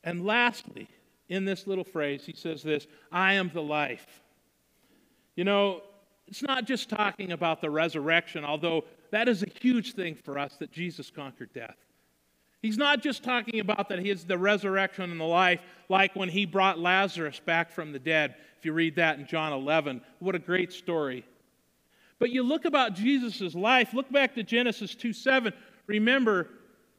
And 0.04 0.26
lastly, 0.26 0.88
in 1.28 1.46
this 1.46 1.68
little 1.68 1.84
phrase, 1.84 2.26
he 2.26 2.34
says 2.34 2.64
this 2.64 2.88
I 3.12 3.34
am 3.34 3.52
the 3.54 3.62
life. 3.62 4.22
You 5.36 5.44
know, 5.44 5.82
it's 6.30 6.44
not 6.44 6.66
just 6.66 6.90
talking 6.90 7.32
about 7.32 7.60
the 7.60 7.72
resurrection, 7.72 8.46
although 8.46 8.84
that 9.10 9.28
is 9.28 9.42
a 9.42 9.50
huge 9.62 9.96
thing 9.96 10.14
for 10.14 10.38
us 10.38 10.58
that 10.58 10.72
Jesus 10.72 11.10
conquered 11.10 11.52
death. 11.54 11.76
He's 12.62 12.78
not 12.78 13.02
just 13.02 13.24
talking 13.24 13.62
about 13.62 13.90
that 13.90 13.98
he 13.98 14.12
is 14.12 14.26
the 14.26 14.38
resurrection 14.38 15.10
and 15.10 15.20
the 15.20 15.26
life, 15.26 15.60
like 15.88 16.16
when 16.16 16.30
he 16.30 16.46
brought 16.46 16.78
Lazarus 16.78 17.42
back 17.44 17.72
from 17.72 17.92
the 17.92 17.98
dead. 17.98 18.36
If 18.60 18.66
you 18.66 18.74
read 18.74 18.96
that 18.98 19.18
in 19.18 19.26
John 19.26 19.54
11, 19.54 20.02
what 20.20 20.36
a 20.36 20.40
great 20.40 20.72
story. 20.72 21.26
But 22.20 22.30
you 22.30 22.44
look 22.44 22.66
about 22.66 22.94
Jesus' 22.94 23.56
life, 23.56 23.96
look 23.96 24.12
back 24.12 24.36
to 24.36 24.44
Genesis 24.44 24.94
2 24.94 25.14
7. 25.14 25.52
Remember, 25.88 26.50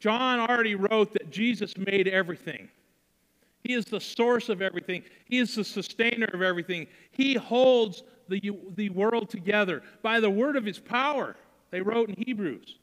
John 0.00 0.40
already 0.40 0.74
wrote 0.74 1.12
that 1.12 1.30
Jesus 1.30 1.76
made 1.76 2.08
everything. 2.08 2.68
He 3.62 3.74
is 3.74 3.84
the 3.84 4.00
source 4.00 4.48
of 4.48 4.60
everything. 4.60 5.04
He 5.26 5.38
is 5.38 5.54
the 5.54 5.64
sustainer 5.64 6.28
of 6.32 6.42
everything. 6.42 6.88
He 7.12 7.34
holds 7.34 8.02
the, 8.30 8.52
the 8.76 8.88
world 8.90 9.28
together 9.28 9.82
by 10.02 10.20
the 10.20 10.30
word 10.30 10.56
of 10.56 10.64
his 10.64 10.78
power, 10.78 11.36
they 11.70 11.80
wrote 11.82 12.08
in 12.08 12.16
Hebrews. 12.26 12.76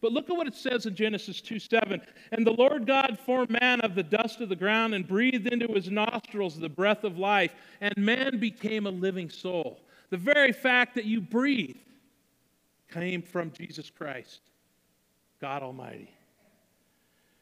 But 0.00 0.12
look 0.12 0.30
at 0.30 0.36
what 0.36 0.46
it 0.46 0.54
says 0.54 0.86
in 0.86 0.94
Genesis 0.94 1.40
2 1.40 1.58
7. 1.58 2.00
And 2.32 2.46
the 2.46 2.52
Lord 2.52 2.86
God 2.86 3.18
formed 3.24 3.50
man 3.50 3.80
of 3.82 3.94
the 3.94 4.02
dust 4.02 4.40
of 4.40 4.48
the 4.48 4.56
ground 4.56 4.94
and 4.94 5.06
breathed 5.06 5.46
into 5.46 5.72
his 5.72 5.90
nostrils 5.90 6.58
the 6.58 6.68
breath 6.68 7.04
of 7.04 7.18
life, 7.18 7.52
and 7.80 7.94
man 7.96 8.38
became 8.38 8.86
a 8.86 8.90
living 8.90 9.28
soul. 9.28 9.80
The 10.08 10.16
very 10.16 10.52
fact 10.52 10.94
that 10.94 11.04
you 11.04 11.20
breathe 11.20 11.76
came 12.90 13.22
from 13.22 13.52
Jesus 13.52 13.90
Christ, 13.90 14.40
God 15.40 15.62
Almighty. 15.62 16.10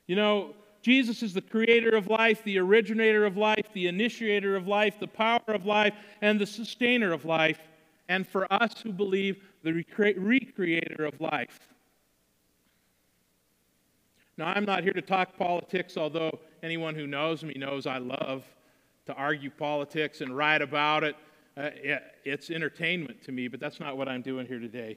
You 0.06 0.16
know, 0.16 0.54
Jesus 0.88 1.22
is 1.22 1.34
the 1.34 1.42
creator 1.42 1.94
of 1.94 2.06
life, 2.06 2.42
the 2.44 2.58
originator 2.58 3.26
of 3.26 3.36
life, 3.36 3.66
the 3.74 3.88
initiator 3.88 4.56
of 4.56 4.66
life, 4.66 4.98
the 4.98 5.06
power 5.06 5.42
of 5.48 5.66
life, 5.66 5.92
and 6.22 6.40
the 6.40 6.46
sustainer 6.46 7.12
of 7.12 7.26
life. 7.26 7.60
And 8.08 8.26
for 8.26 8.50
us 8.50 8.80
who 8.80 8.90
believe, 8.90 9.36
the 9.62 9.72
recreator 9.72 11.06
of 11.06 11.20
life. 11.20 11.60
Now, 14.38 14.46
I'm 14.46 14.64
not 14.64 14.82
here 14.82 14.94
to 14.94 15.02
talk 15.02 15.36
politics, 15.36 15.98
although 15.98 16.38
anyone 16.62 16.94
who 16.94 17.06
knows 17.06 17.44
me 17.44 17.52
knows 17.58 17.86
I 17.86 17.98
love 17.98 18.46
to 19.04 19.12
argue 19.12 19.50
politics 19.50 20.22
and 20.22 20.34
write 20.34 20.62
about 20.62 21.04
it. 21.04 21.16
Uh, 21.54 21.68
it's 22.24 22.48
entertainment 22.48 23.22
to 23.24 23.32
me, 23.32 23.46
but 23.48 23.60
that's 23.60 23.78
not 23.78 23.98
what 23.98 24.08
I'm 24.08 24.22
doing 24.22 24.46
here 24.46 24.58
today. 24.58 24.96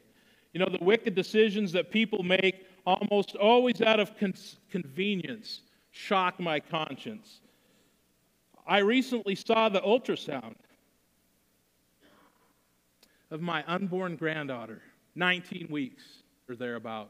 You 0.53 0.61
know, 0.61 0.69
the 0.69 0.85
wicked 0.85 1.15
decisions 1.15 1.73
that 1.73 1.91
people 1.91 2.23
make 2.23 2.65
almost 2.85 3.35
always 3.35 3.81
out 3.81 3.99
of 3.99 4.17
con- 4.17 4.33
convenience 4.71 5.63
shock 5.91 6.39
my 6.39 6.59
conscience. 6.59 7.41
I 8.65 8.79
recently 8.79 9.35
saw 9.35 9.69
the 9.69 9.81
ultrasound 9.81 10.55
of 13.29 13.41
my 13.41 13.63
unborn 13.67 14.15
granddaughter, 14.15 14.81
19 15.15 15.67
weeks 15.69 16.03
or 16.49 16.55
thereabout. 16.55 17.09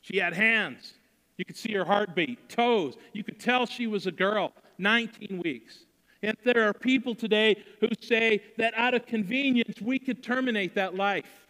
She 0.00 0.18
had 0.18 0.34
hands. 0.34 0.94
You 1.36 1.44
could 1.44 1.56
see 1.56 1.72
her 1.72 1.84
heartbeat, 1.84 2.48
toes. 2.48 2.96
You 3.12 3.24
could 3.24 3.40
tell 3.40 3.66
she 3.66 3.86
was 3.86 4.06
a 4.06 4.12
girl, 4.12 4.52
19 4.78 5.40
weeks. 5.42 5.84
And 6.22 6.36
there 6.44 6.68
are 6.68 6.72
people 6.72 7.14
today 7.14 7.62
who 7.80 7.88
say 8.00 8.42
that 8.56 8.72
out 8.76 8.94
of 8.94 9.06
convenience, 9.06 9.80
we 9.80 9.98
could 9.98 10.22
terminate 10.22 10.74
that 10.74 10.94
life. 10.94 11.48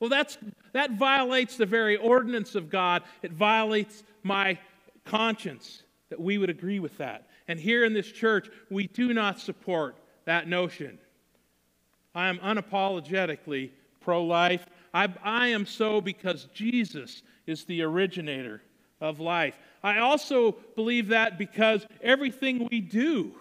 Well, 0.00 0.10
that's, 0.10 0.38
that 0.72 0.92
violates 0.92 1.56
the 1.56 1.66
very 1.66 1.96
ordinance 1.96 2.54
of 2.54 2.70
God. 2.70 3.02
It 3.22 3.32
violates 3.32 4.04
my 4.22 4.58
conscience 5.04 5.82
that 6.10 6.20
we 6.20 6.38
would 6.38 6.50
agree 6.50 6.80
with 6.80 6.96
that. 6.98 7.28
And 7.48 7.58
here 7.58 7.84
in 7.84 7.92
this 7.92 8.10
church, 8.10 8.48
we 8.70 8.86
do 8.86 9.12
not 9.12 9.40
support 9.40 9.96
that 10.24 10.48
notion. 10.48 10.98
I 12.14 12.28
am 12.28 12.38
unapologetically 12.38 13.70
pro 14.00 14.24
life. 14.24 14.66
I, 14.92 15.12
I 15.22 15.48
am 15.48 15.66
so 15.66 16.00
because 16.00 16.48
Jesus 16.54 17.22
is 17.46 17.64
the 17.64 17.82
originator 17.82 18.62
of 19.00 19.20
life. 19.20 19.58
I 19.82 19.98
also 19.98 20.52
believe 20.74 21.08
that 21.08 21.38
because 21.38 21.86
everything 22.02 22.68
we 22.70 22.80
do 22.80 23.34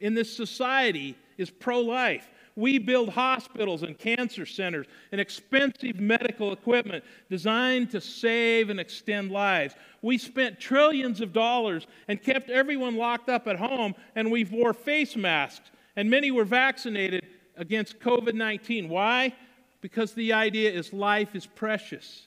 in 0.00 0.14
this 0.14 0.34
society 0.34 1.16
is 1.36 1.50
pro 1.50 1.80
life. 1.80 2.28
We 2.54 2.78
build 2.78 3.10
hospitals 3.10 3.82
and 3.82 3.98
cancer 3.98 4.44
centers 4.44 4.86
and 5.10 5.20
expensive 5.20 5.98
medical 5.98 6.52
equipment 6.52 7.04
designed 7.30 7.90
to 7.92 8.00
save 8.00 8.68
and 8.68 8.78
extend 8.78 9.30
lives. 9.30 9.74
We 10.02 10.18
spent 10.18 10.60
trillions 10.60 11.20
of 11.20 11.32
dollars 11.32 11.86
and 12.08 12.22
kept 12.22 12.50
everyone 12.50 12.96
locked 12.96 13.28
up 13.28 13.46
at 13.46 13.56
home, 13.56 13.94
and 14.14 14.30
we 14.30 14.44
wore 14.44 14.74
face 14.74 15.16
masks, 15.16 15.70
and 15.96 16.10
many 16.10 16.30
were 16.30 16.44
vaccinated 16.44 17.26
against 17.56 18.00
COVID 18.00 18.34
19. 18.34 18.88
Why? 18.88 19.34
Because 19.80 20.12
the 20.12 20.32
idea 20.32 20.70
is 20.70 20.92
life 20.92 21.34
is 21.34 21.46
precious. 21.46 22.26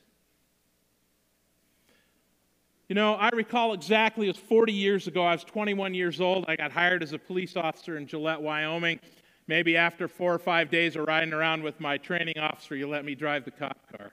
You 2.88 2.94
know, 2.94 3.16
I 3.16 3.30
recall 3.30 3.74
exactly, 3.74 4.28
it 4.28 4.30
was 4.30 4.38
40 4.38 4.72
years 4.72 5.08
ago. 5.08 5.24
I 5.24 5.32
was 5.32 5.44
21 5.44 5.96
years 5.96 6.22
old. 6.22 6.46
I 6.48 6.56
got 6.56 6.72
hired 6.72 7.02
as 7.02 7.14
a 7.14 7.18
police 7.18 7.56
officer 7.56 7.98
in 7.98 8.06
Gillette, 8.06 8.42
Wyoming. 8.42 9.00
Maybe 9.48 9.78
after 9.78 10.08
four 10.08 10.34
or 10.34 10.40
five 10.40 10.72
days 10.72 10.96
of 10.96 11.06
riding 11.08 11.34
around 11.34 11.64
with 11.64 11.80
my 11.80 11.98
training 11.98 12.40
officer, 12.40 12.76
you 12.76 12.88
let 12.88 13.06
me 13.06 13.14
drive 13.14 13.46
the 13.46 13.52
cop 13.52 13.78
car. 13.96 14.12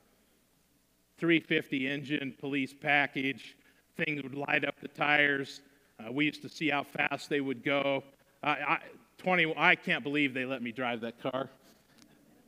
350 1.19 1.89
engine, 1.89 2.35
police 2.39 2.75
package, 2.79 3.57
things 3.97 4.23
would 4.23 4.35
light 4.35 4.65
up 4.65 4.81
the 4.81 4.89
tires. 4.89 5.63
Uh, 5.99 6.13
we 6.13 6.27
used 6.27 6.43
to 6.43 6.49
see 6.49 6.69
how 6.69 6.83
fast 6.83 7.31
they 7.31 7.41
would 7.41 7.65
go. 7.65 8.03
Uh, 8.43 8.57
I, 8.67 8.79
20, 9.19 9.55
I 9.57 9.75
can't 9.77 10.03
believe 10.03 10.35
they 10.35 10.45
let 10.45 10.63
me 10.63 10.73
drive 10.73 11.01
that 11.03 11.23
car. 11.23 11.49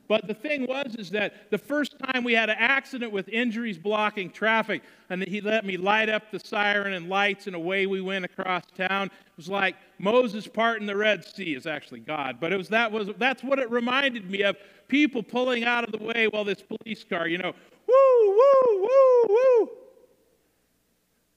But 0.07 0.27
the 0.27 0.35
thing 0.35 0.67
was 0.67 0.97
is 0.97 1.11
that 1.11 1.51
the 1.51 1.59
first 1.59 1.97
time 1.99 2.25
we 2.25 2.35
had 2.35 2.51
an 2.51 2.57
accident 2.59 3.11
with 3.11 3.29
injuries 3.29 3.79
blocking 3.79 4.31
traffic, 4.31 4.83
and 5.09 5.23
he 5.23 5.41
let 5.41 5.65
me 5.65 5.77
light 5.77 6.09
up 6.09 6.31
the 6.31 6.39
siren 6.39 6.93
and 6.93 7.09
lights, 7.09 7.47
and 7.47 7.57
away 7.57 7.87
we 7.87 8.01
went 8.01 8.25
across 8.25 8.65
town. 8.77 9.07
It 9.07 9.37
was 9.37 9.49
like 9.49 9.77
Moses 9.99 10.47
parting 10.47 10.87
the 10.87 10.97
Red 10.97 11.25
Sea 11.25 11.55
is 11.55 11.67
actually 11.67 12.01
God, 12.01 12.37
but 12.41 12.53
it 12.53 12.57
was 12.57 12.69
that 12.69 12.93
was 12.93 13.09
that's 13.19 13.43
what 13.43 13.59
it 13.59 13.71
reminded 13.71 14.31
me 14.31 14.43
of. 14.43 14.57
People 14.89 15.23
pulling 15.23 15.65
out 15.65 15.85
of 15.85 15.99
the 15.99 16.05
way 16.05 16.29
while 16.29 16.45
this 16.45 16.63
police 16.63 17.05
car, 17.05 17.27
you 17.27 17.39
know, 17.39 17.55
woo, 17.89 18.29
woo, 18.29 18.83
woo, 18.83 19.25
woo. 19.29 19.71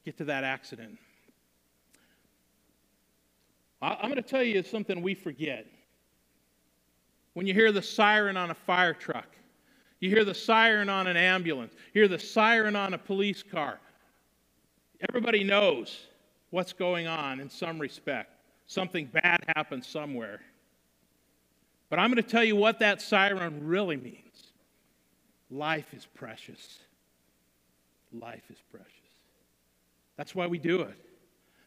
Get 0.04 0.18
to 0.18 0.26
that 0.26 0.44
accident. 0.44 0.98
I'm 3.82 4.10
going 4.10 4.16
to 4.16 4.22
tell 4.22 4.44
you 4.44 4.64
something 4.64 5.02
we 5.02 5.14
forget 5.14 5.66
when 7.38 7.46
you 7.46 7.54
hear 7.54 7.72
the 7.72 7.84
siren 7.84 8.36
on 8.36 8.50
a 8.50 8.56
fire 8.56 8.96
truck, 8.96 9.28
you 10.00 10.10
hear 10.10 10.26
the 10.26 10.34
siren 10.34 10.90
on 10.90 11.06
an 11.06 11.16
ambulance, 11.16 11.72
you 11.94 12.02
hear 12.02 12.08
the 12.08 12.18
siren 12.18 12.76
on 12.76 12.96
a 12.96 12.98
police 12.98 13.44
car. 13.44 13.80
Everybody 15.08 15.44
knows 15.44 16.08
what's 16.50 16.74
going 16.74 17.06
on 17.06 17.40
in 17.40 17.48
some 17.48 17.78
respect. 17.78 18.32
Something 18.66 19.06
bad 19.14 19.46
happened 19.56 19.86
somewhere. 19.86 20.40
But 21.92 22.00
I'm 22.00 22.12
going 22.12 22.24
to 22.24 22.28
tell 22.28 22.44
you 22.44 22.56
what 22.56 22.80
that 22.80 23.04
siren 23.04 23.68
really 23.68 23.98
means. 23.98 24.54
Life 25.52 25.94
is 25.94 26.08
precious. 26.16 26.80
Life 28.20 28.46
is 28.50 28.58
precious. 28.72 28.90
That's 30.18 30.34
why 30.34 30.48
we 30.48 30.58
do 30.58 30.82
it. 30.82 30.98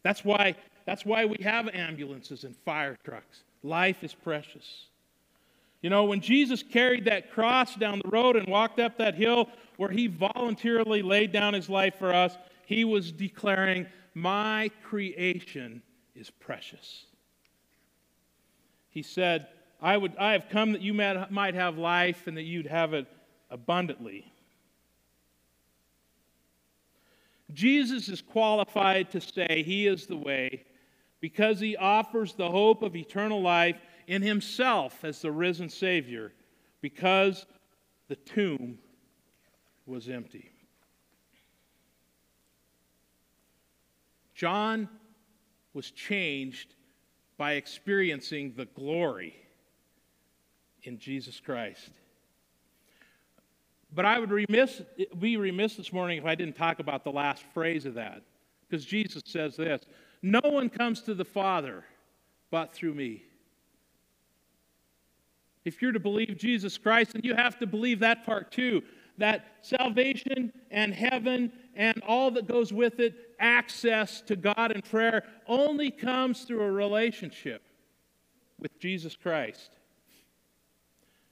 That's 0.03 0.25
why, 0.25 0.57
that's 0.85 1.07
why 1.07 1.27
we 1.27 1.37
have 1.45 1.69
ambulances 1.69 2.43
and 2.43 2.57
fire 2.57 2.99
trucks. 3.05 3.45
Life 3.63 4.03
is 4.03 4.15
precious. 4.15 4.90
You 5.83 5.89
know, 5.89 6.05
when 6.05 6.21
Jesus 6.21 6.63
carried 6.63 7.07
that 7.07 7.31
cross 7.31 7.75
down 7.75 8.01
the 8.05 8.11
road 8.11 8.37
and 8.37 8.47
walked 8.47 8.79
up 8.79 8.99
that 8.99 9.15
hill 9.15 9.49
where 9.77 9.91
he 9.91 10.07
voluntarily 10.09 11.01
laid 11.01 11.33
down 11.33 11.55
his 11.55 11.71
life 11.71 11.95
for 11.99 12.15
us, 12.15 12.37
he 12.67 12.85
was 12.85 13.13
declaring, 13.13 13.87
My 14.15 14.71
creation 14.85 15.83
is 16.15 16.31
precious. 16.31 17.07
He 18.91 19.03
said, 19.03 19.47
I, 19.81 19.97
would, 19.97 20.17
I 20.19 20.33
have 20.33 20.49
come 20.51 20.73
that 20.73 20.83
you 20.83 20.93
might 20.93 21.55
have 21.55 21.79
life 21.79 22.27
and 22.27 22.37
that 22.37 22.43
you'd 22.43 22.67
have 22.67 22.93
it 22.93 23.07
abundantly. 23.51 24.31
Jesus 27.53 28.09
is 28.09 28.21
qualified 28.21 29.11
to 29.13 29.21
say 29.21 29.63
he 29.65 29.87
is 29.87 30.07
the 30.07 30.17
way 30.17 30.65
because 31.21 31.59
he 31.59 31.77
offers 31.77 32.35
the 32.35 32.49
hope 32.51 32.83
of 32.83 32.95
eternal 32.95 33.41
life 33.41 33.77
in 34.07 34.23
himself 34.23 35.05
as 35.05 35.21
the 35.21 35.31
risen 35.31 35.69
Savior 35.69 36.33
because 36.81 37.47
the 38.09 38.17
tomb 38.17 38.79
was 39.87 40.09
empty. 40.09 40.51
John 44.35 44.89
was 45.75 45.91
changed 45.91 46.75
by 47.37 47.53
experiencing 47.53 48.55
the 48.57 48.65
glory 48.65 49.35
in 50.83 50.99
Jesus 50.99 51.41
Christ. 51.41 51.91
But 53.93 54.05
I 54.05 54.19
would 54.19 54.31
remiss, 54.31 54.83
be 55.19 55.37
remiss 55.37 55.77
this 55.77 55.93
morning 55.93 56.19
if 56.19 56.25
I 56.25 56.35
didn't 56.35 56.57
talk 56.57 56.79
about 56.79 57.05
the 57.05 57.11
last 57.11 57.45
phrase 57.53 57.87
of 57.87 57.95
that. 57.95 58.23
Because 58.69 58.85
Jesus 58.85 59.23
says 59.27 59.57
this 59.57 59.83
No 60.23 60.41
one 60.45 60.69
comes 60.69 61.03
to 61.03 61.15
the 61.15 61.25
Father 61.25 61.85
but 62.51 62.73
through 62.73 62.95
me. 62.95 63.25
If 65.65 65.83
you're 65.83 65.93
to 65.93 66.01
believe 66.01 66.37
Jesus 66.39 66.79
Christ, 66.79 67.13
then 67.13 67.23
you 67.25 67.35
have 67.35 67.59
to 67.59 67.67
believe 67.67 68.01
that 68.01 68.25
part 68.25 68.51
too 68.51 68.83
that 69.21 69.45
salvation 69.61 70.53
and 70.71 70.93
heaven 70.93 71.53
and 71.77 72.03
all 72.07 72.31
that 72.33 72.49
goes 72.49 72.73
with 72.73 72.99
it, 72.99 73.15
access 73.39 74.21
to 74.23 74.35
God 74.35 74.73
and 74.73 74.83
prayer, 74.83 75.25
only 75.47 75.91
comes 75.91 76.43
through 76.43 76.63
a 76.63 76.73
relationship 76.73 77.63
with 78.59 78.77
Jesus 78.79 79.15
Christ. 79.15 79.77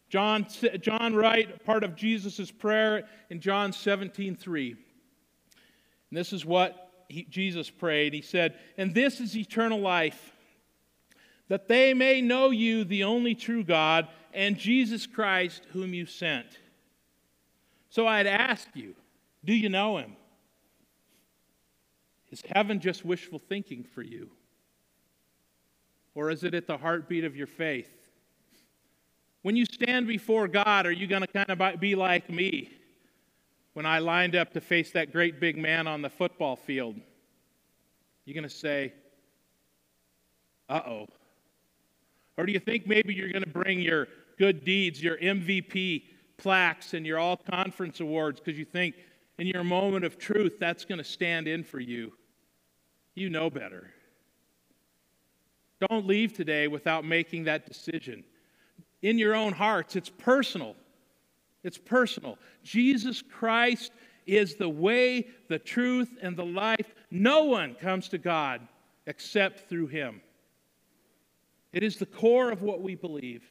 John, 0.08 0.46
John 0.80 1.14
write, 1.14 1.64
part 1.64 1.82
of 1.82 1.96
Jesus' 1.96 2.50
prayer 2.50 3.06
in 3.28 3.40
John 3.40 3.72
17 3.72 4.36
3. 4.36 4.70
And 4.70 4.78
this 6.18 6.32
is 6.32 6.46
what 6.46 6.90
he, 7.08 7.24
Jesus 7.24 7.68
prayed. 7.68 8.14
He 8.14 8.22
said, 8.22 8.54
And 8.78 8.94
this 8.94 9.20
is 9.20 9.36
eternal 9.36 9.80
life 9.80 10.34
that 11.48 11.68
they 11.68 11.94
may 11.94 12.20
know 12.20 12.50
you, 12.50 12.84
the 12.84 13.04
only 13.04 13.34
true 13.34 13.64
God, 13.64 14.08
and 14.32 14.56
Jesus 14.56 15.06
Christ, 15.06 15.62
whom 15.72 15.94
you 15.94 16.06
sent. 16.06 16.46
So 17.90 18.06
I'd 18.06 18.26
ask 18.26 18.68
you, 18.74 18.94
do 19.44 19.54
you 19.54 19.68
know 19.68 19.96
him? 19.98 20.16
Is 22.30 22.42
heaven 22.54 22.80
just 22.80 23.04
wishful 23.04 23.38
thinking 23.38 23.84
for 23.84 24.02
you? 24.02 24.30
Or 26.14 26.30
is 26.30 26.44
it 26.44 26.54
at 26.54 26.66
the 26.66 26.76
heartbeat 26.76 27.24
of 27.24 27.36
your 27.36 27.46
faith? 27.46 27.90
When 29.42 29.56
you 29.56 29.64
stand 29.64 30.06
before 30.06 30.48
God, 30.48 30.84
are 30.84 30.92
you 30.92 31.06
going 31.06 31.22
to 31.22 31.28
kind 31.28 31.48
of 31.48 31.80
be 31.80 31.94
like 31.94 32.28
me 32.28 32.70
when 33.72 33.86
I 33.86 34.00
lined 34.00 34.36
up 34.36 34.52
to 34.52 34.60
face 34.60 34.90
that 34.90 35.12
great 35.12 35.40
big 35.40 35.56
man 35.56 35.86
on 35.86 36.02
the 36.02 36.10
football 36.10 36.56
field? 36.56 36.96
You're 38.24 38.34
going 38.34 38.42
to 38.42 38.54
say, 38.54 38.92
uh 40.68 40.82
oh. 40.86 41.06
Or 42.38 42.46
do 42.46 42.52
you 42.52 42.60
think 42.60 42.86
maybe 42.86 43.12
you're 43.12 43.32
going 43.32 43.44
to 43.44 43.50
bring 43.50 43.80
your 43.80 44.06
good 44.38 44.64
deeds, 44.64 45.02
your 45.02 45.18
MVP 45.18 46.04
plaques, 46.38 46.94
and 46.94 47.04
your 47.04 47.18
all 47.18 47.36
conference 47.36 47.98
awards 47.98 48.40
because 48.40 48.56
you 48.56 48.64
think 48.64 48.94
in 49.38 49.48
your 49.48 49.64
moment 49.64 50.04
of 50.04 50.18
truth 50.18 50.56
that's 50.60 50.84
going 50.84 50.98
to 50.98 51.04
stand 51.04 51.48
in 51.48 51.64
for 51.64 51.80
you? 51.80 52.12
You 53.16 53.28
know 53.28 53.50
better. 53.50 53.90
Don't 55.90 56.06
leave 56.06 56.32
today 56.32 56.68
without 56.68 57.04
making 57.04 57.44
that 57.44 57.66
decision. 57.66 58.22
In 59.02 59.18
your 59.18 59.34
own 59.34 59.52
hearts, 59.52 59.96
it's 59.96 60.08
personal. 60.08 60.76
It's 61.64 61.78
personal. 61.78 62.38
Jesus 62.62 63.20
Christ 63.20 63.90
is 64.26 64.54
the 64.54 64.68
way, 64.68 65.26
the 65.48 65.58
truth, 65.58 66.16
and 66.22 66.36
the 66.36 66.44
life. 66.44 66.94
No 67.10 67.44
one 67.44 67.74
comes 67.74 68.08
to 68.10 68.18
God 68.18 68.60
except 69.06 69.68
through 69.68 69.88
him. 69.88 70.20
It 71.72 71.82
is 71.82 71.96
the 71.96 72.06
core 72.06 72.50
of 72.50 72.62
what 72.62 72.80
we 72.80 72.94
believe. 72.94 73.42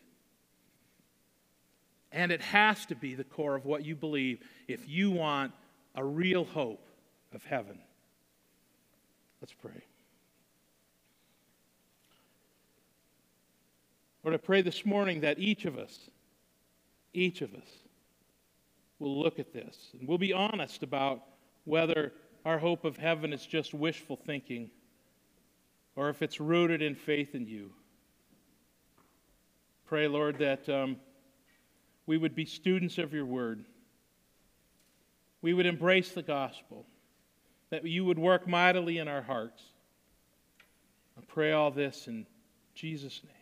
And 2.11 2.31
it 2.31 2.41
has 2.41 2.85
to 2.87 2.95
be 2.95 3.15
the 3.15 3.23
core 3.23 3.55
of 3.55 3.65
what 3.65 3.85
you 3.85 3.95
believe 3.95 4.39
if 4.67 4.87
you 4.87 5.11
want 5.11 5.53
a 5.95 6.03
real 6.03 6.45
hope 6.45 6.87
of 7.33 7.43
heaven. 7.43 7.79
Let's 9.41 9.53
pray. 9.53 9.83
Lord, 14.23 14.33
I 14.33 14.37
pray 14.37 14.61
this 14.61 14.85
morning 14.85 15.21
that 15.21 15.39
each 15.39 15.65
of 15.65 15.77
us, 15.77 16.09
each 17.13 17.41
of 17.41 17.53
us, 17.53 17.69
will 18.99 19.19
look 19.21 19.39
at 19.39 19.53
this 19.53 19.77
and 19.97 20.07
we'll 20.07 20.17
be 20.17 20.33
honest 20.33 20.81
about 20.81 21.21
whether 21.65 22.13
our 22.43 22.57
hope 22.57 22.83
of 22.83 22.97
heaven 22.97 23.31
is 23.31 23.45
just 23.45 23.73
wishful 23.73 24.15
thinking 24.15 24.71
or 25.95 26.09
if 26.09 26.21
it's 26.21 26.39
rooted 26.39 26.81
in 26.81 26.95
faith 26.95 27.35
in 27.35 27.45
you. 27.45 27.71
Pray, 29.87 30.09
Lord, 30.09 30.39
that 30.39 30.67
um, 30.67 30.97
we 32.07 32.17
would 32.17 32.35
be 32.35 32.43
students 32.43 32.97
of 32.97 33.13
your 33.13 33.25
word. 33.25 33.63
We 35.41 35.53
would 35.53 35.65
embrace 35.65 36.11
the 36.11 36.21
gospel, 36.21 36.85
that 37.69 37.85
you 37.85 38.03
would 38.03 38.19
work 38.19 38.49
mightily 38.49 38.97
in 38.97 39.07
our 39.07 39.21
hearts. 39.21 39.63
I 41.17 41.21
pray 41.25 41.53
all 41.53 41.71
this 41.71 42.07
in 42.07 42.27
Jesus' 42.75 43.21
name. 43.23 43.36